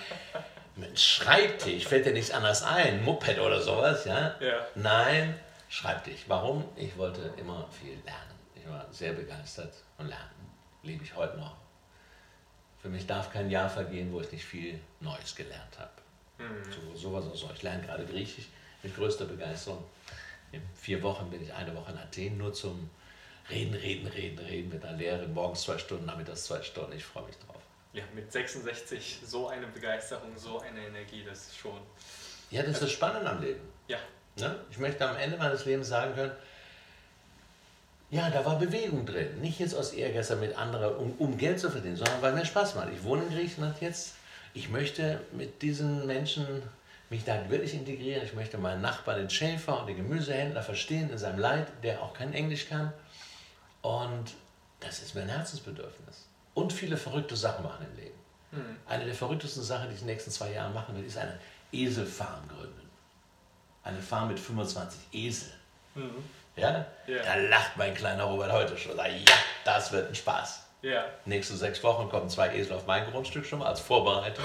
Mit 0.77 0.99
Schreibtisch 1.01 1.87
fällt 1.87 2.05
dir 2.05 2.12
nichts 2.12 2.31
anderes 2.31 2.62
ein, 2.62 3.03
Moped 3.05 3.39
oder 3.39 3.61
sowas, 3.62 4.05
ja? 4.05 4.35
ja. 4.41 4.66
Nein, 4.75 5.39
Schreibtisch. 5.75 6.27
Warum? 6.29 6.64
Ich 6.77 6.97
wollte 6.97 7.35
immer 7.37 7.66
viel 7.68 7.99
lernen. 8.05 8.39
Ich 8.55 8.64
war 8.68 8.87
sehr 8.93 9.12
begeistert 9.12 9.75
und 9.99 10.07
lernen. 10.07 10.31
Liebe 10.85 11.03
ich 11.03 11.16
heute 11.16 11.37
noch. 11.37 11.57
Für 12.81 12.89
mich 12.89 13.09
darf 13.09 13.33
kein 13.33 13.51
Jahr 13.51 13.68
vergehen, 13.68 14.12
wo 14.12 14.20
ich 14.20 14.31
nicht 14.31 14.45
viel 14.45 14.79
Neues 15.01 15.35
gelernt 15.35 15.77
habe. 15.77 15.91
Mhm. 16.39 16.62
So, 16.70 16.97
sowas 16.97 17.25
auch 17.27 17.35
so. 17.35 17.51
Ich 17.53 17.64
lerne 17.64 17.85
gerade 17.85 18.07
Griechisch 18.07 18.47
mit 18.85 18.95
größter 18.95 19.25
Begeisterung. 19.25 19.83
In 20.53 20.62
vier 20.77 21.03
Wochen 21.03 21.29
bin 21.29 21.43
ich 21.43 21.53
eine 21.53 21.75
Woche 21.75 21.91
in 21.91 21.99
Athen 21.99 22.39
nur 22.39 22.53
zum 22.53 22.89
Reden, 23.51 23.75
Reden, 23.75 24.07
Reden, 24.07 24.39
Reden 24.39 24.68
mit 24.68 24.85
einer 24.85 24.97
Lehrerin. 24.97 25.35
Morgens 25.35 25.62
zwei 25.62 25.79
Stunden, 25.79 26.05
nachmittags 26.05 26.45
zwei 26.45 26.62
Stunden. 26.62 26.93
Ich 26.93 27.05
freue 27.05 27.27
mich 27.27 27.37
drauf. 27.39 27.61
Ja, 27.93 28.05
mit 28.14 28.31
66 28.31 29.22
so 29.27 29.49
eine 29.49 29.66
Begeisterung, 29.66 30.39
so 30.39 30.61
eine 30.61 30.87
Energie, 30.87 31.25
das 31.25 31.49
ist 31.49 31.57
schon. 31.57 31.81
Ja, 32.53 32.62
das 32.62 32.75
ist 32.75 32.83
das 32.83 32.93
Spannende 32.93 33.29
am 33.29 33.43
Leben. 33.43 33.68
Ja, 33.89 33.99
Ne? 34.37 34.57
Ich 34.70 34.78
möchte 34.78 35.09
am 35.09 35.16
Ende 35.16 35.37
meines 35.37 35.64
Lebens 35.64 35.89
sagen 35.89 36.14
können, 36.14 36.32
ja, 38.11 38.30
da 38.30 38.45
war 38.45 38.59
Bewegung 38.59 39.07
drin. 39.07 39.41
Nicht 39.41 39.59
jetzt 39.59 39.74
aus 39.74 39.93
Ehrgeiz 39.93 40.30
mit 40.37 40.57
anderen, 40.57 40.95
um, 40.97 41.12
um 41.18 41.37
Geld 41.37 41.59
zu 41.59 41.70
verdienen, 41.70 41.97
sondern 41.97 42.22
weil 42.22 42.32
mir 42.32 42.45
Spaß 42.45 42.74
macht. 42.74 42.89
Ich 42.93 43.03
wohne 43.03 43.22
in 43.24 43.30
Griechenland 43.30 43.80
jetzt. 43.80 44.14
Ich 44.53 44.68
möchte 44.68 45.20
mit 45.32 45.62
diesen 45.62 46.07
Menschen 46.07 46.47
mich 47.11 47.24
da 47.24 47.49
wirklich 47.49 47.74
integrieren. 47.74 48.24
Ich 48.24 48.35
möchte 48.35 48.59
meinen 48.59 48.82
Nachbarn, 48.82 49.18
den 49.18 49.30
Schäfer 49.30 49.80
und 49.80 49.89
den 49.89 49.97
Gemüsehändler 49.97 50.62
verstehen 50.62 51.11
in 51.11 51.18
seinem 51.18 51.39
Leid, 51.39 51.66
der 51.82 52.03
auch 52.03 52.14
kein 52.14 52.32
Englisch 52.32 52.68
kann. 52.68 52.93
Und 53.82 54.35
das 54.80 55.03
ist 55.03 55.14
mein 55.14 55.28
Herzensbedürfnis. 55.28 56.28
Und 56.55 56.72
viele 56.72 56.97
verrückte 56.97 57.37
Sachen 57.37 57.64
machen 57.64 57.87
im 57.91 57.97
Leben. 57.97 58.18
Mhm. 58.53 58.76
Eine 58.87 59.07
der 59.07 59.14
verrücktesten 59.14 59.62
Sachen, 59.62 59.89
die 59.89 59.95
ich 59.95 60.03
in 60.03 60.07
den 60.07 60.14
nächsten 60.14 60.30
zwei 60.30 60.53
Jahren 60.53 60.72
machen 60.72 60.97
will, 60.97 61.05
ist 61.05 61.18
eine 61.18 61.39
Eselfarm 61.72 62.47
gründen 62.49 62.84
eine 63.85 64.01
Farm 64.01 64.28
mit 64.28 64.41
25 64.41 65.01
Eseln. 65.12 65.53
Mhm. 65.95 66.24
Ja? 66.57 66.87
ja? 67.07 67.22
Da 67.22 67.35
lacht 67.37 67.76
mein 67.76 67.95
kleiner 67.95 68.24
Robert 68.24 68.53
heute 68.53 68.76
schon. 68.76 68.97
Sagt, 68.97 69.11
ja, 69.11 69.35
das 69.64 69.93
wird 69.93 70.09
ein 70.09 70.14
Spaß. 70.14 70.62
Ja. 70.82 71.05
Nächste 71.24 71.57
sechs 71.57 71.82
Wochen 71.82 72.09
kommen 72.09 72.28
zwei 72.28 72.55
Esel 72.55 72.74
auf 72.74 72.87
mein 72.87 73.11
Grundstück 73.11 73.47
schon 73.47 73.61
mal 73.61 73.68
als 73.68 73.80
Vorbereitung. 73.80 74.45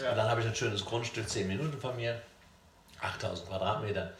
Ja. 0.00 0.10
Und 0.10 0.16
dann 0.16 0.30
habe 0.30 0.40
ich 0.40 0.46
ein 0.46 0.54
schönes 0.54 0.84
Grundstück, 0.84 1.28
10 1.28 1.46
Minuten 1.46 1.78
von 1.78 1.94
mir, 1.96 2.20
8000 3.00 3.48
Quadratmeter. 3.48 4.12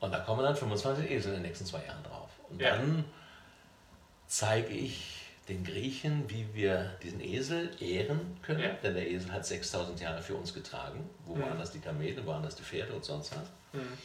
Und 0.00 0.12
da 0.12 0.18
kommen 0.18 0.42
dann 0.42 0.56
25 0.56 1.10
Esel 1.10 1.28
in 1.28 1.38
den 1.38 1.42
nächsten 1.42 1.64
zwei 1.64 1.84
Jahren 1.84 2.02
drauf. 2.02 2.30
Und 2.50 2.60
ja. 2.60 2.70
dann 2.76 3.04
zeige 4.26 4.74
ich 4.74 5.22
den 5.48 5.64
Griechen, 5.64 6.28
wie 6.28 6.52
wir 6.54 6.96
diesen 7.02 7.20
Esel 7.20 7.70
ehren 7.80 8.38
können. 8.42 8.76
Denn 8.82 8.94
der 8.94 9.08
Esel 9.08 9.32
hat 9.32 9.46
6000 9.46 10.00
Jahre 10.00 10.22
für 10.22 10.34
uns 10.34 10.52
getragen. 10.52 11.08
Wo 11.24 11.36
mhm. 11.36 11.42
waren 11.42 11.58
das 11.58 11.70
die 11.70 11.80
Kamele, 11.80 12.24
wo 12.26 12.30
waren 12.30 12.42
das 12.42 12.56
die 12.56 12.64
Pferde 12.64 12.92
und 12.92 13.04
sonst 13.04 13.32
was. 13.36 13.48
Mhm. 13.72 13.98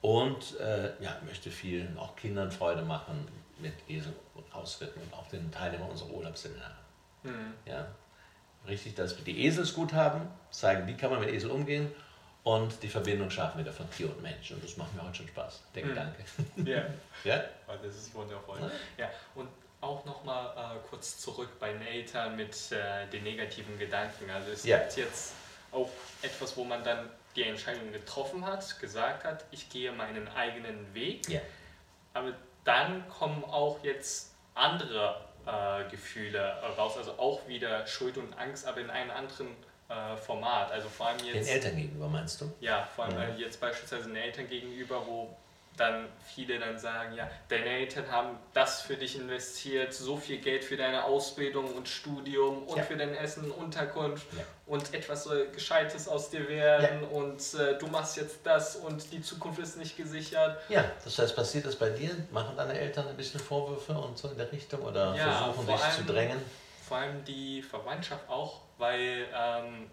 Und 0.00 0.58
äh, 0.60 0.92
ja, 1.02 1.16
möchte 1.24 1.50
vielen, 1.50 1.98
auch 1.98 2.14
Kindern 2.16 2.50
Freude 2.50 2.82
machen 2.82 3.26
mit 3.58 3.74
Esel 3.88 4.12
ausritten 4.52 5.00
und 5.00 5.12
auch 5.14 5.26
den 5.28 5.50
Teilnehmern 5.50 5.90
unserer 5.90 6.10
Urlaubsseminare. 6.10 6.76
Mhm. 7.22 7.54
Ja, 7.64 7.86
richtig, 8.68 8.94
dass 8.94 9.16
wir 9.16 9.24
die 9.24 9.46
Esels 9.46 9.74
gut 9.74 9.92
haben, 9.92 10.28
zeigen, 10.50 10.86
wie 10.86 10.94
kann 10.94 11.10
man 11.10 11.20
mit 11.20 11.30
Esel 11.30 11.50
umgehen 11.50 11.90
und 12.44 12.82
die 12.82 12.88
Verbindung 12.88 13.30
schaffen 13.30 13.58
wieder 13.58 13.72
von 13.72 13.90
Tier 13.90 14.08
und 14.08 14.22
Mensch. 14.22 14.52
Und 14.52 14.62
das 14.62 14.76
macht 14.76 14.94
mir 14.94 15.02
heute 15.02 15.16
schon 15.16 15.28
Spaß, 15.28 15.62
der 15.74 15.84
mhm. 15.84 15.88
Gedanke. 15.88 16.24
Ja. 16.64 16.84
ja, 17.24 17.44
das 17.82 17.96
ist 17.96 18.14
wundervoll. 18.14 18.58
Ja, 18.96 19.10
und 19.34 19.48
auch 19.80 20.04
nochmal 20.04 20.76
äh, 20.76 20.78
kurz 20.88 21.18
zurück 21.18 21.58
bei 21.58 21.72
Nathan 21.72 22.36
mit 22.36 22.54
äh, 22.72 23.06
den 23.08 23.24
negativen 23.24 23.78
Gedanken. 23.78 24.30
Also 24.30 24.52
es 24.52 24.64
ja. 24.64 24.78
gibt 24.78 24.96
jetzt 24.96 25.34
auch 25.72 25.90
etwas, 26.22 26.56
wo 26.56 26.64
man 26.64 26.82
dann 26.84 27.08
die 27.36 27.42
Entscheidung 27.42 27.92
getroffen 27.92 28.44
hat, 28.44 28.80
gesagt 28.80 29.24
hat, 29.24 29.44
ich 29.50 29.68
gehe 29.68 29.92
meinen 29.92 30.28
eigenen 30.28 30.92
Weg. 30.94 31.28
Ja. 31.28 31.40
Aber 32.14 32.32
dann 32.64 33.08
kommen 33.08 33.44
auch 33.44 33.82
jetzt 33.84 34.34
andere 34.54 35.20
äh, 35.46 35.88
Gefühle 35.90 36.56
raus, 36.76 36.96
also 36.96 37.12
auch 37.12 37.46
wieder 37.46 37.86
Schuld 37.86 38.16
und 38.18 38.36
Angst, 38.38 38.66
aber 38.66 38.80
in 38.80 38.90
einem 38.90 39.10
anderen 39.10 39.48
äh, 39.88 40.16
Format. 40.16 40.72
Also 40.72 40.88
vor 40.88 41.08
allem 41.08 41.18
jetzt. 41.24 41.48
Den 41.48 41.54
Eltern 41.54 41.76
gegenüber 41.76 42.08
meinst 42.08 42.40
du? 42.40 42.52
Ja, 42.60 42.88
vor 42.94 43.04
allem 43.04 43.18
ja. 43.18 43.28
jetzt 43.36 43.60
beispielsweise 43.60 44.08
den 44.08 44.16
Eltern 44.16 44.48
gegenüber, 44.48 45.06
wo 45.06 45.36
dann 45.76 46.08
viele 46.34 46.58
dann 46.58 46.78
sagen, 46.78 47.14
ja, 47.14 47.28
deine 47.48 47.66
Eltern 47.66 48.10
haben 48.10 48.38
das 48.54 48.82
für 48.82 48.96
dich 48.96 49.16
investiert, 49.16 49.92
so 49.92 50.16
viel 50.16 50.38
Geld 50.38 50.64
für 50.64 50.76
deine 50.76 51.04
Ausbildung 51.04 51.72
und 51.74 51.88
Studium 51.88 52.64
und 52.64 52.76
ja. 52.76 52.82
für 52.82 52.96
dein 52.96 53.14
Essen, 53.14 53.50
Unterkunft 53.50 54.26
ja. 54.36 54.42
und 54.66 54.94
etwas 54.94 55.24
soll 55.24 55.48
Gescheites 55.48 56.08
aus 56.08 56.30
dir 56.30 56.48
werden 56.48 57.02
ja. 57.02 57.08
und 57.08 57.40
äh, 57.54 57.78
du 57.78 57.86
machst 57.88 58.16
jetzt 58.16 58.40
das 58.44 58.76
und 58.76 59.12
die 59.12 59.20
Zukunft 59.20 59.58
ist 59.58 59.76
nicht 59.76 59.96
gesichert. 59.96 60.58
Ja, 60.68 60.84
das 61.04 61.18
heißt, 61.18 61.36
passiert 61.36 61.66
das 61.66 61.76
bei 61.76 61.90
dir? 61.90 62.10
Machen 62.30 62.56
deine 62.56 62.78
Eltern 62.78 63.08
ein 63.08 63.16
bisschen 63.16 63.40
Vorwürfe 63.40 63.92
und 63.92 64.16
so 64.16 64.28
in 64.28 64.36
der 64.36 64.50
Richtung 64.50 64.82
oder 64.82 65.14
versuchen 65.14 65.66
dich 65.66 65.82
allem, 65.82 65.96
zu 65.96 66.04
drängen? 66.04 66.38
Vor 66.86 66.98
allem 66.98 67.24
die 67.24 67.62
Verwandtschaft 67.62 68.28
auch, 68.28 68.60
weil 68.78 69.26
ähm, 69.34 69.90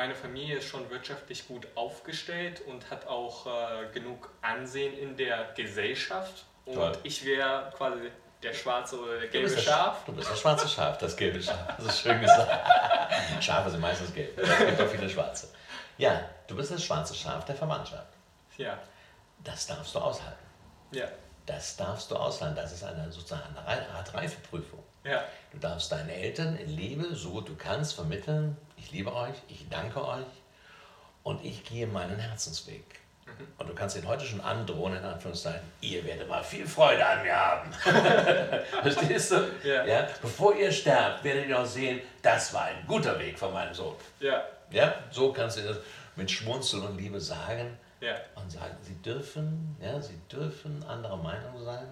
meine 0.00 0.14
Familie 0.14 0.56
ist 0.56 0.64
schon 0.66 0.88
wirtschaftlich 0.88 1.46
gut 1.46 1.68
aufgestellt 1.74 2.62
und 2.66 2.90
hat 2.90 3.06
auch 3.06 3.46
äh, 3.46 3.92
genug 3.92 4.30
Ansehen 4.40 4.96
in 4.96 5.14
der 5.14 5.52
Gesellschaft. 5.54 6.46
Und 6.64 6.76
Toll. 6.76 6.92
ich 7.02 7.22
wäre 7.26 7.70
quasi 7.76 8.10
der 8.42 8.54
schwarze 8.54 8.98
oder 8.98 9.18
der 9.18 9.28
gelbe 9.28 9.50
du 9.50 9.60
Schaf. 9.60 10.02
du 10.06 10.12
bist 10.14 10.30
das 10.30 10.40
schwarze 10.40 10.66
Schaf, 10.66 10.96
das 10.96 11.14
gelbe 11.14 11.42
Schaf. 11.42 11.76
Das 11.76 11.84
ist 11.84 12.00
schön 12.00 12.18
gesagt. 12.18 12.50
Schafe 13.42 13.68
sind 13.68 13.80
meistens 13.80 14.14
gelb. 14.14 14.38
Es 14.38 14.58
gibt 14.58 14.80
auch 14.80 14.86
viele 14.88 15.10
schwarze. 15.10 15.48
Ja, 15.98 16.30
du 16.46 16.56
bist 16.56 16.70
das 16.70 16.82
schwarze 16.82 17.14
Schaf 17.14 17.44
der 17.44 17.56
Verwandtschaft. 17.56 18.14
Ja. 18.56 18.78
Das 19.44 19.66
darfst 19.66 19.94
du 19.94 19.98
aushalten. 19.98 20.46
Ja. 20.92 21.08
Das 21.44 21.76
darfst 21.76 22.10
du 22.10 22.16
aushalten. 22.16 22.56
Das 22.56 22.72
ist 22.72 22.84
eine 22.84 23.12
sozusagen 23.12 23.54
eine 23.66 23.86
Art 23.90 24.14
Reifeprüfung. 24.14 24.82
Ja. 25.04 25.24
Du 25.52 25.58
darfst 25.58 25.90
deinen 25.92 26.10
Eltern 26.10 26.56
in 26.56 26.68
Liebe, 26.68 27.14
so 27.14 27.30
gut 27.30 27.48
du 27.48 27.56
kannst, 27.56 27.94
vermitteln, 27.94 28.56
ich 28.76 28.92
liebe 28.92 29.14
euch, 29.14 29.34
ich 29.48 29.68
danke 29.68 30.06
euch 30.06 30.26
und 31.22 31.44
ich 31.44 31.64
gehe 31.64 31.86
meinen 31.86 32.18
Herzensweg. 32.18 32.84
Mhm. 33.26 33.46
Und 33.58 33.68
du 33.68 33.74
kannst 33.74 33.96
ihn 33.96 34.06
heute 34.06 34.24
schon 34.24 34.40
androhen, 34.40 34.96
in 34.96 35.04
Anführungszeichen, 35.04 35.62
ihr 35.80 36.04
werdet 36.04 36.28
mal 36.28 36.42
viel 36.42 36.66
Freude 36.66 37.04
an 37.04 37.22
mir 37.22 37.36
haben. 37.36 37.72
Verstehst 38.82 39.32
du? 39.32 39.50
Ja. 39.64 39.84
ja. 39.84 40.08
Bevor 40.20 40.54
ihr 40.54 40.70
sterbt, 40.70 41.24
werdet 41.24 41.48
ihr 41.48 41.58
auch 41.58 41.66
sehen, 41.66 42.00
das 42.22 42.52
war 42.52 42.64
ein 42.64 42.86
guter 42.86 43.18
Weg 43.18 43.38
von 43.38 43.52
meinem 43.52 43.74
Sohn. 43.74 43.96
Ja. 44.20 44.44
Ja, 44.70 44.94
so 45.10 45.32
kannst 45.32 45.58
du 45.58 45.62
das 45.62 45.78
mit 46.14 46.30
Schmunzeln 46.30 46.84
und 46.84 46.98
Liebe 46.98 47.20
sagen. 47.20 47.76
Ja. 48.00 48.16
Und 48.34 48.50
sagen, 48.50 48.76
sie 48.82 48.94
dürfen, 49.02 49.76
ja, 49.80 50.00
sie 50.00 50.18
dürfen 50.32 50.82
anderer 50.84 51.16
Meinung 51.16 51.62
sein. 51.62 51.86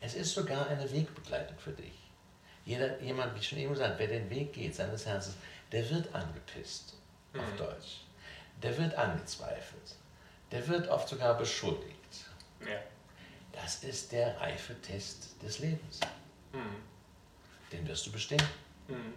Es 0.00 0.14
ist 0.14 0.34
sogar 0.34 0.66
eine 0.68 0.90
Wegbegleitung 0.90 1.58
für 1.58 1.72
dich. 1.72 1.99
Jeder, 2.64 3.00
jemand, 3.00 3.34
wie 3.34 3.42
schon 3.42 3.58
eben 3.58 3.72
gesagt, 3.72 3.98
wer 3.98 4.06
den 4.06 4.28
Weg 4.30 4.52
geht 4.52 4.74
seines 4.74 5.06
Herzens, 5.06 5.36
der 5.72 5.88
wird 5.90 6.14
angepisst, 6.14 6.94
mhm. 7.32 7.40
auf 7.40 7.56
Deutsch. 7.56 8.00
Der 8.62 8.76
wird 8.76 8.94
angezweifelt. 8.94 9.96
Der 10.50 10.66
wird 10.68 10.88
oft 10.88 11.08
sogar 11.08 11.38
beschuldigt. 11.38 11.94
Ja. 12.60 12.78
Das 13.52 13.82
ist 13.84 14.12
der 14.12 14.38
reife 14.40 14.80
Test 14.82 15.42
des 15.42 15.60
Lebens. 15.60 16.00
Mhm. 16.52 16.76
Den 17.72 17.86
wirst 17.88 18.06
du 18.06 18.12
bestehen. 18.12 18.42
Mhm. 18.88 19.14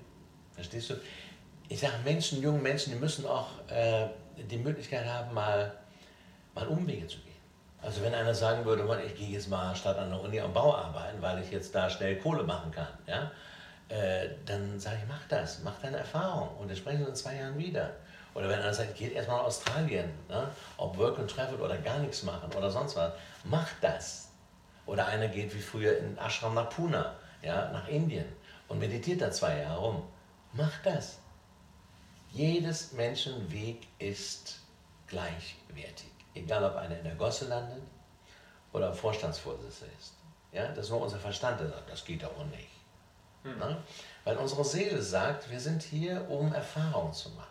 Verstehst 0.53 0.91
du? 0.91 0.95
Ich 1.69 1.79
sage, 1.79 1.95
Menschen, 2.03 2.41
junge 2.41 2.59
Menschen, 2.59 2.93
die 2.93 2.99
müssen 2.99 3.25
auch 3.25 3.49
äh, 3.67 4.07
die 4.37 4.57
Möglichkeit 4.57 5.05
haben, 5.05 5.33
mal, 5.33 5.75
mal 6.53 6.67
Umwege 6.67 7.07
zu 7.07 7.17
gehen. 7.19 7.32
Also 7.83 8.01
wenn 8.01 8.13
einer 8.13 8.33
sagen 8.33 8.63
würde, 8.63 8.87
ich 9.05 9.15
gehe 9.15 9.29
jetzt 9.29 9.49
mal 9.49 9.75
statt 9.75 9.97
an 9.97 10.09
der 10.09 10.21
Uni 10.21 10.39
am 10.39 10.53
Bau 10.53 10.73
arbeiten, 10.73 11.21
weil 11.21 11.43
ich 11.43 11.51
jetzt 11.51 11.75
da 11.75 11.89
schnell 11.89 12.17
Kohle 12.17 12.43
machen 12.43 12.71
kann, 12.71 12.87
ja, 13.05 13.29
äh, 13.89 14.29
dann 14.45 14.79
sage 14.79 14.97
ich, 15.01 15.07
mach 15.07 15.27
das, 15.27 15.59
mach 15.63 15.79
deine 15.81 15.97
Erfahrung 15.97 16.55
und 16.57 16.69
wir 16.69 16.75
sprechen 16.77 17.05
in 17.05 17.15
zwei 17.15 17.35
Jahren 17.35 17.57
wieder. 17.57 17.91
Oder 18.33 18.49
wenn 18.49 18.59
einer 18.59 18.73
sagt, 18.73 18.95
geht 18.95 19.13
erstmal 19.13 19.37
nach 19.37 19.45
Australien, 19.45 20.09
ne? 20.29 20.47
ob 20.77 20.97
Work 20.97 21.19
and 21.19 21.29
Travel 21.29 21.59
oder 21.59 21.77
gar 21.77 21.99
nichts 21.99 22.23
machen 22.23 22.51
oder 22.57 22.71
sonst 22.71 22.95
was, 22.95 23.13
mach 23.43 23.67
das. 23.81 24.29
Oder 24.85 25.05
einer 25.07 25.27
geht 25.27 25.53
wie 25.53 25.61
früher 25.61 25.97
in 25.97 26.17
Ashram 26.17 26.55
nach 26.55 26.69
Pune, 26.69 27.13
ja, 27.41 27.69
nach 27.71 27.87
Indien 27.89 28.25
und 28.69 28.79
meditiert 28.79 29.21
da 29.21 29.29
zwei 29.29 29.59
Jahre 29.59 29.79
rum. 29.79 30.03
Mach 30.53 30.81
das. 30.83 31.19
Jedes 32.31 32.93
Menschenweg 32.93 33.87
ist 33.99 34.59
gleichwertig. 35.07 36.12
Egal 36.35 36.63
ob 36.63 36.75
einer 36.75 36.97
in 36.97 37.03
der 37.03 37.15
Gosse 37.15 37.47
landet 37.47 37.81
oder 38.71 38.93
Vorstandsvorsitzender 38.93 39.93
ist. 39.99 40.13
Ja, 40.51 40.67
das 40.69 40.85
ist 40.85 40.91
nur 40.91 41.01
unser 41.01 41.19
Verstand, 41.19 41.59
der 41.59 41.69
sagt, 41.69 41.89
das 41.89 42.05
geht 42.05 42.23
aber 42.23 42.43
nicht. 42.45 42.69
Mhm. 43.43 43.59
Ne? 43.59 43.77
Weil 44.23 44.37
unsere 44.37 44.63
Seele 44.63 45.01
sagt, 45.01 45.49
wir 45.49 45.59
sind 45.59 45.83
hier, 45.83 46.29
um 46.29 46.53
Erfahrungen 46.53 47.13
zu 47.13 47.29
machen. 47.31 47.47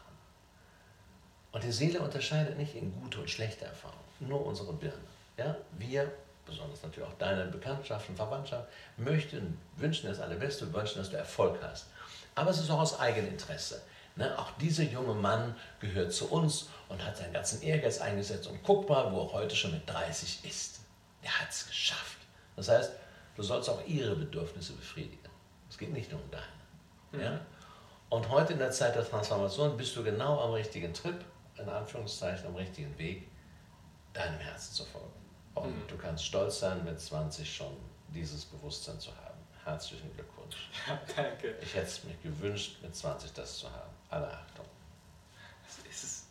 Und 1.52 1.62
die 1.64 1.72
Seele 1.72 2.00
unterscheidet 2.00 2.56
nicht 2.56 2.74
in 2.74 2.92
gute 3.00 3.20
und 3.20 3.30
schlechte 3.30 3.64
Erfahrungen, 3.64 4.00
nur 4.20 4.44
unsere 4.44 4.72
Birne. 4.72 5.04
Ja? 5.36 5.56
Wir, 5.72 6.10
besonders 6.46 6.82
natürlich 6.82 7.08
auch 7.08 7.18
deine 7.18 7.46
Bekanntschaften, 7.46 8.16
Verwandtschaft, 8.16 8.68
möchten, 8.96 9.58
wünschen 9.76 10.08
das 10.08 10.20
Allerbeste, 10.20 10.72
wünschen, 10.72 10.98
dass 10.98 11.10
du 11.10 11.16
Erfolg 11.16 11.58
hast. 11.62 11.86
Aber 12.34 12.50
es 12.50 12.58
ist 12.58 12.70
auch 12.70 12.80
aus 12.80 12.98
Eigeninteresse. 12.98 13.82
Ne? 14.16 14.36
Auch 14.38 14.50
dieser 14.52 14.84
junge 14.84 15.14
Mann 15.14 15.54
gehört 15.80 16.12
zu 16.12 16.30
uns 16.30 16.68
und 16.92 17.04
hat 17.04 17.16
seinen 17.16 17.32
ganzen 17.32 17.62
Ehrgeiz 17.62 18.00
eingesetzt. 18.00 18.46
Und 18.46 18.62
guck 18.62 18.88
mal, 18.88 19.10
wo 19.10 19.22
er 19.22 19.32
heute 19.32 19.56
schon 19.56 19.72
mit 19.72 19.88
30 19.88 20.44
ist. 20.44 20.80
Er 21.22 21.40
hat 21.40 21.50
es 21.50 21.66
geschafft. 21.66 22.18
Das 22.54 22.68
heißt, 22.68 22.92
du 23.34 23.42
sollst 23.42 23.70
auch 23.70 23.84
ihre 23.86 24.14
Bedürfnisse 24.14 24.74
befriedigen. 24.74 25.30
Es 25.70 25.78
geht 25.78 25.92
nicht 25.92 26.12
nur 26.12 26.20
um 26.20 26.30
deine. 26.30 26.44
Mhm. 27.12 27.20
Ja? 27.20 27.40
Und 28.10 28.28
heute 28.28 28.52
in 28.52 28.58
der 28.58 28.70
Zeit 28.70 28.94
der 28.94 29.08
Transformation 29.08 29.76
bist 29.76 29.96
du 29.96 30.04
genau 30.04 30.38
am 30.40 30.52
richtigen 30.52 30.92
Trip, 30.92 31.24
in 31.56 31.68
Anführungszeichen 31.68 32.46
am 32.46 32.56
richtigen 32.56 32.96
Weg, 32.98 33.26
deinem 34.12 34.38
Herzen 34.38 34.74
zu 34.74 34.84
folgen. 34.84 35.08
Und 35.54 35.74
mhm. 35.74 35.88
du 35.88 35.96
kannst 35.96 36.26
stolz 36.26 36.60
sein, 36.60 36.84
mit 36.84 37.00
20 37.00 37.56
schon 37.56 37.74
dieses 38.08 38.44
Bewusstsein 38.44 39.00
zu 39.00 39.10
haben. 39.16 39.38
Herzlichen 39.64 40.12
Glückwunsch. 40.14 40.68
Ja, 40.86 41.00
danke. 41.16 41.54
Ich 41.62 41.74
hätte 41.74 41.86
es 41.86 42.04
mir 42.04 42.14
gewünscht, 42.22 42.82
mit 42.82 42.94
20 42.94 43.32
das 43.32 43.56
zu 43.58 43.70
haben. 43.70 43.90
Alle 44.10 44.30
Achtung. 44.30 44.66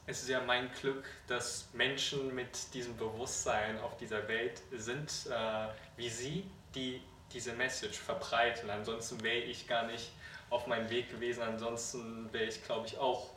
Es 0.08 0.24
ist, 0.24 0.30
ja 0.30 0.42
mein 0.42 0.72
Glück, 0.82 1.06
dass 1.28 1.70
Menschen 1.74 2.34
mit 2.34 2.74
diesem 2.74 2.98
Bewusstsein 2.98 3.80
auf 3.80 3.98
dieser 3.98 4.28
Welt 4.28 4.62
sind, 4.72 5.12
äh, 5.30 5.68
wie 5.96 6.10
Sie, 6.10 6.50
die 6.74 7.02
diese 7.34 7.54
Message 7.54 8.00
verbreiten. 8.00 8.70
Ansonsten 8.70 9.22
wäre 9.24 9.38
ich 9.38 9.68
gar 9.68 9.86
nicht 9.88 10.12
auf 10.50 10.68
meinem 10.68 10.90
Weg 10.90 11.10
gewesen. 11.10 11.44
Ansonsten 11.44 12.32
wäre 12.34 12.46
ich, 12.46 12.64
glaube 12.64 12.88
ich, 12.88 12.98
auch 12.98 13.30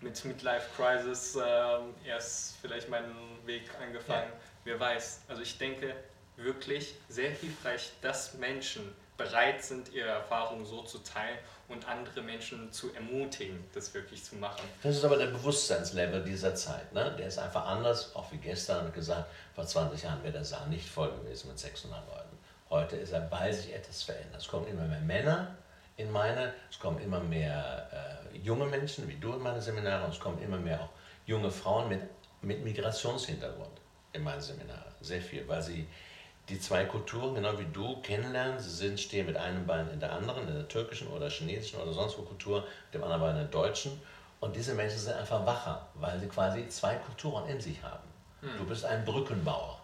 mit 0.00 0.24
Midlife 0.24 0.66
Crisis 0.76 1.36
äh, 1.36 1.78
erst 2.04 2.56
vielleicht 2.60 2.88
meinen 2.88 3.14
Weg 3.46 3.70
angefangen. 3.80 4.30
Ja. 4.30 4.40
Wer 4.64 4.80
weiß. 4.80 5.22
Also 5.28 5.42
ich 5.42 5.56
denke 5.58 5.94
wirklich 6.36 6.94
sehr 7.08 7.30
hilfreich, 7.30 7.92
dass 8.02 8.34
Menschen 8.34 8.94
bereit 9.16 9.64
sind, 9.64 9.92
ihre 9.92 10.08
Erfahrungen 10.08 10.64
so 10.64 10.82
zu 10.82 10.98
teilen 10.98 11.38
und 11.68 11.86
andere 11.86 12.22
Menschen 12.22 12.72
zu 12.72 12.94
ermutigen, 12.94 13.62
das 13.74 13.92
wirklich 13.92 14.24
zu 14.24 14.36
machen. 14.36 14.62
Das 14.82 14.96
ist 14.96 15.04
aber 15.04 15.16
der 15.18 15.26
Bewusstseinslevel 15.26 16.24
dieser 16.24 16.54
Zeit. 16.54 16.92
Ne? 16.92 17.14
Der 17.18 17.26
ist 17.26 17.38
einfach 17.38 17.66
anders, 17.66 18.14
auch 18.16 18.32
wie 18.32 18.38
gestern 18.38 18.92
gesagt, 18.92 19.30
vor 19.54 19.66
20 19.66 20.02
Jahren 20.02 20.22
wäre 20.22 20.32
der 20.32 20.44
Saal 20.44 20.68
nicht 20.68 20.88
voll 20.88 21.10
gewesen 21.10 21.48
mit 21.48 21.58
600 21.58 22.06
Leuten. 22.08 22.38
Heute 22.70 22.96
ist 22.96 23.12
er 23.12 23.20
bei 23.20 23.52
sich 23.52 23.74
etwas 23.74 24.02
verändert. 24.02 24.40
Es 24.40 24.48
kommen 24.48 24.66
immer 24.66 24.84
mehr 24.84 25.00
Männer 25.00 25.56
in 25.96 26.10
meine, 26.12 26.54
es 26.70 26.78
kommen 26.78 27.00
immer 27.00 27.20
mehr 27.20 27.88
äh, 28.32 28.38
junge 28.38 28.66
Menschen, 28.66 29.08
wie 29.08 29.16
du 29.16 29.34
in 29.34 29.42
meine 29.42 29.60
Seminare, 29.60 30.04
und 30.04 30.12
es 30.12 30.20
kommen 30.20 30.40
immer 30.40 30.56
mehr 30.56 30.80
auch 30.80 30.90
junge 31.26 31.50
Frauen 31.50 31.88
mit, 31.88 32.00
mit 32.40 32.64
Migrationshintergrund 32.64 33.80
in 34.12 34.22
meine 34.22 34.40
Seminare. 34.40 34.92
Sehr 35.00 35.20
viel, 35.20 35.46
weil 35.48 35.60
sie 35.60 35.86
die 36.48 36.58
zwei 36.58 36.84
Kulturen, 36.84 37.34
genau 37.34 37.58
wie 37.58 37.66
du, 37.72 38.00
kennenlernen. 38.00 38.58
Sie 38.58 38.70
sind, 38.70 38.98
stehen 38.98 39.26
mit 39.26 39.36
einem 39.36 39.66
Bein 39.66 39.90
in 39.90 40.00
der 40.00 40.12
anderen, 40.12 40.48
in 40.48 40.54
der 40.54 40.68
türkischen 40.68 41.08
oder 41.08 41.28
chinesischen 41.28 41.80
oder 41.80 41.92
sonst 41.92 42.18
wo 42.18 42.22
Kultur, 42.22 42.60
mit 42.60 42.94
dem 42.94 43.02
anderen 43.04 43.20
Bein 43.20 43.30
in 43.32 43.42
der 43.42 43.50
deutschen. 43.50 44.00
Und 44.40 44.54
diese 44.54 44.74
Menschen 44.74 44.98
sind 44.98 45.14
einfach 45.14 45.44
wacher, 45.44 45.88
weil 45.94 46.18
sie 46.20 46.28
quasi 46.28 46.68
zwei 46.68 46.94
Kulturen 46.94 47.48
in 47.48 47.60
sich 47.60 47.82
haben. 47.82 48.08
Hm. 48.40 48.50
Du 48.56 48.64
bist 48.66 48.84
ein 48.84 49.04
Brückenbauer. 49.04 49.78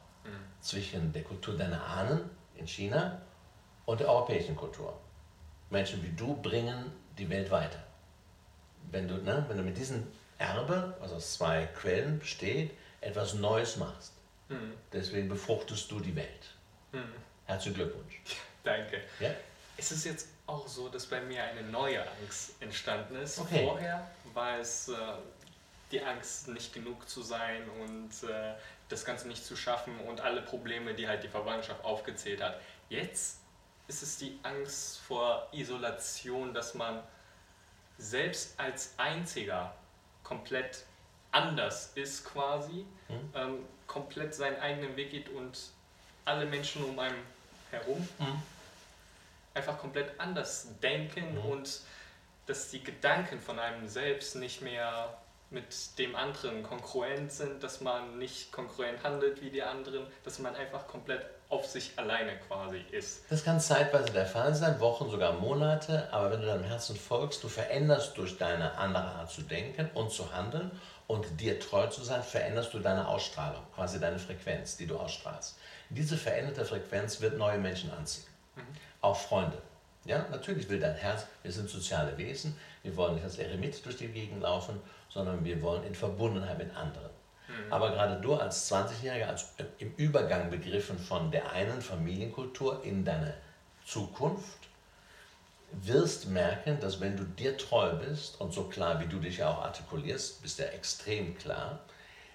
zwischen 0.61 1.13
der 1.13 1.23
Kultur 1.23 1.57
deiner 1.57 1.85
Ahnen 1.85 2.31
in 2.57 2.67
China 2.67 3.21
und 3.85 4.01
der 4.01 4.09
europäischen 4.09 4.57
Kultur. 4.57 4.99
Menschen 5.69 6.03
wie 6.03 6.13
du 6.17 6.41
bringen 6.41 6.91
die 7.19 7.29
Welt 7.29 7.51
weiter. 7.51 7.83
Wenn 8.91 9.07
du, 9.07 9.17
ne, 9.17 9.45
wenn 9.49 9.59
du 9.59 9.63
mit 9.63 9.77
diesem 9.77 10.07
Erbe, 10.39 10.95
was 11.01 11.13
aus 11.13 11.35
zwei 11.35 11.67
Quellen 11.67 12.19
besteht, 12.19 12.73
etwas 13.01 13.35
Neues 13.35 13.77
machst. 13.77 14.13
Mhm. 14.49 14.73
Deswegen 14.93 15.29
befruchtest 15.29 15.91
du 15.91 16.01
die 16.01 16.17
Welt. 16.17 16.54
Mhm. 16.95 17.13
Herzlichen 17.47 17.75
Glückwunsch. 17.77 18.21
Danke. 18.63 19.03
Ja? 19.21 19.31
Es 19.77 19.93
ist 19.93 20.05
jetzt 20.05 20.29
auch 20.47 20.67
so, 20.69 20.89
dass 20.89 21.07
bei 21.07 21.21
mir 21.21 21.43
eine 21.45 21.63
neue 21.63 22.01
Angst 22.21 22.53
entstanden 22.61 23.17
ist. 23.17 23.39
Okay. 23.39 23.65
Vorher 23.67 24.11
war 24.33 24.59
es 24.59 24.89
äh, 24.89 24.95
die 25.91 26.03
Angst, 26.03 26.49
nicht 26.49 26.73
genug 26.73 27.09
zu 27.09 27.23
sein 27.23 27.63
und 27.83 28.29
äh, 28.29 28.55
das 28.89 29.05
Ganze 29.05 29.29
nicht 29.29 29.45
zu 29.45 29.57
schaffen 29.57 29.99
und 30.01 30.21
alle 30.21 30.43
Probleme, 30.43 30.95
die 30.95 31.09
halt 31.09 31.23
die 31.25 31.29
Verwandtschaft 31.29 31.83
aufgezählt 31.85 32.43
hat. 32.43 32.61
Jetzt 32.89 33.39
ist 33.89 34.03
es 34.03 34.17
die 34.19 34.39
Angst 34.43 35.01
vor 35.01 35.49
Isolation, 35.53 36.55
dass 36.55 36.75
man 36.75 37.03
selbst 37.99 38.59
als 38.59 38.95
Einziger 38.97 39.75
komplett 40.23 40.85
anders 41.33 41.93
ist 41.95 42.25
quasi, 42.25 42.87
Mhm. 43.09 43.33
ähm, 43.35 43.59
komplett 43.87 44.35
seinen 44.35 44.59
eigenen 44.61 44.97
Weg 44.97 45.11
geht 45.11 45.29
und 45.29 45.59
alle 46.25 46.47
Menschen 46.47 46.85
um 46.85 46.99
einen 46.99 47.19
herum 47.71 48.09
Mhm. 48.19 48.43
einfach 49.55 49.79
komplett 49.79 50.19
anders 50.19 50.67
denken 50.83 51.35
Mhm. 51.35 51.51
und 51.51 51.81
dass 52.47 52.71
die 52.71 52.83
Gedanken 52.83 53.41
von 53.41 53.59
einem 53.59 53.89
selbst 53.89 54.37
nicht 54.37 54.61
mehr 54.63 55.17
mit 55.51 55.99
dem 55.99 56.17
anderen 56.17 56.63
konkurrent 56.63 57.31
sind, 57.33 57.63
dass 57.63 57.81
man 57.81 58.19
nicht 58.19 58.51
konkurrent 58.51 59.03
handelt 59.05 59.41
wie 59.41 59.51
die 59.51 59.63
anderen, 59.63 60.07
dass 60.25 60.39
man 60.41 60.55
einfach 60.57 60.87
komplett 60.89 61.25
auf 61.49 61.67
sich 61.67 61.93
alleine 61.97 62.37
quasi 62.49 62.79
ist. 62.91 63.21
Das 63.31 63.45
kann 63.45 63.61
zeitweise 63.61 64.11
der 64.13 64.27
Fall 64.27 64.55
sein, 64.55 64.81
Wochen, 64.81 65.09
sogar 65.11 65.35
Monate, 65.35 66.09
aber 66.13 66.33
wenn 66.33 66.41
du 66.41 66.47
deinem 66.47 66.65
Herzen 66.65 66.97
folgst, 66.97 67.45
du 67.45 67.49
veränderst 67.49 68.17
durch 68.19 68.37
deine 68.37 68.77
andere 68.77 69.05
Art 69.05 69.31
zu 69.31 69.43
denken 69.43 69.89
und 69.95 70.11
zu 70.11 70.35
handeln 70.35 70.71
und 71.07 71.41
dir 71.41 71.61
treu 71.61 71.87
zu 71.87 72.03
sein, 72.03 72.23
veränderst 72.23 72.75
du 72.75 72.81
deine 72.81 73.07
Ausstrahlung, 73.07 73.63
quasi 73.75 74.01
deine 74.01 74.19
Frequenz, 74.19 74.77
die 74.77 74.87
du 74.87 74.99
ausstrahlst. 74.99 75.57
Diese 75.91 76.17
veränderte 76.17 76.65
Frequenz 76.65 77.21
wird 77.21 77.39
neue 77.39 77.59
Menschen 77.59 77.91
anziehen, 77.91 78.27
auch 79.01 79.17
Freunde. 79.17 79.59
Ja, 80.05 80.27
natürlich 80.31 80.69
will 80.69 80.81
dein 80.81 80.97
Herz, 80.97 81.27
wir 81.43 81.53
sind 81.53 81.71
soziale 81.71 82.17
Wesen, 82.19 82.57
wir 82.83 82.95
wollen 82.97 83.15
nicht 83.15 83.25
als 83.25 83.39
Eremit 83.39 83.85
durch 83.85 83.97
die 83.97 84.09
Gegend 84.09 84.43
laufen, 84.43 84.81
sondern 85.09 85.45
wir 85.45 85.63
wollen 85.63 85.85
in 85.85 85.95
Verbundenheit 85.95 86.59
mit 86.59 86.75
anderen. 86.77 87.11
Aber 87.71 87.91
gerade 87.91 88.21
du 88.21 88.35
als 88.35 88.71
20-Jähriger, 88.73 89.27
als 89.27 89.47
im 89.79 89.95
Übergang 89.97 90.51
begriffen 90.51 90.99
von 90.99 91.31
der 91.31 91.53
einen 91.53 91.81
Familienkultur 91.81 92.83
in 92.85 93.05
deine 93.05 93.35
Zukunft, 93.85 94.59
wirst 95.73 96.29
merken, 96.29 96.79
dass 96.81 97.01
wenn 97.01 97.17
du 97.17 97.25
dir 97.25 97.57
treu 97.57 97.95
bist 97.97 98.41
und 98.41 98.53
so 98.53 98.65
klar, 98.65 99.01
wie 99.01 99.07
du 99.07 99.19
dich 99.19 99.39
ja 99.39 99.51
auch 99.51 99.63
artikulierst, 99.63 100.43
bist 100.43 100.59
ja 100.59 100.67
extrem 100.67 101.37
klar, 101.37 101.81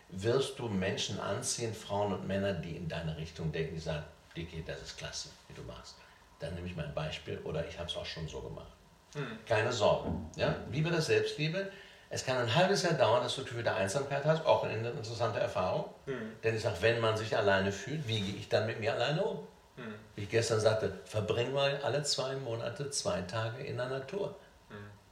wirst 0.10 0.60
du 0.60 0.68
Menschen 0.68 1.20
anziehen, 1.20 1.74
Frauen 1.74 2.14
und 2.14 2.28
Männer, 2.28 2.54
die 2.54 2.76
in 2.76 2.88
deine 2.88 3.16
Richtung 3.18 3.52
denken, 3.52 3.76
die 3.76 3.82
sagen, 3.82 4.04
Dicky, 4.36 4.64
das 4.66 4.82
ist 4.82 4.98
klasse, 4.98 5.30
wie 5.48 5.54
du 5.54 5.62
machst. 5.64 5.96
Dann 6.40 6.56
nehme 6.56 6.68
ich 6.68 6.76
mein 6.76 6.94
Beispiel 6.94 7.40
oder 7.40 7.66
ich 7.68 7.78
habe 7.78 7.90
es 7.90 7.96
auch 7.98 8.06
schon 8.06 8.28
so 8.28 8.42
gemacht. 8.42 8.72
Keine 9.46 9.72
Sorge. 9.72 10.10
Ja? 10.36 10.56
Liebe 10.72 10.90
das 10.90 11.08
Selbstliebe. 11.08 11.72
Es 12.12 12.26
kann 12.26 12.38
ein 12.38 12.56
halbes 12.56 12.84
Jahr 12.84 12.94
dauern, 12.94 13.22
dass 13.22 13.36
du 13.36 13.44
Gefühl 13.44 13.62
der 13.64 13.76
Einsamkeit 13.76 14.26
hast, 14.26 14.46
auch 14.46 14.64
eine 14.64 14.90
interessante 14.90 15.40
Erfahrung. 15.40 15.86
Denn 16.44 16.56
ich 16.56 16.62
sage, 16.62 16.78
wenn 16.82 17.00
man 17.00 17.16
sich 17.18 17.36
alleine 17.38 17.72
fühlt, 17.72 18.08
wie 18.08 18.20
gehe 18.22 18.36
ich 18.36 18.50
dann 18.50 18.66
mit 18.66 18.80
mir 18.80 18.94
alleine 18.94 19.24
um? 19.24 19.40
Wie 20.16 20.24
ich 20.24 20.30
gestern 20.30 20.60
sagte, 20.60 21.00
verbring 21.06 21.54
mal 21.54 21.80
alle 21.84 22.04
zwei 22.04 22.36
Monate 22.36 22.90
zwei 22.90 23.22
Tage 23.22 23.64
in 23.64 23.78
der 23.78 23.88
Natur. 23.88 24.36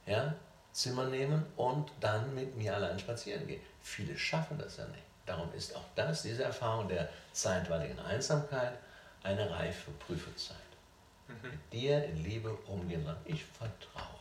Ja? 0.06 0.34
Zimmer 0.78 1.06
nehmen 1.06 1.44
und 1.56 1.90
dann 1.98 2.34
mit 2.36 2.56
mir 2.56 2.76
allein 2.76 2.98
spazieren 3.00 3.48
gehen. 3.48 3.60
Viele 3.82 4.16
schaffen 4.16 4.58
das 4.58 4.76
ja 4.76 4.86
nicht. 4.86 5.02
Darum 5.26 5.52
ist 5.52 5.74
auch 5.74 5.84
das, 5.96 6.22
diese 6.22 6.44
Erfahrung 6.44 6.86
der 6.86 7.08
zeitweiligen 7.32 7.98
Einsamkeit, 7.98 8.78
eine 9.24 9.50
reife 9.50 9.90
Prüfezeit. 9.92 10.56
Mit 11.42 11.72
dir 11.72 12.04
in 12.04 12.22
Liebe 12.22 12.50
umgehen 12.68 13.04
sagen, 13.04 13.18
ich 13.24 13.44
vertraue. 13.44 14.20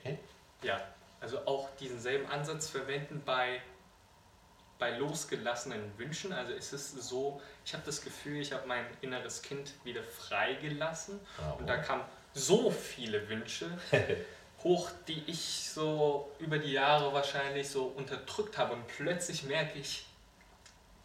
Okay? 0.00 0.18
Ja, 0.62 0.80
also 1.20 1.38
auch 1.46 1.70
diesen 1.76 2.00
selben 2.00 2.26
Ansatz 2.26 2.68
verwenden 2.68 3.22
bei, 3.24 3.62
bei 4.80 4.98
losgelassenen 4.98 5.96
Wünschen. 5.96 6.32
Also 6.32 6.52
ist 6.52 6.72
es 6.72 6.90
so, 6.90 7.40
ich 7.64 7.72
habe 7.72 7.84
das 7.86 8.02
Gefühl, 8.02 8.40
ich 8.40 8.52
habe 8.52 8.66
mein 8.66 8.84
inneres 9.00 9.42
Kind 9.42 9.72
wieder 9.84 10.02
freigelassen 10.02 11.20
und 11.58 11.68
da 11.68 11.76
kamen 11.76 12.02
so 12.34 12.70
viele 12.70 13.28
Wünsche 13.28 13.70
hoch, 14.64 14.90
die 15.06 15.22
ich 15.26 15.70
so 15.70 16.30
über 16.38 16.58
die 16.58 16.72
Jahre 16.72 17.12
wahrscheinlich 17.12 17.68
so 17.68 17.84
unterdrückt 17.84 18.58
habe 18.58 18.72
und 18.72 18.86
plötzlich 18.88 19.44
merke 19.44 19.78
ich, 19.78 20.06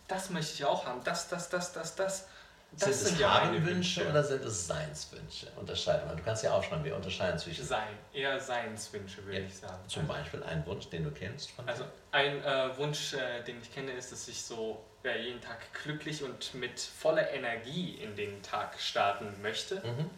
das 0.07 0.29
möchte 0.31 0.53
ich 0.53 0.65
auch 0.65 0.85
haben, 0.85 1.03
das, 1.03 1.27
das, 1.27 1.49
das, 1.49 1.73
das, 1.73 1.95
das. 1.95 2.27
Das 2.71 3.03
sind 3.03 3.19
es 3.19 3.25
Haben-Wünsche 3.25 4.07
oder 4.07 4.23
sind 4.23 4.45
es 4.45 4.67
Seinswünsche? 4.67 5.47
Unterscheiden 5.55 6.07
wir. 6.07 6.15
Du 6.15 6.23
kannst 6.23 6.43
ja 6.43 6.53
aufschreiben, 6.53 6.85
wir 6.85 6.95
unterscheiden 6.95 7.37
zwischen 7.39 7.65
Sein, 7.65 7.97
eher 8.13 8.39
Seinswünsche, 8.39 9.25
würde 9.25 9.39
Ja, 9.39 9.45
ich 9.45 9.57
sagen. 9.57 9.87
zum 9.87 10.07
Beispiel 10.07 10.43
ein 10.43 10.63
Wunsch, 10.67 10.87
den 10.89 11.03
du 11.03 11.11
kennst. 11.11 11.49
Von 11.51 11.67
Also 11.67 11.83
ein 12.11 12.43
äh, 12.43 12.77
Wunsch, 12.77 13.13
äh, 13.13 13.41
den 13.43 13.59
ich 13.59 13.73
kenne, 13.73 13.91
ist, 13.93 14.11
dass 14.11 14.27
ich 14.27 14.43
so 14.43 14.83
äh, 15.03 15.19
jeden 15.19 15.41
Tag 15.41 15.57
glücklich 15.83 16.21
und 16.23 16.53
mit 16.53 16.79
voller 16.79 17.31
Energie 17.31 17.95
in 17.95 18.15
den 18.15 18.41
Tag 18.43 18.79
starten 18.79 19.41
möchte. 19.41 19.77
Mhm. 19.77 20.09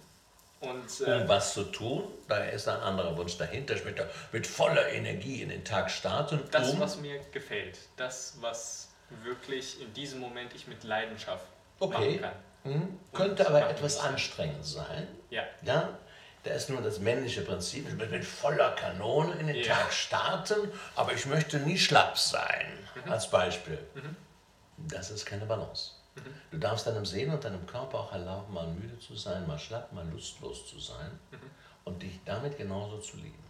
Und 0.61 1.01
um 1.01 1.07
äh, 1.07 1.27
was 1.27 1.53
zu 1.55 1.63
tun, 1.65 2.03
da 2.27 2.37
ist 2.45 2.67
ein 2.67 2.79
anderer 2.79 3.17
Wunsch 3.17 3.35
dahinter, 3.37 3.75
ich 3.75 3.83
möchte 3.83 4.09
mit 4.31 4.45
voller 4.47 4.87
Energie 4.89 5.41
in 5.41 5.49
den 5.49 5.65
Tag 5.65 5.89
starten, 5.91 6.39
das, 6.51 6.69
um 6.69 6.79
was 6.79 6.97
mir 6.97 7.19
gefällt, 7.31 7.77
das, 7.97 8.35
was 8.41 8.89
wirklich 9.23 9.81
in 9.81 9.91
diesem 9.93 10.19
Moment 10.19 10.53
ich 10.55 10.67
mit 10.67 10.83
Leidenschaft 10.83 11.45
Okay. 11.79 12.19
machen 12.19 12.21
kann. 12.21 12.33
Mhm. 12.63 12.99
könnte 13.11 13.47
aber 13.47 13.67
etwas 13.69 13.97
anstrengend 13.99 14.63
sein. 14.65 15.07
Ja, 15.31 15.43
Ja? 15.63 15.97
Da 16.43 16.51
ist 16.51 16.69
nur 16.69 16.81
das 16.81 16.97
männliche 16.99 17.41
Prinzip, 17.41 17.87
ich 17.87 17.93
möchte 17.95 18.13
mit 18.15 18.25
voller 18.25 18.71
Kanone 18.71 19.33
in 19.39 19.47
den 19.47 19.57
Ja. 19.57 19.75
Tag 19.75 19.91
starten, 19.93 20.71
aber 20.95 21.13
ich 21.13 21.25
möchte 21.27 21.57
nie 21.59 21.77
schlapp 21.77 22.17
sein, 22.17 22.67
Mhm. 23.03 23.11
als 23.11 23.29
Beispiel. 23.29 23.77
Das 24.77 25.09
ist 25.11 25.25
keine 25.25 25.45
Balance. 25.45 25.91
Mhm. 26.15 26.21
Du 26.51 26.57
darfst 26.57 26.85
deinem 26.87 27.05
Seelen 27.05 27.31
und 27.31 27.43
deinem 27.43 27.65
Körper 27.65 27.99
auch 27.99 28.11
erlauben, 28.11 28.53
mal 28.53 28.67
müde 28.67 28.97
zu 28.99 29.15
sein, 29.15 29.47
mal 29.47 29.57
schlapp, 29.59 29.91
mal 29.93 30.07
lustlos 30.09 30.67
zu 30.67 30.79
sein 30.79 31.11
Mhm. 31.31 31.37
und 31.85 32.01
dich 32.03 32.19
damit 32.25 32.57
genauso 32.57 32.97
zu 32.99 33.17
lieben. 33.17 33.43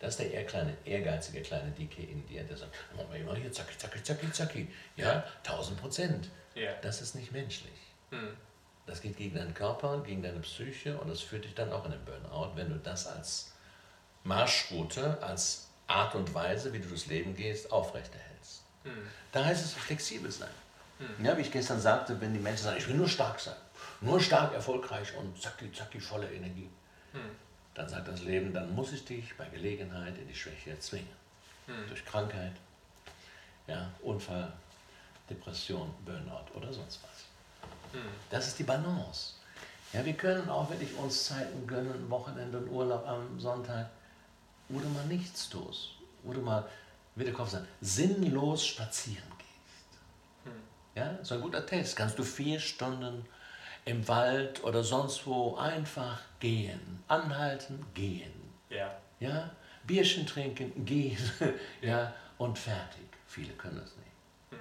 Das 0.00 0.14
ist 0.14 0.20
der 0.20 0.32
eher 0.32 0.46
kleine, 0.46 0.76
ehrgeizige 0.86 1.42
kleine 1.42 1.70
Dicke 1.72 2.02
in 2.02 2.26
dir, 2.26 2.42
der 2.44 2.56
sagt, 2.56 2.74
machen 2.96 3.06
wir 3.12 3.20
immer 3.20 3.34
hier, 3.36 3.52
zacki, 3.52 3.76
zacki, 3.76 4.02
zacki, 4.02 4.32
zacki. 4.32 4.68
Ja, 4.96 5.24
1000 5.44 5.78
Prozent. 5.80 6.30
ja. 6.54 6.72
Das 6.82 7.02
ist 7.02 7.14
nicht 7.14 7.32
menschlich. 7.32 7.78
Hm. 8.10 8.36
Das 8.86 9.00
geht 9.02 9.16
gegen 9.18 9.36
deinen 9.36 9.52
Körper, 9.54 10.00
gegen 10.02 10.22
deine 10.22 10.40
Psyche 10.40 10.98
und 10.98 11.08
das 11.08 11.20
führt 11.20 11.44
dich 11.44 11.54
dann 11.54 11.70
auch 11.72 11.84
in 11.84 11.92
den 11.92 12.04
Burnout, 12.04 12.56
wenn 12.56 12.70
du 12.70 12.76
das 12.78 13.06
als 13.06 13.52
Marschroute, 14.24 15.22
als 15.22 15.68
Art 15.86 16.14
und 16.14 16.32
Weise, 16.34 16.72
wie 16.72 16.78
du 16.78 16.88
durchs 16.88 17.06
Leben 17.06 17.34
gehst, 17.34 17.70
aufrechterhältst. 17.70 18.62
Hm. 18.84 19.06
Da 19.32 19.44
heißt 19.44 19.64
es 19.64 19.74
flexibel 19.74 20.30
sein. 20.30 20.48
Ja, 21.22 21.36
wie 21.36 21.42
ich 21.42 21.50
gestern 21.50 21.80
sagte, 21.80 22.20
wenn 22.20 22.34
die 22.34 22.40
Menschen 22.40 22.64
sagen, 22.64 22.76
ich 22.78 22.86
will 22.86 22.96
nur 22.96 23.08
stark 23.08 23.40
sein, 23.40 23.56
nur 24.00 24.20
stark, 24.20 24.52
erfolgreich 24.52 25.14
und 25.16 25.40
zacki, 25.40 25.72
zacki, 25.72 26.00
voller 26.00 26.30
Energie, 26.30 26.68
Hm. 27.12 27.20
dann 27.74 27.88
sagt 27.88 28.06
das 28.08 28.22
Leben, 28.22 28.52
dann 28.52 28.74
muss 28.74 28.92
ich 28.92 29.04
dich 29.04 29.36
bei 29.36 29.46
Gelegenheit 29.46 30.16
in 30.16 30.28
die 30.28 30.34
Schwäche 30.34 30.78
zwingen. 30.78 31.20
Durch 31.88 32.04
Krankheit, 32.04 32.52
ja, 33.66 33.90
Unfall, 34.02 34.52
Depression, 35.28 35.92
Burnout 36.04 36.50
oder 36.54 36.72
sonst 36.72 37.00
was. 37.02 37.92
Hm. 37.92 38.08
Das 38.28 38.48
ist 38.48 38.58
die 38.58 38.64
Balance. 38.64 39.34
Ja, 39.92 40.04
wir 40.04 40.14
können 40.14 40.48
auch 40.48 40.68
wirklich 40.70 40.94
uns 40.96 41.26
Zeiten 41.26 41.66
gönnen, 41.66 42.10
Wochenende 42.10 42.58
und 42.58 42.68
Urlaub 42.68 43.06
am 43.06 43.38
Sonntag, 43.40 43.88
wo 44.68 44.78
du 44.78 44.88
mal 44.88 45.06
nichts 45.06 45.48
tust, 45.48 45.90
wo 46.22 46.32
du 46.32 46.40
mal, 46.40 46.68
wie 47.16 47.24
der 47.24 47.32
Kopf 47.32 47.50
sagt, 47.50 47.66
sinnlos 47.80 48.66
spazieren 48.66 49.29
Ja, 50.94 51.18
so 51.22 51.34
ein 51.34 51.40
guter 51.40 51.64
Test. 51.64 51.96
Kannst 51.96 52.18
du 52.18 52.22
vier 52.22 52.58
Stunden 52.58 53.24
im 53.84 54.06
Wald 54.08 54.62
oder 54.64 54.82
sonst 54.82 55.26
wo 55.26 55.56
einfach 55.56 56.20
gehen, 56.38 57.02
anhalten, 57.08 57.84
gehen. 57.94 58.32
Ja. 58.68 58.96
Ja, 59.18 59.50
Bierchen 59.84 60.26
trinken, 60.26 60.84
gehen, 60.84 61.18
ja, 61.82 62.12
und 62.38 62.58
fertig. 62.58 63.06
Viele 63.26 63.52
können 63.52 63.76
das 63.78 63.96
nicht. 63.96 64.60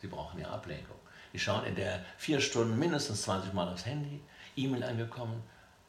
Sie 0.00 0.06
brauchen 0.06 0.40
ja 0.40 0.48
Ablenkung. 0.48 0.96
Die 1.32 1.38
schauen 1.38 1.64
in 1.64 1.74
der 1.74 2.04
vier 2.16 2.40
Stunden 2.40 2.78
mindestens 2.78 3.22
20 3.22 3.52
Mal 3.52 3.68
aufs 3.68 3.84
Handy, 3.84 4.20
E-Mail 4.56 4.82
angekommen, 4.84 5.42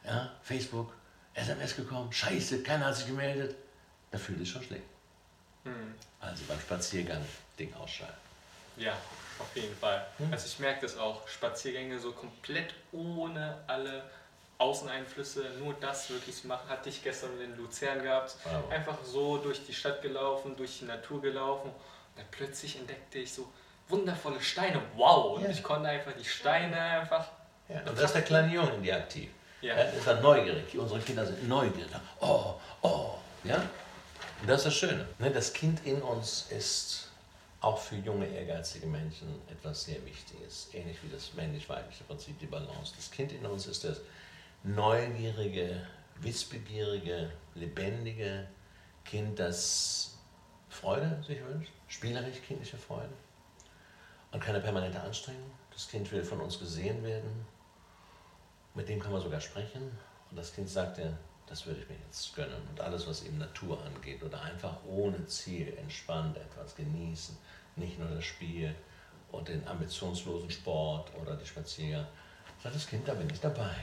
ja, 0.04 0.30
Facebook, 0.42 0.92
SMS 1.34 1.76
gekommen, 1.76 2.12
scheiße, 2.12 2.62
keiner 2.62 2.86
hat 2.86 2.96
sich 2.96 3.06
gemeldet. 3.06 3.56
Da 4.10 4.18
fühlt 4.18 4.40
es 4.40 4.48
schon 4.48 4.62
schlecht. 4.62 4.84
Hm. 5.64 5.94
Also 6.20 6.44
beim 6.48 6.58
Spaziergang 6.58 7.24
Ding 7.58 7.72
ausschalten. 7.74 8.14
Ja, 8.76 8.96
auf 9.40 9.54
jeden 9.56 9.76
Fall. 9.76 10.06
Hm. 10.18 10.32
Also 10.32 10.46
ich 10.46 10.58
merke 10.58 10.82
das 10.82 10.96
auch. 10.96 11.26
Spaziergänge 11.28 11.98
so 11.98 12.12
komplett 12.12 12.74
ohne 12.92 13.56
alle 13.66 14.02
Außeneinflüsse, 14.58 15.44
nur 15.58 15.74
das 15.80 16.10
wirklich 16.10 16.36
zu 16.36 16.46
machen. 16.46 16.68
Hatte 16.68 16.88
ich 16.88 17.02
gestern 17.02 17.40
in 17.40 17.56
Luzern 17.56 18.02
gehabt. 18.02 18.36
Wow. 18.44 18.70
Einfach 18.70 18.98
so 19.04 19.38
durch 19.38 19.64
die 19.64 19.72
Stadt 19.72 20.02
gelaufen, 20.02 20.54
durch 20.56 20.80
die 20.80 20.84
Natur 20.84 21.22
gelaufen. 21.22 21.70
Und 21.70 22.18
dann 22.18 22.26
plötzlich 22.30 22.76
entdeckte 22.76 23.18
ich 23.18 23.32
so 23.32 23.50
wundervolle 23.88 24.40
Steine. 24.40 24.80
Wow! 24.96 25.36
Und 25.36 25.44
ja. 25.44 25.50
ich 25.50 25.62
konnte 25.62 25.88
einfach 25.88 26.12
die 26.12 26.24
Steine 26.24 26.78
einfach. 26.78 27.26
Ja, 27.68 27.80
und 27.80 27.96
das 27.96 28.06
ist 28.06 28.14
der 28.14 28.22
kleine 28.22 28.52
Junge 28.52 28.74
in 28.74 28.82
die 28.82 28.92
aktiv. 28.92 29.30
Ja. 29.60 29.74
Er 29.74 29.92
ist 29.92 30.06
dann 30.06 30.22
neugierig. 30.22 30.76
Unsere 30.76 31.00
Kinder 31.00 31.26
sind 31.26 31.46
neugierig. 31.48 31.90
Oh, 32.20 32.54
oh, 32.82 33.14
ja. 33.44 33.56
Und 34.40 34.48
das 34.48 34.58
ist 34.58 34.66
das 34.66 34.74
Schöne. 34.74 35.06
Ne? 35.18 35.30
Das 35.30 35.52
Kind 35.52 35.86
in 35.86 36.00
uns 36.02 36.46
ist 36.50 37.09
auch 37.60 37.78
für 37.78 37.96
junge, 37.96 38.26
ehrgeizige 38.26 38.86
Menschen 38.86 39.28
etwas 39.48 39.84
sehr 39.84 40.04
Wichtiges. 40.06 40.70
Ähnlich 40.72 41.02
wie 41.02 41.10
das 41.10 41.34
männlich-weibliche 41.34 42.04
Prinzip, 42.04 42.38
die 42.38 42.46
Balance. 42.46 42.94
Das 42.96 43.10
Kind 43.10 43.32
in 43.32 43.44
uns 43.44 43.66
ist 43.66 43.84
das 43.84 44.00
neugierige, 44.62 45.86
wissbegierige, 46.20 47.30
lebendige 47.54 48.48
Kind, 49.04 49.38
das 49.38 50.18
Freude 50.68 51.22
sich 51.26 51.44
wünscht, 51.44 51.72
spielerisch 51.88 52.40
kindliche 52.46 52.78
Freude 52.78 53.12
und 54.32 54.40
keine 54.40 54.60
permanente 54.60 55.00
Anstrengung. 55.00 55.50
Das 55.72 55.88
Kind 55.88 56.10
will 56.12 56.24
von 56.24 56.40
uns 56.40 56.58
gesehen 56.58 57.02
werden. 57.02 57.46
Mit 58.74 58.88
dem 58.88 59.00
kann 59.00 59.12
man 59.12 59.20
sogar 59.20 59.40
sprechen. 59.40 59.90
Und 60.30 60.36
das 60.36 60.54
Kind 60.54 60.68
sagt 60.68 60.98
ja, 60.98 61.12
das 61.50 61.66
würde 61.66 61.80
ich 61.80 61.88
mir 61.88 61.96
jetzt 62.06 62.34
gönnen. 62.34 62.62
Und 62.70 62.80
alles, 62.80 63.06
was 63.08 63.24
eben 63.24 63.38
Natur 63.38 63.82
angeht 63.84 64.22
oder 64.22 64.40
einfach 64.40 64.76
ohne 64.86 65.26
Ziel 65.26 65.76
entspannt 65.76 66.36
etwas 66.36 66.76
genießen, 66.76 67.36
nicht 67.74 67.98
nur 67.98 68.08
das 68.08 68.24
Spiel 68.24 68.74
und 69.32 69.48
den 69.48 69.66
ambitionslosen 69.66 70.50
Sport 70.50 71.10
oder 71.20 71.36
die 71.36 71.44
Spaziergänge, 71.44 72.06
sagt 72.62 72.76
das 72.76 72.86
Kind, 72.86 73.06
da 73.06 73.14
bin 73.14 73.28
ich 73.30 73.40
dabei. 73.40 73.74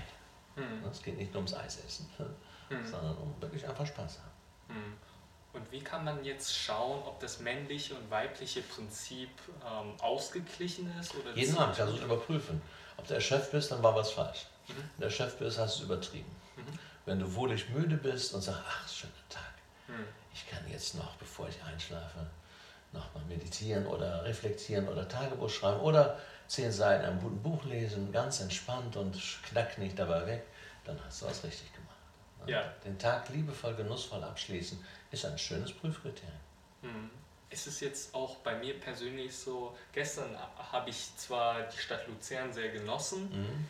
Mhm. 0.56 0.88
Es 0.90 1.04
geht 1.04 1.18
nicht 1.18 1.34
nur 1.34 1.42
ums 1.42 1.54
Eisessen, 1.54 2.10
mhm. 2.18 2.86
sondern 2.86 3.18
um 3.18 3.36
wirklich 3.42 3.68
einfach 3.68 3.86
Spaß 3.86 4.20
haben. 4.20 4.78
Mhm. 4.80 4.94
Und 5.52 5.72
wie 5.72 5.82
kann 5.82 6.06
man 6.06 6.24
jetzt 6.24 6.56
schauen, 6.56 7.02
ob 7.04 7.20
das 7.20 7.40
männliche 7.40 7.96
und 7.96 8.10
weibliche 8.10 8.62
Prinzip 8.62 9.30
ähm, 9.66 9.94
ausgeglichen 10.00 10.90
ist? 11.00 11.16
Oder 11.16 11.36
Jeden 11.36 11.58
Abend 11.58 11.76
kannst 11.76 11.94
du 11.94 11.98
es 11.98 12.04
überprüfen. 12.04 12.62
Ob 12.96 13.08
du 13.08 13.14
erschöpft 13.14 13.52
bist, 13.52 13.72
dann 13.72 13.84
war 13.84 13.94
was 13.94 14.12
falsch. 14.12 14.46
Mhm. 14.68 14.74
Wenn 14.74 15.00
du 15.00 15.06
erschöpft 15.06 15.40
bist, 15.40 15.58
hast 15.58 15.80
du 15.80 15.84
es 15.84 15.90
übertrieben. 15.90 16.34
Mhm. 16.56 16.80
Wenn 17.08 17.20
du 17.20 17.36
wohlig 17.36 17.70
müde 17.70 17.96
bist 17.96 18.34
und 18.34 18.42
sagst, 18.42 18.62
ach, 18.68 18.90
schöner 18.90 19.14
Tag, 19.30 19.54
mhm. 19.88 20.06
ich 20.34 20.46
kann 20.46 20.60
jetzt 20.70 20.94
noch, 20.96 21.16
bevor 21.16 21.48
ich 21.48 21.64
einschlafe, 21.64 22.20
noch 22.92 23.14
mal 23.16 23.24
meditieren 23.30 23.88
oder 23.88 24.26
reflektieren 24.26 24.90
oder 24.90 25.08
Tagebuch 25.08 25.50
schreiben 25.50 25.80
oder 25.80 26.20
zehn 26.48 26.70
Seiten 26.70 27.06
einem 27.06 27.22
guten 27.22 27.42
Buch 27.42 27.64
lesen, 27.64 28.12
ganz 28.12 28.42
entspannt 28.42 28.98
und 28.98 29.18
knack 29.44 29.78
nicht 29.78 29.98
dabei 29.98 30.28
weg, 30.28 30.44
dann 30.84 31.00
hast 31.06 31.22
du 31.22 31.28
was 31.28 31.46
richtig 31.46 31.72
gemacht. 31.74 31.96
Ja. 32.46 32.74
Den 32.84 33.00
Tag 33.00 33.30
liebevoll, 33.30 33.76
genussvoll 33.76 34.22
abschließen 34.22 34.78
ist 35.10 35.26
ein 35.26 35.38
schönes 35.38 35.72
Prüfkriterium. 35.72 36.40
Ist 37.50 37.68
es 37.68 37.80
jetzt 37.80 38.14
auch 38.14 38.36
bei 38.38 38.56
mir 38.56 38.78
persönlich 38.78 39.34
so, 39.34 39.78
gestern 39.94 40.38
habe 40.58 40.90
ich 40.90 41.16
zwar 41.16 41.64
die 41.64 41.78
Stadt 41.78 42.06
Luzern 42.08 42.52
sehr 42.52 42.70
genossen, 42.70 43.30
mhm. 43.30 43.66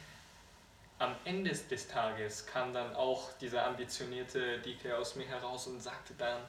Am 1.00 1.16
Ende 1.26 1.52
des 1.52 1.88
Tages 1.88 2.46
kam 2.46 2.74
dann 2.74 2.96
auch 2.96 3.32
dieser 3.40 3.66
ambitionierte 3.66 4.60
Dike 4.60 4.98
aus 4.98 5.16
mir 5.16 5.28
heraus 5.28 5.68
und 5.68 5.82
sagte 5.82 6.14
dann, 6.18 6.42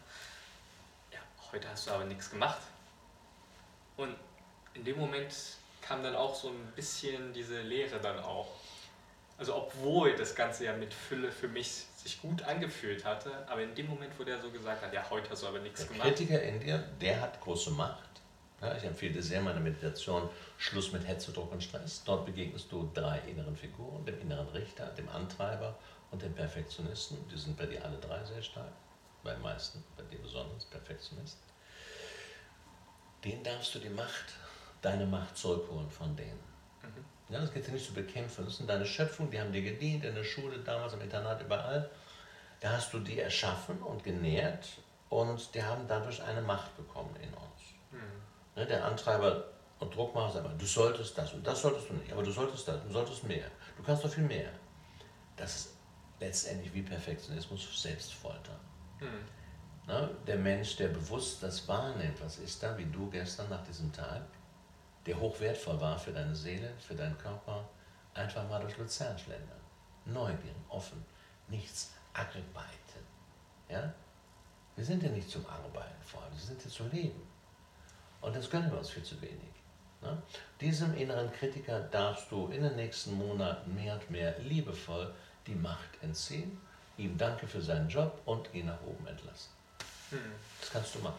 ja, 1.12 1.18
heute 1.53 1.68
hast 1.68 1.86
du 1.86 1.90
aber 1.90 2.05
nichts 2.05 2.30
gemacht. 2.30 2.62
Und 3.96 4.16
in 4.74 4.84
dem 4.84 4.99
Moment 4.99 5.34
kam 5.82 6.03
dann 6.03 6.14
auch 6.14 6.34
so 6.34 6.49
ein 6.49 6.72
bisschen 6.74 7.32
diese 7.32 7.61
Leere 7.61 7.99
dann 7.99 8.18
auch. 8.20 8.49
Also 9.36 9.55
obwohl 9.55 10.14
das 10.16 10.34
Ganze 10.34 10.64
ja 10.64 10.72
mit 10.72 10.92
Fülle 10.92 11.30
für 11.30 11.49
mich 11.49 11.86
sich 11.96 12.20
gut 12.20 12.42
angefühlt 12.42 13.05
hatte, 13.05 13.30
aber 13.49 13.62
in 13.62 13.74
dem 13.74 13.86
Moment, 13.86 14.12
wo 14.18 14.24
der 14.24 14.40
so 14.40 14.51
gesagt 14.51 14.82
hat, 14.82 14.92
ja, 14.92 15.09
heute 15.11 15.30
hast 15.30 15.42
du 15.42 15.46
aber 15.46 15.61
nichts 15.61 15.80
der 15.80 15.88
gemacht. 15.88 16.09
Kritiker 16.09 16.42
in 16.42 16.61
dir, 16.61 16.78
der 17.01 17.20
hat 17.20 17.40
große 17.40 17.70
Macht. 17.70 18.09
Ja, 18.61 18.76
ich 18.76 18.84
empfehle 18.84 19.12
dir 19.12 19.22
sehr 19.22 19.40
meine 19.40 19.61
Meditation 19.61 20.28
Schluss 20.56 20.92
mit 20.92 21.06
Hetze, 21.06 21.32
Druck 21.32 21.52
und 21.52 21.62
Stress. 21.62 22.02
Dort 22.04 22.26
begegnest 22.26 22.72
du 22.72 22.90
drei 22.92 23.20
inneren 23.20 23.56
Figuren, 23.56 24.04
dem 24.04 24.20
inneren 24.20 24.48
Richter, 24.48 24.86
dem 24.86 25.09
Antreiber 25.09 25.76
und 26.11 26.22
dem 26.22 26.34
Perfektionisten. 26.34 27.18
Die 27.28 27.38
sind 27.38 27.56
bei 27.56 27.66
dir 27.66 27.84
alle 27.84 27.98
drei 27.98 28.24
sehr 28.24 28.42
stark, 28.42 28.72
bei 29.22 29.32
den 29.32 29.42
meisten, 29.42 29.84
bei 29.96 30.02
dir 30.04 30.18
besonders 30.20 30.64
Perfektionist. 30.64 31.38
Den 33.24 33.42
darfst 33.44 33.74
du 33.74 33.78
die 33.78 33.90
Macht, 33.90 34.34
deine 34.82 35.06
Macht 35.06 35.36
zurückholen 35.36 35.90
von 35.90 36.16
denen. 36.16 36.40
Mhm. 36.82 37.34
Ja, 37.34 37.40
das 37.40 37.52
geht 37.52 37.66
ja 37.66 37.72
nicht 37.72 37.86
zu 37.86 37.94
bekämpfen. 37.94 38.44
Das 38.44 38.56
sind 38.56 38.68
deine 38.68 38.86
Schöpfungen, 38.86 39.30
die 39.30 39.40
haben 39.40 39.52
dir 39.52 39.62
gedient 39.62 40.04
in 40.04 40.14
der 40.14 40.24
Schule, 40.24 40.59
damals 40.59 40.94
im 40.94 41.00
Internat, 41.00 41.40
überall. 41.42 41.88
Da 42.61 42.72
hast 42.72 42.92
du 42.92 42.98
die 42.98 43.20
erschaffen 43.20 43.80
und 43.82 44.02
genährt 44.02 44.66
und 45.11 45.54
die 45.54 45.62
haben 45.62 45.86
dadurch 45.86 46.20
eine 46.22 46.42
Macht 46.42 46.76
bekommen 46.76 47.14
in 47.22 47.32
uns. 47.34 47.47
Ne, 48.59 48.66
der 48.66 48.84
Antreiber 48.84 49.44
und 49.78 49.94
Druckmacher 49.94 50.32
sagt 50.32 50.46
immer, 50.46 50.54
du 50.56 50.66
solltest 50.66 51.16
das 51.16 51.32
und 51.32 51.46
das 51.46 51.62
solltest 51.62 51.90
du 51.90 51.94
nicht, 51.94 52.12
aber 52.12 52.24
du 52.24 52.32
solltest 52.32 52.66
das, 52.66 52.82
du 52.82 52.90
solltest 52.90 53.22
mehr. 53.22 53.48
Du 53.76 53.84
kannst 53.84 54.04
doch 54.04 54.11
viel 54.11 54.24
mehr. 54.24 54.50
Das 55.36 55.54
ist 55.54 55.76
letztendlich 56.18 56.74
wie 56.74 56.82
Perfektionismus 56.82 57.80
Selbstfolter. 57.80 58.59
Mhm. 59.00 59.24
Na, 59.86 60.11
der 60.26 60.38
Mensch, 60.38 60.74
der 60.74 60.88
bewusst 60.88 61.40
das 61.40 61.68
wahrnimmt, 61.68 62.20
was 62.20 62.38
ist 62.38 62.61
da, 62.61 62.76
wie 62.76 62.86
du 62.86 63.09
gestern 63.09 63.48
nach 63.48 63.62
diesem 63.62 63.92
Tag, 63.92 64.22
der 65.06 65.20
hochwertvoll 65.20 65.80
war 65.80 65.96
für 65.96 66.12
deine 66.12 66.34
Seele, 66.34 66.72
für 66.80 66.96
deinen 66.96 67.16
Körper, 67.16 67.64
einfach 68.12 68.46
mal 68.48 68.61
durch 68.61 68.76
Luzern 68.76 69.16
schlendern. 69.16 69.61
Neugierig, 70.04 70.56
offen, 70.68 71.04
nichts 71.46 71.92
arbeiten. 72.12 73.06
Ja? 73.68 73.94
Wir 74.74 74.84
sind 74.84 75.00
ja 75.04 75.11
nicht 75.11 75.30
zum 75.30 75.46
Arbeiten 75.46 76.02
vor 76.02 76.22
allem, 76.22 76.32
wir 76.32 76.40
sind 76.40 76.64
ja 76.64 76.68
zum 76.68 76.90
Leben. 76.90 77.28
Und 78.20 78.36
das 78.36 78.50
gönnen 78.50 78.70
wir 78.70 78.78
uns 78.78 78.90
viel 78.90 79.02
zu 79.02 79.20
wenig. 79.20 79.38
Ne? 80.00 80.22
Diesem 80.60 80.94
inneren 80.96 81.32
Kritiker 81.32 81.80
darfst 81.80 82.30
du 82.30 82.48
in 82.48 82.62
den 82.62 82.76
nächsten 82.76 83.14
Monaten 83.14 83.74
mehr 83.74 83.94
und 83.94 84.10
mehr 84.10 84.38
liebevoll 84.40 85.12
die 85.46 85.54
Macht 85.54 86.02
entziehen, 86.02 86.60
ihm 86.96 87.16
danke 87.16 87.46
für 87.46 87.62
seinen 87.62 87.88
Job 87.88 88.20
und 88.24 88.52
ihn 88.54 88.66
nach 88.66 88.82
oben 88.82 89.06
entlassen. 89.06 89.50
Hm. 90.10 90.18
Das 90.60 90.70
kannst 90.70 90.94
du 90.94 90.98
machen. 91.00 91.18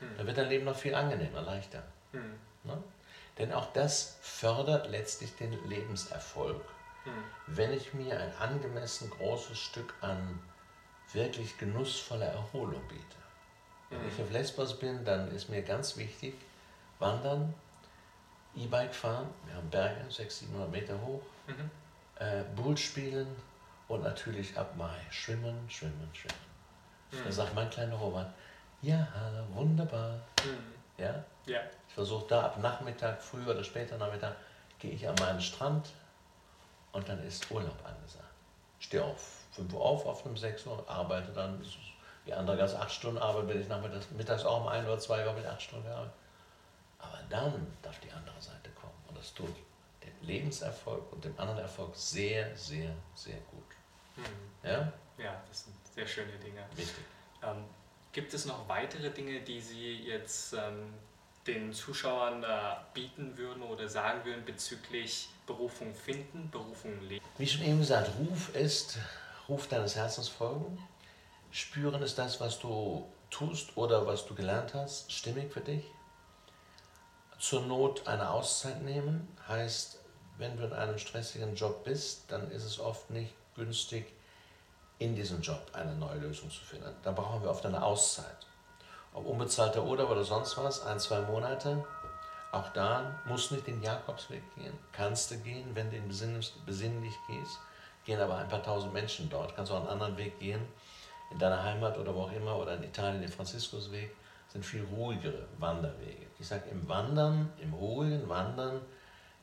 Hm. 0.00 0.08
Dann 0.16 0.26
wird 0.26 0.38
dein 0.38 0.48
Leben 0.48 0.64
noch 0.64 0.76
viel 0.76 0.94
angenehmer, 0.94 1.42
leichter. 1.42 1.82
Hm. 2.12 2.34
Ne? 2.64 2.82
Denn 3.38 3.52
auch 3.52 3.72
das 3.72 4.18
fördert 4.22 4.88
letztlich 4.88 5.34
den 5.36 5.52
Lebenserfolg. 5.68 6.62
Hm. 7.04 7.12
Wenn 7.46 7.72
ich 7.72 7.92
mir 7.94 8.18
ein 8.18 8.32
angemessen 8.38 9.10
großes 9.10 9.58
Stück 9.58 9.94
an 10.00 10.40
wirklich 11.12 11.56
genussvoller 11.58 12.26
Erholung 12.26 12.82
biete. 12.88 13.25
Wenn 13.90 14.08
ich 14.08 14.20
auf 14.20 14.30
Lesbos 14.30 14.78
bin, 14.78 15.04
dann 15.04 15.30
ist 15.30 15.48
mir 15.48 15.62
ganz 15.62 15.96
wichtig, 15.96 16.34
wandern, 16.98 17.54
E-Bike 18.56 18.94
fahren, 18.94 19.28
wir 19.44 19.54
haben 19.54 19.70
Berge, 19.70 20.00
600, 20.10 20.32
700 20.32 20.70
Meter 20.70 21.00
hoch, 21.00 21.22
mhm. 21.46 21.70
äh, 22.18 22.42
Bull 22.56 22.76
spielen 22.76 23.28
und 23.88 24.02
natürlich 24.02 24.56
ab 24.56 24.74
Mai 24.76 24.96
schwimmen, 25.10 25.68
schwimmen, 25.68 26.10
schwimmen. 26.12 26.34
Mhm. 27.12 27.24
Da 27.24 27.32
sagt 27.32 27.54
mein 27.54 27.70
kleiner 27.70 27.96
Robert, 27.96 28.32
ja, 28.82 29.06
wunderbar. 29.52 30.14
Mhm. 30.44 31.02
Ja? 31.02 31.24
Ja. 31.46 31.60
Ich 31.88 31.94
versuche 31.94 32.26
da 32.28 32.42
ab 32.42 32.58
Nachmittag, 32.58 33.22
früher 33.22 33.48
oder 33.48 33.64
später 33.64 33.98
Nachmittag, 33.98 34.36
gehe 34.78 34.92
ich 34.92 35.06
an 35.08 35.14
meinen 35.20 35.40
Strand 35.40 35.92
und 36.92 37.08
dann 37.08 37.22
ist 37.24 37.50
Urlaub 37.50 37.78
angesagt. 37.84 38.24
Stehe 38.78 39.04
auf 39.04 39.44
5 39.52 39.72
Uhr 39.72 39.80
auf, 39.80 40.06
auf 40.06 40.26
einem 40.26 40.36
6 40.36 40.66
Uhr, 40.66 40.84
arbeite 40.88 41.32
dann, 41.32 41.64
die 42.26 42.34
andere 42.34 42.56
ganz 42.56 42.74
8 42.74 42.90
Stunden 42.90 43.18
arbeite, 43.18 43.48
wenn 43.48 43.60
ich 43.60 43.68
nachmittags 43.68 44.10
mittags 44.10 44.44
auch 44.44 44.62
um 44.62 44.68
1 44.68 44.86
oder 44.86 44.98
2 44.98 45.26
Uhr 45.26 45.32
mit 45.32 45.46
8 45.46 45.62
Stunden 45.62 45.88
arbeite. 45.88 46.12
Aber 46.98 47.18
dann 47.30 47.66
darf 47.82 47.98
die 48.00 48.10
andere 48.10 48.40
Seite 48.40 48.70
kommen 48.70 48.94
und 49.08 49.16
das 49.16 49.32
tut 49.34 49.54
dem 50.02 50.26
Lebenserfolg 50.26 51.12
und 51.12 51.24
dem 51.24 51.38
anderen 51.38 51.60
Erfolg 51.60 51.94
sehr, 51.94 52.56
sehr, 52.56 52.90
sehr 53.14 53.36
gut. 53.50 53.64
Mhm. 54.16 54.68
Ja? 54.68 54.92
Ja, 55.18 55.42
das 55.48 55.64
sind 55.64 55.74
sehr 55.94 56.06
schöne 56.06 56.32
Dinge. 56.32 56.64
Wichtig. 56.74 57.04
Ähm, 57.42 57.64
Gibt 58.12 58.32
es 58.34 58.46
noch 58.46 58.68
weitere 58.68 59.10
Dinge, 59.10 59.40
die 59.40 59.60
Sie 59.60 59.94
jetzt 60.04 60.54
ähm, 60.54 60.94
den 61.46 61.72
Zuschauern 61.72 62.42
äh, 62.42 62.46
bieten 62.94 63.36
würden 63.36 63.62
oder 63.62 63.88
sagen 63.88 64.24
würden 64.24 64.44
bezüglich 64.44 65.28
Berufung 65.46 65.94
finden, 65.94 66.50
Berufung 66.50 67.00
leben? 67.02 67.24
Wie 67.38 67.46
schon 67.46 67.62
eben 67.62 67.78
gesagt, 67.78 68.10
Ruf 68.18 68.54
ist 68.54 68.98
Ruf 69.48 69.68
deines 69.68 69.94
Herzens 69.94 70.28
folgen. 70.28 70.78
Spüren 71.56 72.02
ist 72.02 72.18
das, 72.18 72.38
was 72.38 72.58
du 72.58 73.10
tust 73.30 73.78
oder 73.78 74.06
was 74.06 74.26
du 74.26 74.34
gelernt 74.34 74.74
hast, 74.74 75.10
stimmig 75.10 75.50
für 75.50 75.62
dich. 75.62 75.86
Zur 77.38 77.62
Not 77.62 78.06
eine 78.06 78.28
Auszeit 78.28 78.82
nehmen 78.82 79.26
heißt, 79.48 79.98
wenn 80.36 80.58
du 80.58 80.64
in 80.64 80.74
einem 80.74 80.98
stressigen 80.98 81.54
Job 81.54 81.82
bist, 81.82 82.24
dann 82.28 82.50
ist 82.50 82.64
es 82.64 82.78
oft 82.78 83.08
nicht 83.08 83.32
günstig, 83.54 84.04
in 84.98 85.14
diesem 85.14 85.40
Job 85.40 85.66
eine 85.72 85.94
neue 85.94 86.18
Lösung 86.18 86.50
zu 86.50 86.62
finden. 86.62 86.94
Da 87.02 87.12
brauchen 87.12 87.42
wir 87.42 87.48
oft 87.48 87.64
eine 87.64 87.82
Auszeit. 87.82 88.46
Ob 89.14 89.24
unbezahlter 89.24 89.82
Urlaub 89.82 90.10
oder 90.10 90.24
sonst 90.24 90.58
was, 90.58 90.84
ein, 90.84 91.00
zwei 91.00 91.22
Monate, 91.22 91.82
Auch 92.52 92.68
da 92.74 93.18
musst 93.24 93.50
du 93.50 93.54
nicht 93.54 93.66
den 93.66 93.82
Jakobsweg 93.82 94.42
gehen. 94.56 94.78
Kannst 94.92 95.30
du 95.30 95.38
gehen, 95.38 95.74
wenn 95.74 95.90
du 95.90 95.98
besinnlich 96.66 97.14
gehst. 97.28 97.58
Gehen 98.04 98.20
aber 98.20 98.36
ein 98.36 98.48
paar 98.48 98.62
tausend 98.62 98.92
Menschen 98.92 99.30
dort. 99.30 99.56
Kannst 99.56 99.72
auch 99.72 99.80
einen 99.80 99.88
anderen 99.88 100.18
Weg 100.18 100.38
gehen. 100.38 100.66
In 101.30 101.38
deiner 101.38 101.62
Heimat 101.62 101.98
oder 101.98 102.14
wo 102.14 102.22
auch 102.22 102.32
immer 102.32 102.56
oder 102.56 102.76
in 102.76 102.84
Italien 102.84 103.20
den 103.20 103.30
Franziskusweg 103.30 104.14
sind 104.48 104.64
viel 104.64 104.84
ruhigere 104.84 105.46
Wanderwege. 105.58 106.26
Ich 106.38 106.46
sage, 106.46 106.70
im 106.70 106.88
Wandern, 106.88 107.52
im 107.60 107.74
ruhigen 107.74 108.28
Wandern 108.28 108.80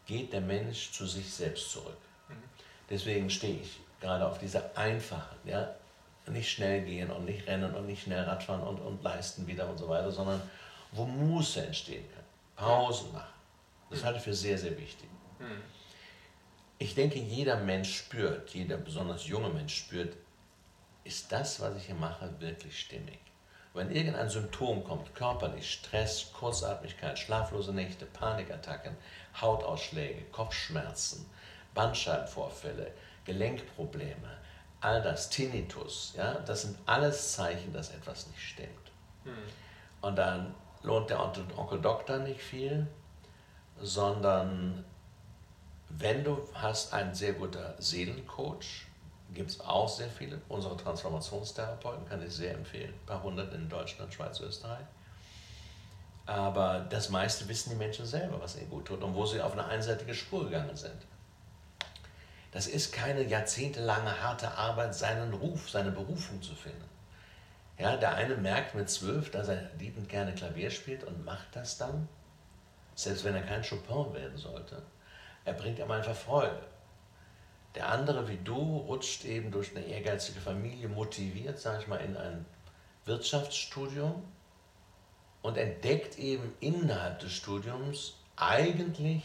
geht 0.05 0.33
der 0.33 0.41
Mensch 0.41 0.91
zu 0.91 1.05
sich 1.05 1.31
selbst 1.31 1.71
zurück. 1.71 1.97
Mhm. 2.29 2.43
Deswegen 2.89 3.29
stehe 3.29 3.59
ich 3.59 3.79
gerade 3.99 4.27
auf 4.27 4.39
dieser 4.39 4.77
einfachen, 4.77 5.37
ja, 5.45 5.75
nicht 6.27 6.49
schnell 6.49 6.83
gehen 6.83 7.11
und 7.11 7.25
nicht 7.25 7.47
rennen 7.47 7.73
und 7.75 7.85
nicht 7.85 8.03
schnell 8.03 8.23
Radfahren 8.23 8.61
und, 8.61 8.79
und 8.79 9.03
leisten 9.03 9.45
wieder 9.45 9.69
und 9.69 9.77
so 9.77 9.89
weiter, 9.89 10.11
sondern 10.11 10.41
wo 10.93 11.05
Muße 11.05 11.65
entstehen 11.65 12.05
kann. 12.13 12.23
Pausen 12.55 13.11
machen. 13.11 13.33
Das 13.89 14.03
halte 14.03 14.19
ich 14.19 14.23
für 14.23 14.33
sehr, 14.33 14.57
sehr 14.57 14.77
wichtig. 14.77 15.09
Mhm. 15.39 15.61
Ich 16.79 16.95
denke, 16.95 17.19
jeder 17.19 17.57
Mensch 17.57 17.97
spürt, 17.97 18.49
jeder 18.51 18.77
besonders 18.77 19.27
junge 19.27 19.49
Mensch 19.49 19.75
spürt, 19.75 20.15
ist 21.03 21.31
das, 21.31 21.59
was 21.59 21.75
ich 21.75 21.85
hier 21.85 21.95
mache, 21.95 22.29
wirklich 22.39 22.79
stimmig? 22.79 23.19
Wenn 23.73 23.91
irgendein 23.91 24.29
Symptom 24.29 24.83
kommt, 24.83 25.15
körperlich, 25.15 25.71
Stress, 25.71 26.31
Kurzatmigkeit, 26.33 27.17
schlaflose 27.17 27.73
Nächte, 27.73 28.05
Panikattacken, 28.05 28.95
Hautausschläge, 29.41 30.25
Kopfschmerzen, 30.31 31.25
Bandscheibenvorfälle, 31.73 32.91
Gelenkprobleme, 33.25 34.37
all 34.79 35.01
das, 35.01 35.29
Tinnitus, 35.29 36.13
ja, 36.15 36.35
das 36.35 36.63
sind 36.63 36.77
alles 36.85 37.33
Zeichen, 37.33 37.73
dass 37.73 37.89
etwas 37.89 38.27
nicht 38.27 38.41
stimmt. 38.41 38.91
Mhm. 39.23 39.31
Und 40.01 40.17
dann 40.17 40.53
lohnt 40.83 41.09
der 41.09 41.19
Onkel 41.19 41.81
Doktor 41.81 42.19
nicht 42.19 42.41
viel, 42.41 42.87
sondern 43.81 44.85
wenn 45.89 46.23
du 46.23 46.47
hast 46.53 46.93
einen 46.93 47.15
sehr 47.15 47.33
guter 47.33 47.75
Seelencoach, 47.79 48.85
gibt 49.33 49.51
es 49.51 49.59
auch 49.59 49.89
sehr 49.89 50.09
viele. 50.09 50.41
Unsere 50.49 50.77
Transformationstherapeuten 50.77 52.07
kann 52.07 52.25
ich 52.25 52.33
sehr 52.33 52.53
empfehlen, 52.53 52.93
ein 52.93 53.05
paar 53.05 53.23
hundert 53.23 53.53
in 53.53 53.69
Deutschland, 53.69 54.13
Schweiz, 54.13 54.39
Österreich. 54.39 54.85
Aber 56.25 56.85
das 56.89 57.09
meiste 57.09 57.47
wissen 57.49 57.71
die 57.71 57.75
Menschen 57.75 58.05
selber, 58.05 58.39
was 58.41 58.55
ihnen 58.55 58.69
gut 58.69 58.85
tut 58.85 59.01
und 59.01 59.13
wo 59.13 59.25
sie 59.25 59.41
auf 59.41 59.53
eine 59.53 59.65
einseitige 59.65 60.13
Spur 60.13 60.45
gegangen 60.45 60.75
sind. 60.75 61.05
Das 62.51 62.67
ist 62.67 62.93
keine 62.93 63.23
jahrzehntelange 63.23 64.21
harte 64.21 64.51
Arbeit, 64.51 64.93
seinen 64.95 65.33
Ruf, 65.33 65.69
seine 65.69 65.91
Berufung 65.91 66.41
zu 66.41 66.53
finden. 66.55 66.87
Ja, 67.79 67.97
der 67.97 68.13
eine 68.13 68.35
merkt 68.35 68.75
mit 68.75 68.89
zwölf, 68.89 69.31
dass 69.31 69.47
er 69.47 69.69
liebend 69.79 70.07
gerne 70.07 70.33
Klavier 70.33 70.69
spielt 70.69 71.03
und 71.03 71.25
macht 71.25 71.47
das 71.53 71.77
dann, 71.77 72.07
selbst 72.95 73.23
wenn 73.23 73.33
er 73.33 73.41
kein 73.41 73.63
Chopin 73.63 74.13
werden 74.13 74.37
sollte. 74.37 74.81
Er 75.45 75.53
bringt 75.53 75.79
ihm 75.79 75.89
einfach 75.89 76.15
Freude. 76.15 76.61
Der 77.75 77.89
andere, 77.89 78.27
wie 78.27 78.37
du, 78.37 78.77
rutscht 78.77 79.25
eben 79.25 79.51
durch 79.51 79.75
eine 79.75 79.85
ehrgeizige 79.85 80.39
Familie 80.39 80.87
motiviert, 80.87 81.59
sage 81.59 81.81
ich 81.81 81.87
mal, 81.87 81.97
in 81.97 82.15
ein 82.15 82.45
Wirtschaftsstudium 83.05 84.23
und 85.41 85.57
entdeckt 85.57 86.17
eben 86.19 86.53
innerhalb 86.59 87.19
des 87.19 87.33
Studiums, 87.33 88.15
eigentlich 88.35 89.23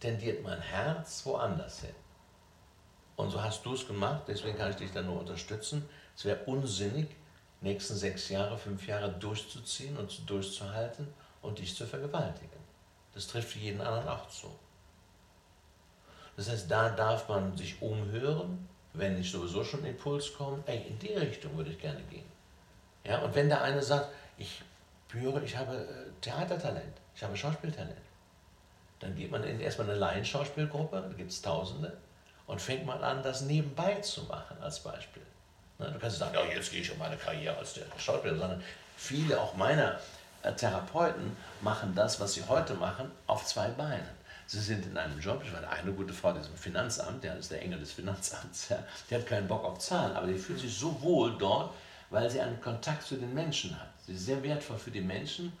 tendiert 0.00 0.42
mein 0.42 0.60
Herz 0.60 1.24
woanders 1.26 1.80
hin. 1.80 1.94
Und 3.16 3.30
so 3.30 3.42
hast 3.42 3.64
du 3.64 3.74
es 3.74 3.86
gemacht, 3.86 4.22
deswegen 4.26 4.56
kann 4.56 4.70
ich 4.70 4.76
dich 4.76 4.92
da 4.92 5.02
nur 5.02 5.20
unterstützen. 5.20 5.88
Es 6.16 6.24
wäre 6.24 6.44
unsinnig, 6.46 7.08
nächsten 7.60 7.94
sechs 7.94 8.28
Jahre, 8.28 8.58
fünf 8.58 8.86
Jahre 8.86 9.12
durchzuziehen 9.12 9.96
und 9.96 10.28
durchzuhalten 10.28 11.06
und 11.42 11.58
dich 11.58 11.76
zu 11.76 11.86
vergewaltigen. 11.86 12.50
Das 13.12 13.26
trifft 13.26 13.50
für 13.50 13.58
jeden 13.58 13.80
anderen 13.80 14.08
auch 14.08 14.28
zu. 14.28 14.50
Das 16.36 16.48
heißt, 16.48 16.70
da 16.70 16.90
darf 16.90 17.28
man 17.28 17.56
sich 17.56 17.80
umhören, 17.82 18.68
wenn 18.94 19.18
nicht 19.18 19.30
sowieso 19.30 19.64
schon 19.64 19.84
Impuls 19.84 20.34
kommt, 20.34 20.68
ey, 20.68 20.86
in 20.88 20.98
die 20.98 21.14
Richtung 21.14 21.56
würde 21.56 21.70
ich 21.70 21.78
gerne 21.78 22.00
gehen. 22.10 22.30
Ja, 23.04 23.18
und 23.18 23.34
wenn 23.34 23.48
der 23.48 23.62
eine 23.62 23.82
sagt, 23.82 24.08
ich 24.38 24.62
spüre, 25.12 25.42
ich 25.44 25.56
habe 25.56 25.76
äh, 25.76 26.20
Theatertalent, 26.22 26.96
ich 27.14 27.22
habe 27.22 27.36
Schauspieltalent, 27.36 28.00
dann 29.00 29.14
geht 29.14 29.30
man 29.30 29.44
in 29.44 29.60
erstmal 29.60 29.90
eine 29.90 29.98
Laienschauspielgruppe, 29.98 31.04
da 31.08 31.16
gibt 31.16 31.30
es 31.30 31.42
Tausende, 31.42 31.96
und 32.46 32.60
fängt 32.60 32.86
mal 32.86 33.02
an, 33.04 33.22
das 33.22 33.42
nebenbei 33.42 33.94
zu 33.96 34.22
machen, 34.24 34.56
als 34.60 34.80
Beispiel. 34.80 35.22
Ne, 35.78 35.90
du 35.90 35.98
kannst 35.98 36.18
sagen, 36.18 36.34
ja, 36.34 36.44
jetzt 36.44 36.70
gehe 36.70 36.80
ich 36.80 36.90
um 36.90 36.98
meine 36.98 37.16
Karriere 37.16 37.56
als 37.56 37.78
Schauspieler, 37.98 38.36
sondern 38.36 38.62
viele 38.96 39.38
auch 39.38 39.54
meiner 39.54 39.98
äh, 40.42 40.52
Therapeuten 40.52 41.36
machen 41.60 41.94
das, 41.94 42.18
was 42.20 42.34
sie 42.34 42.44
heute 42.48 42.74
machen, 42.74 43.10
auf 43.26 43.44
zwei 43.44 43.68
Beinen. 43.68 44.21
Sie 44.52 44.60
sind 44.60 44.84
in 44.84 44.98
einem 44.98 45.18
Job, 45.18 45.40
ich 45.42 45.50
meine, 45.50 45.66
eine 45.66 45.92
gute 45.92 46.12
Frau, 46.12 46.30
die 46.30 46.40
ist 46.40 46.50
im 46.50 46.56
Finanzamt, 46.56 47.24
der 47.24 47.38
ist 47.38 47.50
der 47.50 47.62
Engel 47.62 47.80
des 47.80 47.92
Finanzamts, 47.92 48.68
ja, 48.68 48.84
die 49.08 49.14
hat 49.14 49.26
keinen 49.26 49.48
Bock 49.48 49.64
auf 49.64 49.78
Zahlen, 49.78 50.14
aber 50.14 50.26
die 50.26 50.36
fühlt 50.38 50.60
sich 50.60 50.76
so 50.76 51.00
wohl 51.00 51.38
dort, 51.38 51.72
weil 52.10 52.28
sie 52.28 52.38
einen 52.38 52.60
Kontakt 52.60 53.02
zu 53.02 53.16
den 53.16 53.32
Menschen 53.32 53.80
hat. 53.80 53.88
Sie 54.06 54.12
ist 54.12 54.26
sehr 54.26 54.42
wertvoll 54.42 54.76
für 54.76 54.90
die 54.90 55.00
Menschen 55.00 55.54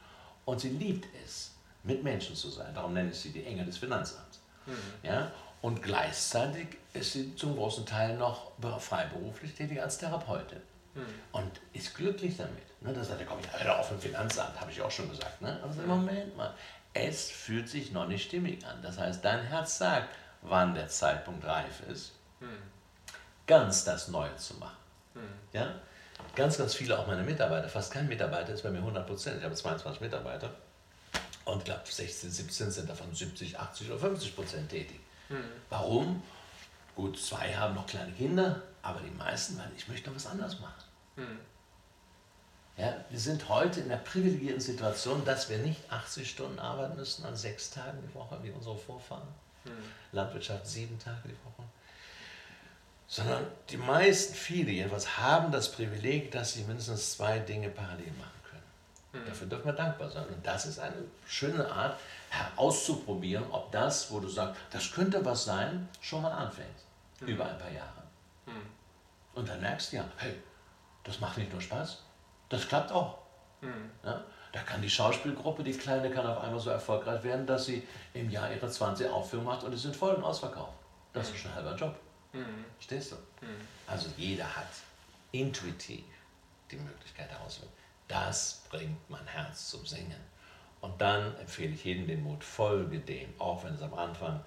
und 0.44 0.60
sie 0.60 0.68
liebt 0.68 1.06
es, 1.24 1.52
mit 1.84 2.04
Menschen 2.04 2.36
zu 2.36 2.50
sein. 2.50 2.74
Darum 2.74 2.92
nenne 2.92 3.10
ich 3.10 3.18
sie 3.18 3.30
die 3.30 3.44
Engel 3.46 3.64
des 3.64 3.78
Finanzamts. 3.78 4.40
Mhm. 4.66 4.74
Ja? 5.02 5.32
Und 5.62 5.82
gleichzeitig 5.82 6.76
ist 6.92 7.12
sie 7.12 7.34
zum 7.34 7.56
großen 7.56 7.86
Teil 7.86 8.18
noch 8.18 8.52
freiberuflich 8.78 9.54
tätig 9.54 9.80
als 9.80 9.96
Therapeutin. 9.96 10.60
Mhm. 10.94 11.00
Und 11.32 11.60
ist 11.72 11.94
glücklich 11.94 12.36
damit. 12.36 12.62
Ne, 12.82 12.92
da 12.92 13.02
sagt 13.02 13.20
er, 13.20 13.26
komm, 13.26 13.38
ich 13.40 13.64
höre 13.64 13.78
auf 13.78 13.90
im 13.90 13.98
Finanzamt, 13.98 14.60
habe 14.60 14.70
ich 14.70 14.82
auch 14.82 14.90
schon 14.90 15.08
gesagt. 15.08 15.40
Ne? 15.40 15.58
Aber 15.62 15.72
mhm. 15.72 15.88
Moment 15.88 16.36
mal, 16.36 16.52
es 16.94 17.30
fühlt 17.30 17.68
sich 17.68 17.92
noch 17.92 18.06
nicht 18.06 18.24
stimmig 18.24 18.64
an. 18.66 18.82
Das 18.82 18.98
heißt, 18.98 19.24
dein 19.24 19.42
Herz 19.42 19.78
sagt, 19.78 20.14
wann 20.42 20.74
der 20.74 20.88
Zeitpunkt 20.88 21.44
reif 21.44 21.82
ist, 21.88 22.12
hm. 22.40 22.48
ganz 23.46 23.84
das 23.84 24.08
Neue 24.08 24.36
zu 24.36 24.54
machen. 24.54 24.76
Hm. 25.14 25.22
Ja? 25.52 25.74
Ganz, 26.34 26.58
ganz 26.58 26.74
viele, 26.74 26.98
auch 26.98 27.06
meine 27.06 27.22
Mitarbeiter, 27.22 27.68
fast 27.68 27.92
kein 27.92 28.08
Mitarbeiter 28.08 28.52
ist 28.52 28.62
bei 28.62 28.70
mir 28.70 28.78
100 28.78 29.06
Prozent. 29.06 29.38
Ich 29.38 29.44
habe 29.44 29.54
22 29.54 30.00
Mitarbeiter 30.00 30.50
und 31.44 31.58
ich 31.58 31.64
glaube 31.64 31.82
16, 31.84 32.30
17 32.30 32.70
sind 32.70 32.88
davon 32.88 33.14
70, 33.14 33.58
80 33.58 33.90
oder 33.90 33.98
50 33.98 34.36
Prozent 34.36 34.68
tätig. 34.70 35.00
Hm. 35.28 35.44
Warum? 35.70 36.22
Gut, 36.94 37.18
zwei 37.18 37.54
haben 37.54 37.74
noch 37.74 37.86
kleine 37.86 38.12
Kinder, 38.12 38.60
aber 38.82 39.00
die 39.00 39.10
meisten, 39.10 39.58
weil 39.58 39.70
ich 39.76 39.88
möchte 39.88 40.10
noch 40.10 40.16
was 40.16 40.26
anderes 40.26 40.60
machen. 40.60 40.84
Hm. 42.76 42.84
Ja, 42.84 42.94
wir 43.10 43.18
sind 43.18 43.48
heute 43.48 43.80
in 43.80 43.88
der 43.88 43.96
privilegierten 43.96 44.60
Situation, 44.60 45.24
dass 45.24 45.48
wir 45.48 45.58
nicht 45.58 45.80
80 45.90 46.28
Stunden 46.28 46.58
arbeiten 46.58 46.96
müssen 46.96 47.24
an 47.24 47.36
sechs 47.36 47.70
Tagen 47.70 47.98
die 48.06 48.14
Woche, 48.14 48.38
wie 48.42 48.50
unsere 48.50 48.76
Vorfahren. 48.76 49.28
Mhm. 49.64 49.70
Landwirtschaft 50.12 50.66
sieben 50.66 50.98
Tage 50.98 51.28
die 51.28 51.44
Woche. 51.44 51.68
Sondern 53.06 53.46
die 53.68 53.76
meisten, 53.76 54.34
viele 54.34 54.70
jedenfalls, 54.70 55.18
haben 55.18 55.52
das 55.52 55.70
Privileg, 55.70 56.30
dass 56.30 56.54
sie 56.54 56.64
mindestens 56.64 57.12
zwei 57.12 57.38
Dinge 57.38 57.68
parallel 57.68 58.10
machen 58.12 58.40
können. 58.50 59.22
Mhm. 59.22 59.28
Dafür 59.28 59.46
dürfen 59.48 59.66
wir 59.66 59.72
dankbar 59.74 60.10
sein. 60.10 60.26
Und 60.26 60.44
das 60.44 60.66
ist 60.66 60.78
eine 60.78 60.96
schöne 61.26 61.70
Art, 61.70 61.98
auszuprobieren, 62.56 63.44
ob 63.50 63.70
das, 63.72 64.10
wo 64.10 64.20
du 64.20 64.28
sagst, 64.28 64.60
das 64.70 64.90
könnte 64.92 65.24
was 65.24 65.44
sein, 65.44 65.88
schon 66.00 66.22
mal 66.22 66.32
anfängt. 66.32 66.68
Mhm. 67.20 67.28
Über 67.28 67.44
ein 67.44 67.58
paar 67.58 67.70
Jahre. 67.70 68.02
Hm. 68.46 68.66
Und 69.34 69.48
dann 69.48 69.60
merkst 69.60 69.92
du 69.92 69.96
ja, 69.96 70.04
hey, 70.16 70.34
das 71.04 71.20
macht 71.20 71.38
nicht 71.38 71.52
nur 71.52 71.60
Spaß, 71.60 72.02
das 72.52 72.68
klappt 72.68 72.92
auch. 72.92 73.18
Mhm. 73.62 73.90
Ja? 74.04 74.22
Da 74.52 74.60
kann 74.60 74.82
die 74.82 74.90
Schauspielgruppe, 74.90 75.64
die 75.64 75.72
kleine, 75.72 76.10
kann 76.10 76.26
auf 76.26 76.42
einmal 76.42 76.60
so 76.60 76.68
erfolgreich 76.68 77.22
werden, 77.22 77.46
dass 77.46 77.64
sie 77.64 77.86
im 78.12 78.28
Jahr 78.28 78.52
ihre 78.52 78.68
20 78.68 79.08
Aufführungen 79.08 79.48
macht 79.48 79.64
und 79.64 79.72
es 79.72 79.82
sind 79.82 79.96
Folgen 79.96 80.22
ausverkauft. 80.22 80.74
Das 81.14 81.28
mhm. 81.28 81.34
ist 81.34 81.40
schon 81.40 81.50
ein 81.52 81.56
halber 81.56 81.74
Job. 81.74 81.98
Mhm. 82.34 82.64
Stehst 82.78 83.12
du? 83.12 83.16
Mhm. 83.40 83.56
Also 83.86 84.10
jeder 84.18 84.44
hat 84.44 84.68
intuitiv 85.32 86.04
die 86.70 86.76
Möglichkeit 86.76 87.30
herauszufinden. 87.30 87.76
Das 88.08 88.62
bringt 88.68 89.08
mein 89.08 89.26
Herz 89.26 89.70
zum 89.70 89.86
Singen. 89.86 90.20
Und 90.82 91.00
dann 91.00 91.34
empfehle 91.36 91.72
ich 91.72 91.84
jedem 91.84 92.06
den 92.06 92.22
Mut, 92.22 92.44
folge 92.44 92.98
dem, 92.98 93.32
auch 93.38 93.64
wenn 93.64 93.74
es 93.74 93.82
am 93.82 93.94
Anfang 93.94 94.44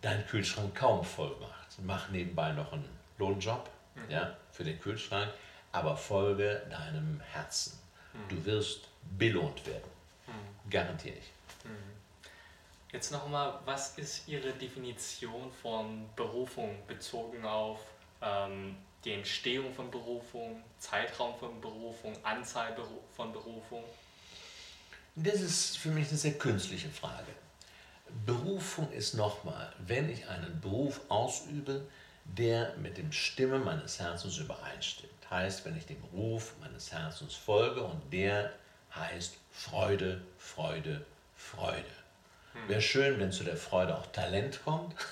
dein 0.00 0.26
Kühlschrank 0.26 0.74
kaum 0.74 1.04
voll 1.04 1.36
macht. 1.40 1.78
Mach 1.82 2.08
nebenbei 2.08 2.52
noch 2.52 2.72
einen 2.72 2.88
Lohnjob 3.18 3.68
mhm. 3.94 4.10
ja, 4.10 4.34
für 4.52 4.64
den 4.64 4.80
Kühlschrank 4.80 5.28
aber 5.74 5.96
folge 5.96 6.62
deinem 6.70 7.20
Herzen. 7.32 7.76
Mhm. 8.12 8.28
Du 8.28 8.44
wirst 8.44 8.88
belohnt 9.18 9.66
werden. 9.66 9.90
Mhm. 10.28 10.70
Garantiere 10.70 11.16
ich. 11.16 11.30
Mhm. 11.64 11.92
Jetzt 12.92 13.10
nochmal, 13.10 13.58
was 13.64 13.98
ist 13.98 14.28
Ihre 14.28 14.52
Definition 14.52 15.50
von 15.60 16.08
Berufung 16.14 16.78
bezogen 16.86 17.44
auf 17.44 17.80
ähm, 18.22 18.76
die 19.04 19.12
Entstehung 19.14 19.74
von 19.74 19.90
Berufung, 19.90 20.62
Zeitraum 20.78 21.36
von 21.36 21.60
Berufung, 21.60 22.12
Anzahl 22.22 22.76
von 23.16 23.32
Berufung? 23.32 23.82
Das 25.16 25.40
ist 25.40 25.76
für 25.76 25.88
mich 25.88 26.08
eine 26.08 26.18
sehr 26.18 26.34
künstliche 26.34 26.88
Frage. 26.88 27.32
Berufung 28.24 28.92
ist 28.92 29.14
nochmal, 29.14 29.72
wenn 29.78 30.08
ich 30.08 30.28
einen 30.28 30.60
Beruf 30.60 31.00
ausübe, 31.08 31.84
der 32.24 32.76
mit 32.76 32.96
dem 32.96 33.10
Stimme 33.10 33.58
meines 33.58 33.98
Herzens 33.98 34.38
übereinstimmt 34.38 35.13
heißt, 35.34 35.64
wenn 35.64 35.76
ich 35.76 35.86
dem 35.86 36.02
Ruf 36.12 36.54
meines 36.60 36.92
Herzens 36.92 37.34
folge 37.34 37.82
und 37.82 38.12
der 38.12 38.52
heißt 38.94 39.36
Freude, 39.50 40.20
Freude, 40.38 41.04
Freude. 41.36 41.84
Wäre 42.68 42.80
schön, 42.80 43.18
wenn 43.18 43.32
zu 43.32 43.42
der 43.42 43.56
Freude 43.56 43.96
auch 43.96 44.06
Talent 44.06 44.60
kommt. 44.64 44.94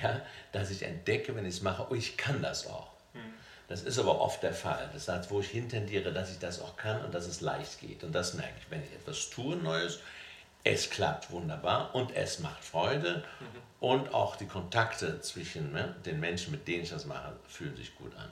Ja, 0.00 0.22
dass 0.52 0.70
ich 0.70 0.84
entdecke, 0.84 1.34
wenn 1.34 1.44
ich 1.44 1.56
es 1.56 1.60
mache, 1.60 1.88
oh, 1.90 1.94
ich 1.94 2.16
kann 2.16 2.40
das 2.40 2.68
auch. 2.68 2.90
Das 3.70 3.82
ist 3.82 4.00
aber 4.00 4.20
oft 4.20 4.42
der 4.42 4.52
Fall. 4.52 4.90
Das 4.92 5.06
heißt, 5.06 5.30
wo 5.30 5.40
ich 5.40 5.48
hintendiere, 5.48 6.12
dass 6.12 6.30
ich 6.32 6.40
das 6.40 6.60
auch 6.60 6.76
kann 6.76 7.04
und 7.04 7.14
dass 7.14 7.26
es 7.26 7.40
leicht 7.40 7.78
geht. 7.80 8.02
Und 8.02 8.12
das 8.12 8.34
merke 8.34 8.54
ich, 8.58 8.70
wenn 8.70 8.82
ich 8.82 8.92
etwas 8.92 9.30
tue 9.30 9.56
Neues, 9.56 10.00
es 10.64 10.90
klappt 10.90 11.30
wunderbar 11.30 11.94
und 11.94 12.14
es 12.16 12.40
macht 12.40 12.64
Freude 12.64 13.22
mhm. 13.38 13.46
und 13.80 14.12
auch 14.12 14.34
die 14.34 14.46
Kontakte 14.46 15.20
zwischen 15.20 15.72
ne, 15.72 15.94
den 16.04 16.18
Menschen, 16.18 16.50
mit 16.50 16.66
denen 16.66 16.82
ich 16.82 16.90
das 16.90 17.06
mache, 17.06 17.32
fühlen 17.46 17.76
sich 17.76 17.94
gut 17.94 18.14
an. 18.16 18.28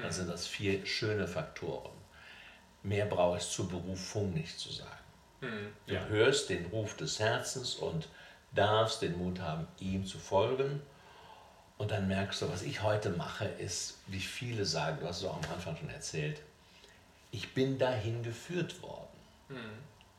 Dann 0.00 0.12
sind 0.12 0.30
das 0.30 0.46
vier 0.46 0.86
schöne 0.86 1.28
Faktoren. 1.28 1.92
Mehr 2.82 3.06
brauche 3.06 3.38
ich 3.38 3.44
zur 3.44 3.68
Berufung 3.68 4.32
nicht 4.32 4.58
zu 4.58 4.72
sagen. 4.72 4.90
Mhm. 5.40 5.72
Du 5.86 5.94
ja. 5.94 6.04
hörst 6.06 6.48
den 6.48 6.66
Ruf 6.66 6.96
des 6.96 7.18
Herzens 7.18 7.74
und 7.74 8.08
darfst 8.52 9.02
den 9.02 9.18
Mut 9.18 9.40
haben, 9.40 9.66
ihm 9.78 10.06
zu 10.06 10.18
folgen. 10.18 10.80
Und 11.78 11.90
dann 11.90 12.06
merkst 12.08 12.42
du, 12.42 12.48
was 12.50 12.62
ich 12.62 12.82
heute 12.82 13.10
mache, 13.10 13.44
ist, 13.44 13.98
wie 14.06 14.20
viele 14.20 14.64
sagen, 14.64 14.98
du 15.00 15.08
hast 15.08 15.18
es 15.18 15.24
auch 15.24 15.42
am 15.42 15.52
Anfang 15.52 15.76
schon 15.76 15.90
erzählt, 15.90 16.40
ich 17.30 17.54
bin 17.54 17.78
dahin 17.78 18.22
geführt 18.22 18.82
worden. 18.82 19.08
Mhm. 19.48 19.56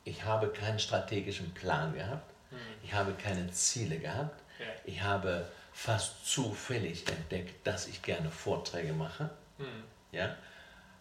Ich 0.04 0.26
habe 0.26 0.50
keinen 0.50 0.80
strategischen 0.80 1.54
Plan 1.54 1.94
gehabt. 1.94 2.30
Mhm. 2.52 2.58
Ich 2.84 2.94
habe 2.94 3.14
keine 3.14 3.50
Ziele 3.52 3.98
gehabt. 4.00 4.42
Ja. 4.60 4.66
Ich 4.86 5.02
habe 5.02 5.48
fast 5.72 6.26
zufällig 6.26 7.08
entdeckt, 7.08 7.66
dass 7.66 7.88
ich 7.88 8.02
gerne 8.02 8.30
Vorträge 8.30 8.94
mache. 8.94 9.30
Mhm. 9.58 9.84
Ja? 10.12 10.36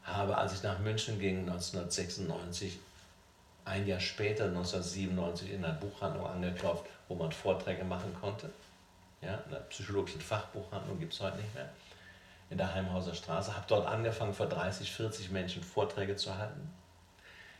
Habe, 0.04 0.36
als 0.36 0.54
ich 0.54 0.62
nach 0.62 0.78
München 0.80 1.18
ging, 1.18 1.40
1996, 1.40 2.78
ein 3.64 3.86
Jahr 3.86 4.00
später, 4.00 4.46
1997, 4.46 5.52
in 5.52 5.64
einer 5.64 5.74
Buchhandlung 5.74 6.26
angeklopft, 6.26 6.86
wo 7.08 7.14
man 7.14 7.30
Vorträge 7.30 7.84
machen 7.84 8.14
konnte. 8.20 8.50
Ja, 9.20 9.34
in 9.44 9.50
der 9.52 9.60
psychologischen 9.60 10.20
Fachbuchhandlung 10.20 10.98
gibt 10.98 11.12
es 11.12 11.20
heute 11.20 11.36
nicht 11.36 11.54
mehr. 11.54 11.68
In 12.50 12.58
der 12.58 12.74
Heimhauser 12.74 13.14
Straße. 13.14 13.54
Habe 13.54 13.64
dort 13.68 13.86
angefangen, 13.86 14.34
vor 14.34 14.46
30, 14.46 14.90
40 14.90 15.30
Menschen 15.30 15.62
Vorträge 15.62 16.16
zu 16.16 16.36
halten. 16.36 16.68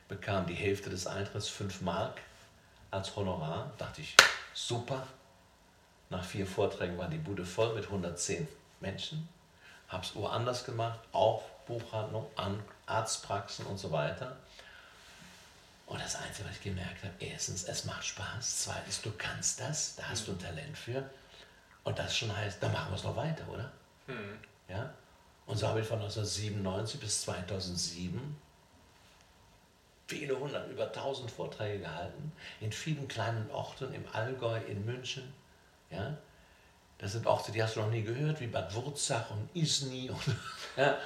Bekam 0.09 0.47
die 0.47 0.55
Hälfte 0.55 0.91
des 0.91 1.07
Eintritts, 1.07 1.49
5 1.49 1.81
Mark 1.83 2.21
als 2.91 3.15
Honorar. 3.15 3.73
Dachte 3.79 4.01
ich, 4.03 4.17
super. 4.53 5.07
Nach 6.11 6.25
vier 6.25 6.47
Vorträgen 6.47 6.99
war 6.99 7.09
die 7.09 7.17
Bude 7.17 7.45
voll 7.47 7.75
mit 7.75 7.85
110 7.85 8.47
Menschen. 8.81 9.29
Habe 9.93 10.05
es 10.05 10.15
woanders 10.15 10.65
gemacht, 10.65 10.99
auch 11.13 11.43
Buchhandlung, 11.67 12.27
Arztpraxen 12.87 13.67
und 13.67 13.79
so 13.79 13.93
weiter. 13.93 14.37
Und 15.87 16.01
das 16.01 16.17
Einzige, 16.17 16.49
was 16.49 16.57
ich 16.57 16.63
gemerkt 16.63 17.05
habe, 17.05 17.13
erstens, 17.21 17.65
es 17.65 17.85
macht 17.85 18.05
Spaß. 18.05 18.63
Zweitens, 18.63 19.03
du 19.03 19.13
kannst 19.19 19.61
das, 19.61 19.95
da 19.97 20.09
hast 20.09 20.27
du 20.27 20.33
ein 20.33 20.39
Talent 20.39 20.77
für. 20.77 21.09
Und 21.85 21.99
das 21.99 22.17
schon 22.17 22.35
heißt, 22.35 22.63
dann 22.63 22.73
machen 22.73 22.91
wir 22.91 22.97
es 22.97 23.05
noch 23.05 23.17
weiter, 23.17 23.47
oder? 23.49 23.71
Mhm. 24.07 24.39
Ja? 24.69 24.95
Und 25.47 25.57
so 25.57 25.69
habe 25.69 25.81
ich 25.81 25.87
von 25.87 25.99
1997 25.99 27.01
bis 27.01 27.23
2007 27.23 28.41
viele 30.07 30.39
hundert, 30.39 30.71
über 30.71 30.93
tausend 30.93 31.31
Vorträge 31.31 31.81
gehalten, 31.81 32.33
in 32.61 32.71
vielen 32.71 33.09
kleinen 33.09 33.51
Orten, 33.51 33.93
im 33.95 34.05
Allgäu, 34.13 34.59
in 34.69 34.85
München. 34.85 35.33
Ja? 35.91 36.17
Das 37.03 37.13
sind 37.13 37.27
Orte, 37.27 37.51
die 37.51 37.61
hast 37.61 37.75
du 37.75 37.81
noch 37.81 37.91
nie 37.91 38.03
gehört, 38.03 38.41
wie 38.41 38.47
Bad 38.47 38.73
Wurzach 38.77 39.29
und 39.33 39.51
Isny 39.55 40.09
und, 40.09 40.37
ja? 40.77 40.97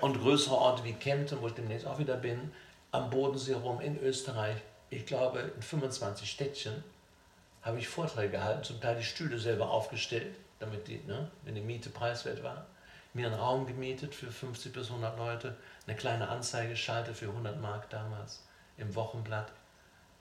und 0.00 0.20
größere 0.20 0.54
Orte 0.54 0.84
wie 0.84 0.92
Kempten, 0.92 1.42
wo 1.42 1.48
ich 1.48 1.54
demnächst 1.54 1.84
auch 1.84 1.98
wieder 1.98 2.16
bin 2.16 2.52
am 2.92 3.10
Bodensee 3.10 3.54
rum 3.54 3.80
in 3.80 3.98
Österreich, 4.00 4.56
ich 4.88 5.04
glaube 5.04 5.40
in 5.40 5.62
25 5.62 6.30
Städtchen, 6.30 6.84
habe 7.62 7.78
ich 7.78 7.88
Vorträge 7.88 8.30
gehalten, 8.30 8.62
zum 8.62 8.80
Teil 8.80 8.96
die 8.96 9.02
Stühle 9.02 9.38
selber 9.38 9.68
aufgestellt, 9.68 10.36
damit 10.60 10.86
die, 10.86 11.02
ne, 11.06 11.28
wenn 11.42 11.56
die 11.56 11.60
Miete 11.60 11.90
preiswert 11.90 12.44
war, 12.44 12.66
mir 13.12 13.26
einen 13.26 13.34
Raum 13.34 13.66
gemietet 13.66 14.14
für 14.14 14.30
50 14.30 14.72
bis 14.72 14.88
100 14.90 15.18
Leute, 15.18 15.56
eine 15.88 15.96
kleine 15.96 16.28
Anzeige 16.28 16.70
geschaltet 16.70 17.16
für 17.16 17.28
100 17.28 17.60
Mark 17.60 17.90
damals 17.90 18.44
im 18.76 18.94
Wochenblatt, 18.94 19.50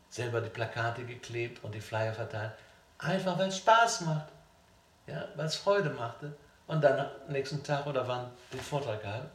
selber 0.10 0.42
die 0.42 0.50
Plakate 0.50 1.04
geklebt 1.04 1.64
und 1.64 1.76
die 1.76 1.82
Flyer 1.82 2.14
verteilt, 2.14 2.54
einfach 2.98 3.38
weil 3.38 3.50
es 3.50 3.58
Spaß 3.58 4.02
macht, 4.02 4.28
ja, 5.12 5.28
weil 5.36 5.46
es 5.46 5.56
Freude 5.56 5.90
machte. 5.90 6.34
Und 6.68 6.82
dann 6.82 7.00
am 7.00 7.10
nächsten 7.28 7.62
Tag 7.64 7.86
oder 7.86 8.08
wann 8.08 8.32
den 8.54 8.62
Vortrag 8.62 9.02
gehalten, 9.02 9.30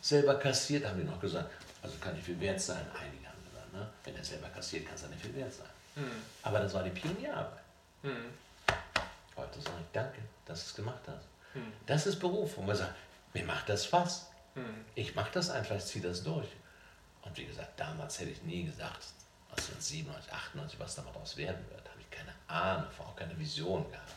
selber 0.00 0.36
kassiert, 0.36 0.86
haben 0.86 0.98
die 0.98 1.04
noch 1.04 1.20
gesagt, 1.20 1.50
also 1.82 1.96
kann 1.98 2.14
nicht 2.14 2.24
viel 2.24 2.38
wert 2.40 2.60
sein. 2.60 2.86
Einige 2.94 3.26
haben 3.26 3.44
gesagt, 3.44 3.72
ne? 3.72 3.88
wenn 4.04 4.14
er 4.14 4.24
selber 4.24 4.48
kassiert, 4.48 4.86
kann 4.86 4.94
es 4.94 5.02
ja 5.02 5.08
nicht 5.08 5.22
viel 5.22 5.34
wert 5.34 5.52
sein. 5.52 5.66
Mhm. 5.96 6.22
Aber 6.42 6.60
das 6.60 6.72
war 6.74 6.84
die 6.84 6.90
Pionierarbeit. 6.90 7.64
Mhm. 8.02 8.32
Heute 9.36 9.60
sage 9.60 9.76
ich 9.80 9.92
danke, 9.92 10.20
dass 10.46 10.60
du 10.60 10.66
es 10.68 10.74
gemacht 10.76 11.02
hast. 11.06 11.26
Mhm. 11.54 11.72
Das 11.86 12.06
ist 12.06 12.20
Berufung. 12.20 12.66
Man 12.66 12.76
sagt, 12.76 12.94
mir 13.34 13.44
macht 13.44 13.68
das 13.68 13.86
Spaß. 13.86 14.30
Mhm. 14.54 14.84
Ich 14.94 15.14
mache 15.16 15.30
das 15.32 15.50
einfach, 15.50 15.76
ich 15.76 15.84
ziehe 15.84 16.04
das 16.04 16.22
durch. 16.22 16.48
Und 17.22 17.36
wie 17.36 17.44
gesagt, 17.44 17.78
damals 17.78 18.20
hätte 18.20 18.30
ich 18.30 18.42
nie 18.42 18.64
gesagt, 18.64 19.04
was 19.50 19.66
sind 19.66 19.82
97, 19.82 20.32
98, 20.32 20.78
was 20.78 20.94
da 20.94 21.02
mal 21.02 21.12
draus 21.12 21.36
werden 21.36 21.64
wird. 21.70 21.88
Habe 21.88 22.00
ich 22.00 22.10
keine 22.10 22.32
Ahnung, 22.46 22.88
auch 22.98 23.16
keine 23.16 23.36
Vision 23.38 23.90
gehabt. 23.90 24.07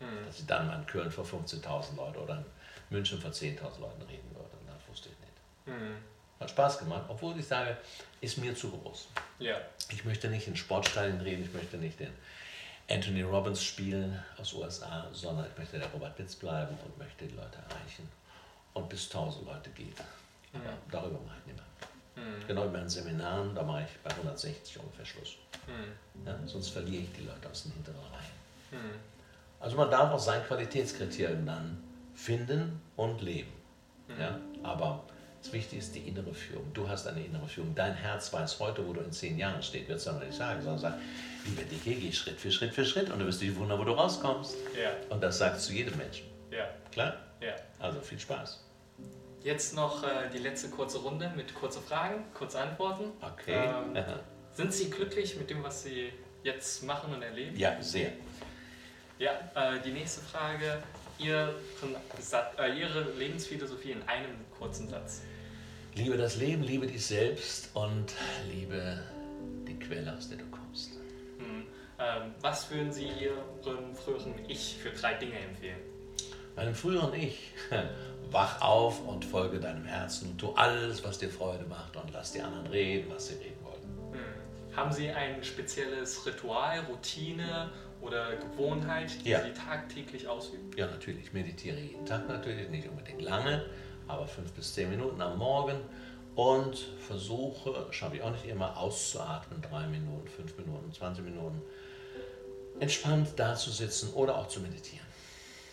Mhm. 0.00 0.26
Dass 0.26 0.38
ich 0.38 0.46
dann 0.46 0.66
mal 0.66 0.78
in 0.78 0.86
Köln 0.86 1.10
vor 1.10 1.24
15.000 1.24 1.96
Leuten 1.96 2.18
oder 2.18 2.38
in 2.38 2.44
München 2.90 3.20
vor 3.20 3.30
10.000 3.30 3.80
Leuten 3.80 4.02
reden 4.02 4.30
würde. 4.34 4.50
Das 4.66 4.88
wusste 4.88 5.08
ich 5.08 5.18
nicht. 5.20 5.78
Mhm. 5.78 5.96
Hat 6.38 6.50
Spaß 6.50 6.78
gemacht, 6.78 7.04
obwohl 7.08 7.38
ich 7.38 7.46
sage, 7.46 7.76
ist 8.20 8.36
mir 8.38 8.54
zu 8.54 8.70
groß. 8.70 9.08
Ja. 9.38 9.56
Ich 9.90 10.04
möchte 10.04 10.28
nicht 10.28 10.46
in 10.46 10.56
Sportstadien 10.56 11.20
reden, 11.20 11.44
ich 11.44 11.52
möchte 11.54 11.78
nicht 11.78 11.98
den 11.98 12.12
Anthony 12.90 13.22
Robbins 13.22 13.62
spielen 13.62 14.22
aus 14.38 14.52
USA, 14.52 15.08
sondern 15.12 15.46
ich 15.50 15.58
möchte 15.58 15.78
der 15.78 15.88
Robert 15.88 16.16
Blitz 16.16 16.36
bleiben 16.36 16.76
und 16.84 16.98
möchte 16.98 17.26
die 17.26 17.34
Leute 17.34 17.58
erreichen. 17.68 18.08
Und 18.74 18.88
bis 18.90 19.06
1000 19.06 19.46
Leute 19.46 19.70
geht. 19.70 19.96
Aber 20.52 20.64
mhm. 20.64 20.90
darüber 20.90 21.20
mache 21.20 21.36
ich 21.40 21.46
nicht 21.46 21.56
mehr. 21.56 22.24
Mhm. 22.24 22.46
Genau 22.46 22.64
wie 22.66 22.72
bei 22.72 22.80
den 22.80 22.88
Seminaren, 22.88 23.54
da 23.54 23.62
mache 23.62 23.86
ich 23.88 23.98
bei 24.02 24.10
160 24.10 24.78
ungefähr 24.78 25.06
Schluss. 25.06 25.36
Mhm. 25.66 26.26
Ja, 26.26 26.38
sonst 26.46 26.68
verliere 26.68 27.02
ich 27.02 27.12
die 27.12 27.24
Leute 27.24 27.48
aus 27.50 27.62
den 27.62 27.72
hinteren 27.72 28.00
Reihen. 28.12 29.15
Also 29.66 29.76
man 29.76 29.90
darf 29.90 30.12
auch 30.12 30.20
sein 30.20 30.44
Qualitätskriterium 30.44 31.44
dann 31.44 31.82
finden 32.14 32.80
und 32.94 33.20
leben. 33.20 33.50
Mhm. 34.06 34.20
Ja, 34.20 34.40
aber 34.62 35.02
das 35.42 35.52
Wichtige 35.52 35.82
ist 35.82 35.92
die 35.92 36.06
innere 36.06 36.32
Führung. 36.32 36.72
Du 36.72 36.88
hast 36.88 37.08
eine 37.08 37.24
innere 37.24 37.48
Führung. 37.48 37.74
Dein 37.74 37.92
Herz 37.92 38.32
weiß 38.32 38.60
heute, 38.60 38.86
wo 38.86 38.92
du 38.92 39.00
in 39.00 39.10
zehn 39.10 39.36
Jahren 39.36 39.60
stehst. 39.60 39.88
Wird 39.88 39.98
es 39.98 40.04
ja 40.04 40.12
noch 40.12 40.22
nicht 40.22 40.34
sagen, 40.34 40.62
sondern 40.62 40.78
sagt, 40.78 40.98
liebe 41.46 41.62
Dicke, 41.62 41.98
geh 41.98 42.12
Schritt 42.12 42.38
für 42.38 42.52
Schritt 42.52 42.74
für 42.74 42.84
Schritt 42.84 43.10
und 43.10 43.18
du 43.18 43.26
wirst 43.26 43.40
dich 43.40 43.56
wundern, 43.56 43.80
wo 43.80 43.82
du 43.82 43.90
rauskommst. 43.90 44.54
Ja. 44.80 44.90
Und 45.12 45.20
das 45.20 45.38
sagst 45.38 45.68
du 45.68 45.72
jedem 45.72 45.96
Menschen. 45.98 46.26
Ja. 46.52 46.68
Klar? 46.92 47.16
Ja. 47.40 47.56
Also 47.80 48.00
viel 48.00 48.20
Spaß. 48.20 48.64
Jetzt 49.42 49.74
noch 49.74 50.04
äh, 50.04 50.30
die 50.32 50.38
letzte 50.38 50.68
kurze 50.68 50.98
Runde 50.98 51.32
mit 51.34 51.52
kurzen 51.56 51.82
Fragen, 51.82 52.22
kurze 52.34 52.60
Antworten. 52.60 53.10
Okay. 53.20 53.68
Ähm, 53.96 53.96
sind 54.52 54.72
Sie 54.72 54.90
glücklich 54.90 55.36
mit 55.36 55.50
dem, 55.50 55.64
was 55.64 55.82
Sie 55.82 56.12
jetzt 56.44 56.84
machen 56.84 57.12
und 57.12 57.22
erleben? 57.22 57.56
Ja, 57.56 57.82
sehr. 57.82 58.12
Ja, 59.18 59.32
äh, 59.54 59.80
die 59.80 59.92
nächste 59.92 60.20
Frage. 60.20 60.82
Ihre, 61.18 61.54
äh, 62.58 62.78
Ihre 62.78 63.12
Lebensphilosophie 63.18 63.92
in 63.92 64.02
einem 64.02 64.34
kurzen 64.58 64.88
Satz. 64.88 65.22
Liebe 65.94 66.18
das 66.18 66.36
Leben, 66.36 66.62
liebe 66.62 66.86
dich 66.86 67.06
selbst 67.06 67.70
und 67.72 68.12
liebe 68.52 69.02
die 69.66 69.78
Quelle, 69.78 70.14
aus 70.14 70.28
der 70.28 70.36
du 70.36 70.44
kommst. 70.50 70.98
Hm. 71.38 71.64
Ähm, 71.98 72.34
was 72.42 72.70
würden 72.70 72.92
Sie 72.92 73.06
Ihrem 73.06 73.94
früheren 73.94 74.34
Ich 74.48 74.76
für 74.76 74.90
drei 74.90 75.14
Dinge 75.14 75.38
empfehlen? 75.38 75.80
Meinem 76.54 76.74
früheren 76.74 77.14
Ich, 77.14 77.52
wach 78.30 78.60
auf 78.60 79.02
und 79.06 79.24
folge 79.24 79.58
deinem 79.58 79.86
Herzen 79.86 80.32
und 80.32 80.38
tu 80.38 80.52
alles, 80.52 81.02
was 81.02 81.16
dir 81.16 81.30
Freude 81.30 81.64
macht 81.64 81.96
und 81.96 82.12
lass 82.12 82.32
die 82.32 82.42
anderen 82.42 82.66
reden, 82.66 83.10
was 83.10 83.28
sie 83.28 83.36
reden 83.36 83.64
wollen. 83.64 84.12
Hm. 84.12 84.76
Haben 84.76 84.92
Sie 84.92 85.08
ein 85.08 85.42
spezielles 85.42 86.26
Ritual, 86.26 86.80
Routine 86.80 87.70
oder 88.06 88.36
Gewohnheit, 88.36 89.24
die 89.24 89.30
ja. 89.30 89.42
Sie 89.42 89.52
tagtäglich 89.52 90.28
ausüben? 90.28 90.70
Ja, 90.76 90.86
natürlich. 90.86 91.26
Ich 91.26 91.32
meditiere 91.32 91.78
jeden 91.78 92.06
Tag 92.06 92.28
natürlich, 92.28 92.68
nicht 92.68 92.88
unbedingt 92.88 93.22
lange 93.22 93.64
aber 94.08 94.26
fünf 94.26 94.52
bis 94.52 94.74
zehn 94.74 94.90
Minuten 94.90 95.20
am 95.20 95.38
Morgen 95.38 95.78
und 96.34 96.76
versuche, 97.06 97.86
schaffe 97.92 98.16
ich 98.16 98.22
auch 98.22 98.30
nicht 98.30 98.46
immer, 98.46 98.76
auszuatmen, 98.76 99.62
drei 99.62 99.86
Minuten, 99.86 100.28
fünf 100.28 100.56
Minuten, 100.58 100.92
20 100.92 101.24
Minuten, 101.24 101.62
entspannt 102.78 103.28
da 103.36 103.54
zu 103.54 103.70
sitzen 103.70 104.12
oder 104.12 104.36
auch 104.36 104.48
zu 104.48 104.60
meditieren. 104.60 105.06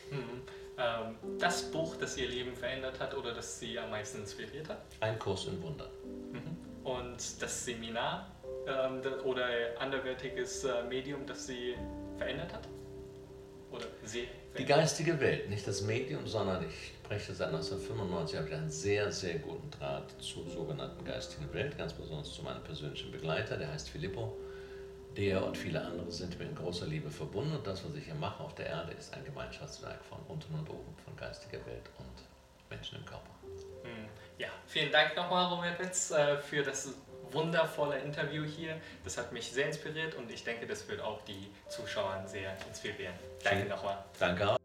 Mhm. 0.10 0.42
Ähm, 0.78 1.38
das 1.40 1.64
Buch, 1.64 1.96
das 1.98 2.18
Ihr 2.18 2.30
Leben 2.30 2.56
verändert 2.56 3.00
hat 3.00 3.16
oder 3.16 3.34
das 3.34 3.60
Sie 3.60 3.78
am 3.78 3.92
meisten 3.92 4.20
inspiriert 4.20 4.70
hat? 4.70 4.80
Ein 5.02 5.20
Kurs 5.20 5.46
in 5.46 5.62
Wunder. 5.62 5.90
Mhm. 6.32 6.58
Und 6.84 7.42
das 7.42 7.66
Seminar 7.66 8.32
ähm, 8.68 9.02
oder 9.24 9.46
anderwertiges 9.80 10.64
äh, 10.64 10.84
Medium, 10.84 11.26
das 11.28 11.46
Sie 11.48 11.76
verändert 12.18 12.54
hat? 12.54 12.68
Oder 13.72 13.86
Sie? 14.04 14.28
Die 14.58 14.66
geistige 14.66 15.20
Welt, 15.20 15.50
nicht 15.50 15.68
das 15.68 15.82
Medium, 15.82 16.28
sondern 16.28 16.64
ich 16.68 16.94
spreche 17.04 17.34
seit 17.34 17.48
1995, 17.48 18.38
habe 18.38 18.48
ich 18.48 18.54
einen 18.54 18.70
sehr, 18.70 19.12
sehr 19.12 19.40
guten 19.40 19.72
Draht 19.72 20.14
zur 20.22 20.48
sogenannten 20.48 21.04
geistigen 21.04 21.52
Welt, 21.54 21.76
ganz 21.78 21.94
besonders 21.94 22.32
zu 22.32 22.44
meinem 22.44 22.64
persönlichen 22.64 23.12
Begleiter, 23.12 23.58
der 23.58 23.72
heißt 23.72 23.90
Filippo, 23.90 24.38
Der 25.18 25.44
und 25.46 25.58
viele 25.58 25.80
andere 25.82 26.12
sind 26.12 26.38
mir 26.40 26.46
in 26.46 26.56
großer 26.56 26.88
Liebe 26.88 27.10
verbunden 27.10 27.56
und 27.56 27.66
das, 27.68 27.84
was 27.86 27.96
ich 27.96 28.06
hier 28.06 28.16
mache 28.16 28.44
auf 28.44 28.56
der 28.56 28.68
Erde, 28.68 28.94
ist 28.94 29.14
ein 29.14 29.24
Gemeinschaftswerk 29.24 30.04
von 30.06 30.20
unten 30.28 30.54
und 30.56 30.70
oben, 30.70 30.96
von 31.04 31.16
geistiger 31.16 31.64
Welt 31.66 31.90
und 32.00 32.70
Menschen 32.70 32.98
im 32.98 33.06
Körper. 33.06 33.30
Hm. 33.84 34.08
Ja, 34.40 34.48
vielen 34.66 34.92
Dank 34.92 35.16
nochmal, 35.16 35.54
Robert 35.54 35.80
Witz, 35.80 36.12
äh, 36.12 36.38
für 36.38 36.64
das 36.64 36.96
wundervolle 37.34 38.00
Interview 38.00 38.44
hier. 38.44 38.80
Das 39.04 39.18
hat 39.18 39.32
mich 39.32 39.52
sehr 39.52 39.68
inspiriert 39.68 40.16
und 40.16 40.32
ich 40.32 40.44
denke, 40.44 40.66
das 40.66 40.88
wird 40.88 41.02
auch 41.02 41.22
die 41.22 41.50
Zuschauer 41.70 42.24
sehr 42.26 42.56
inspirieren. 42.68 43.14
Danke 43.44 43.66
nochmal. 43.66 44.04
Danke 44.20 44.50
auch. 44.50 44.63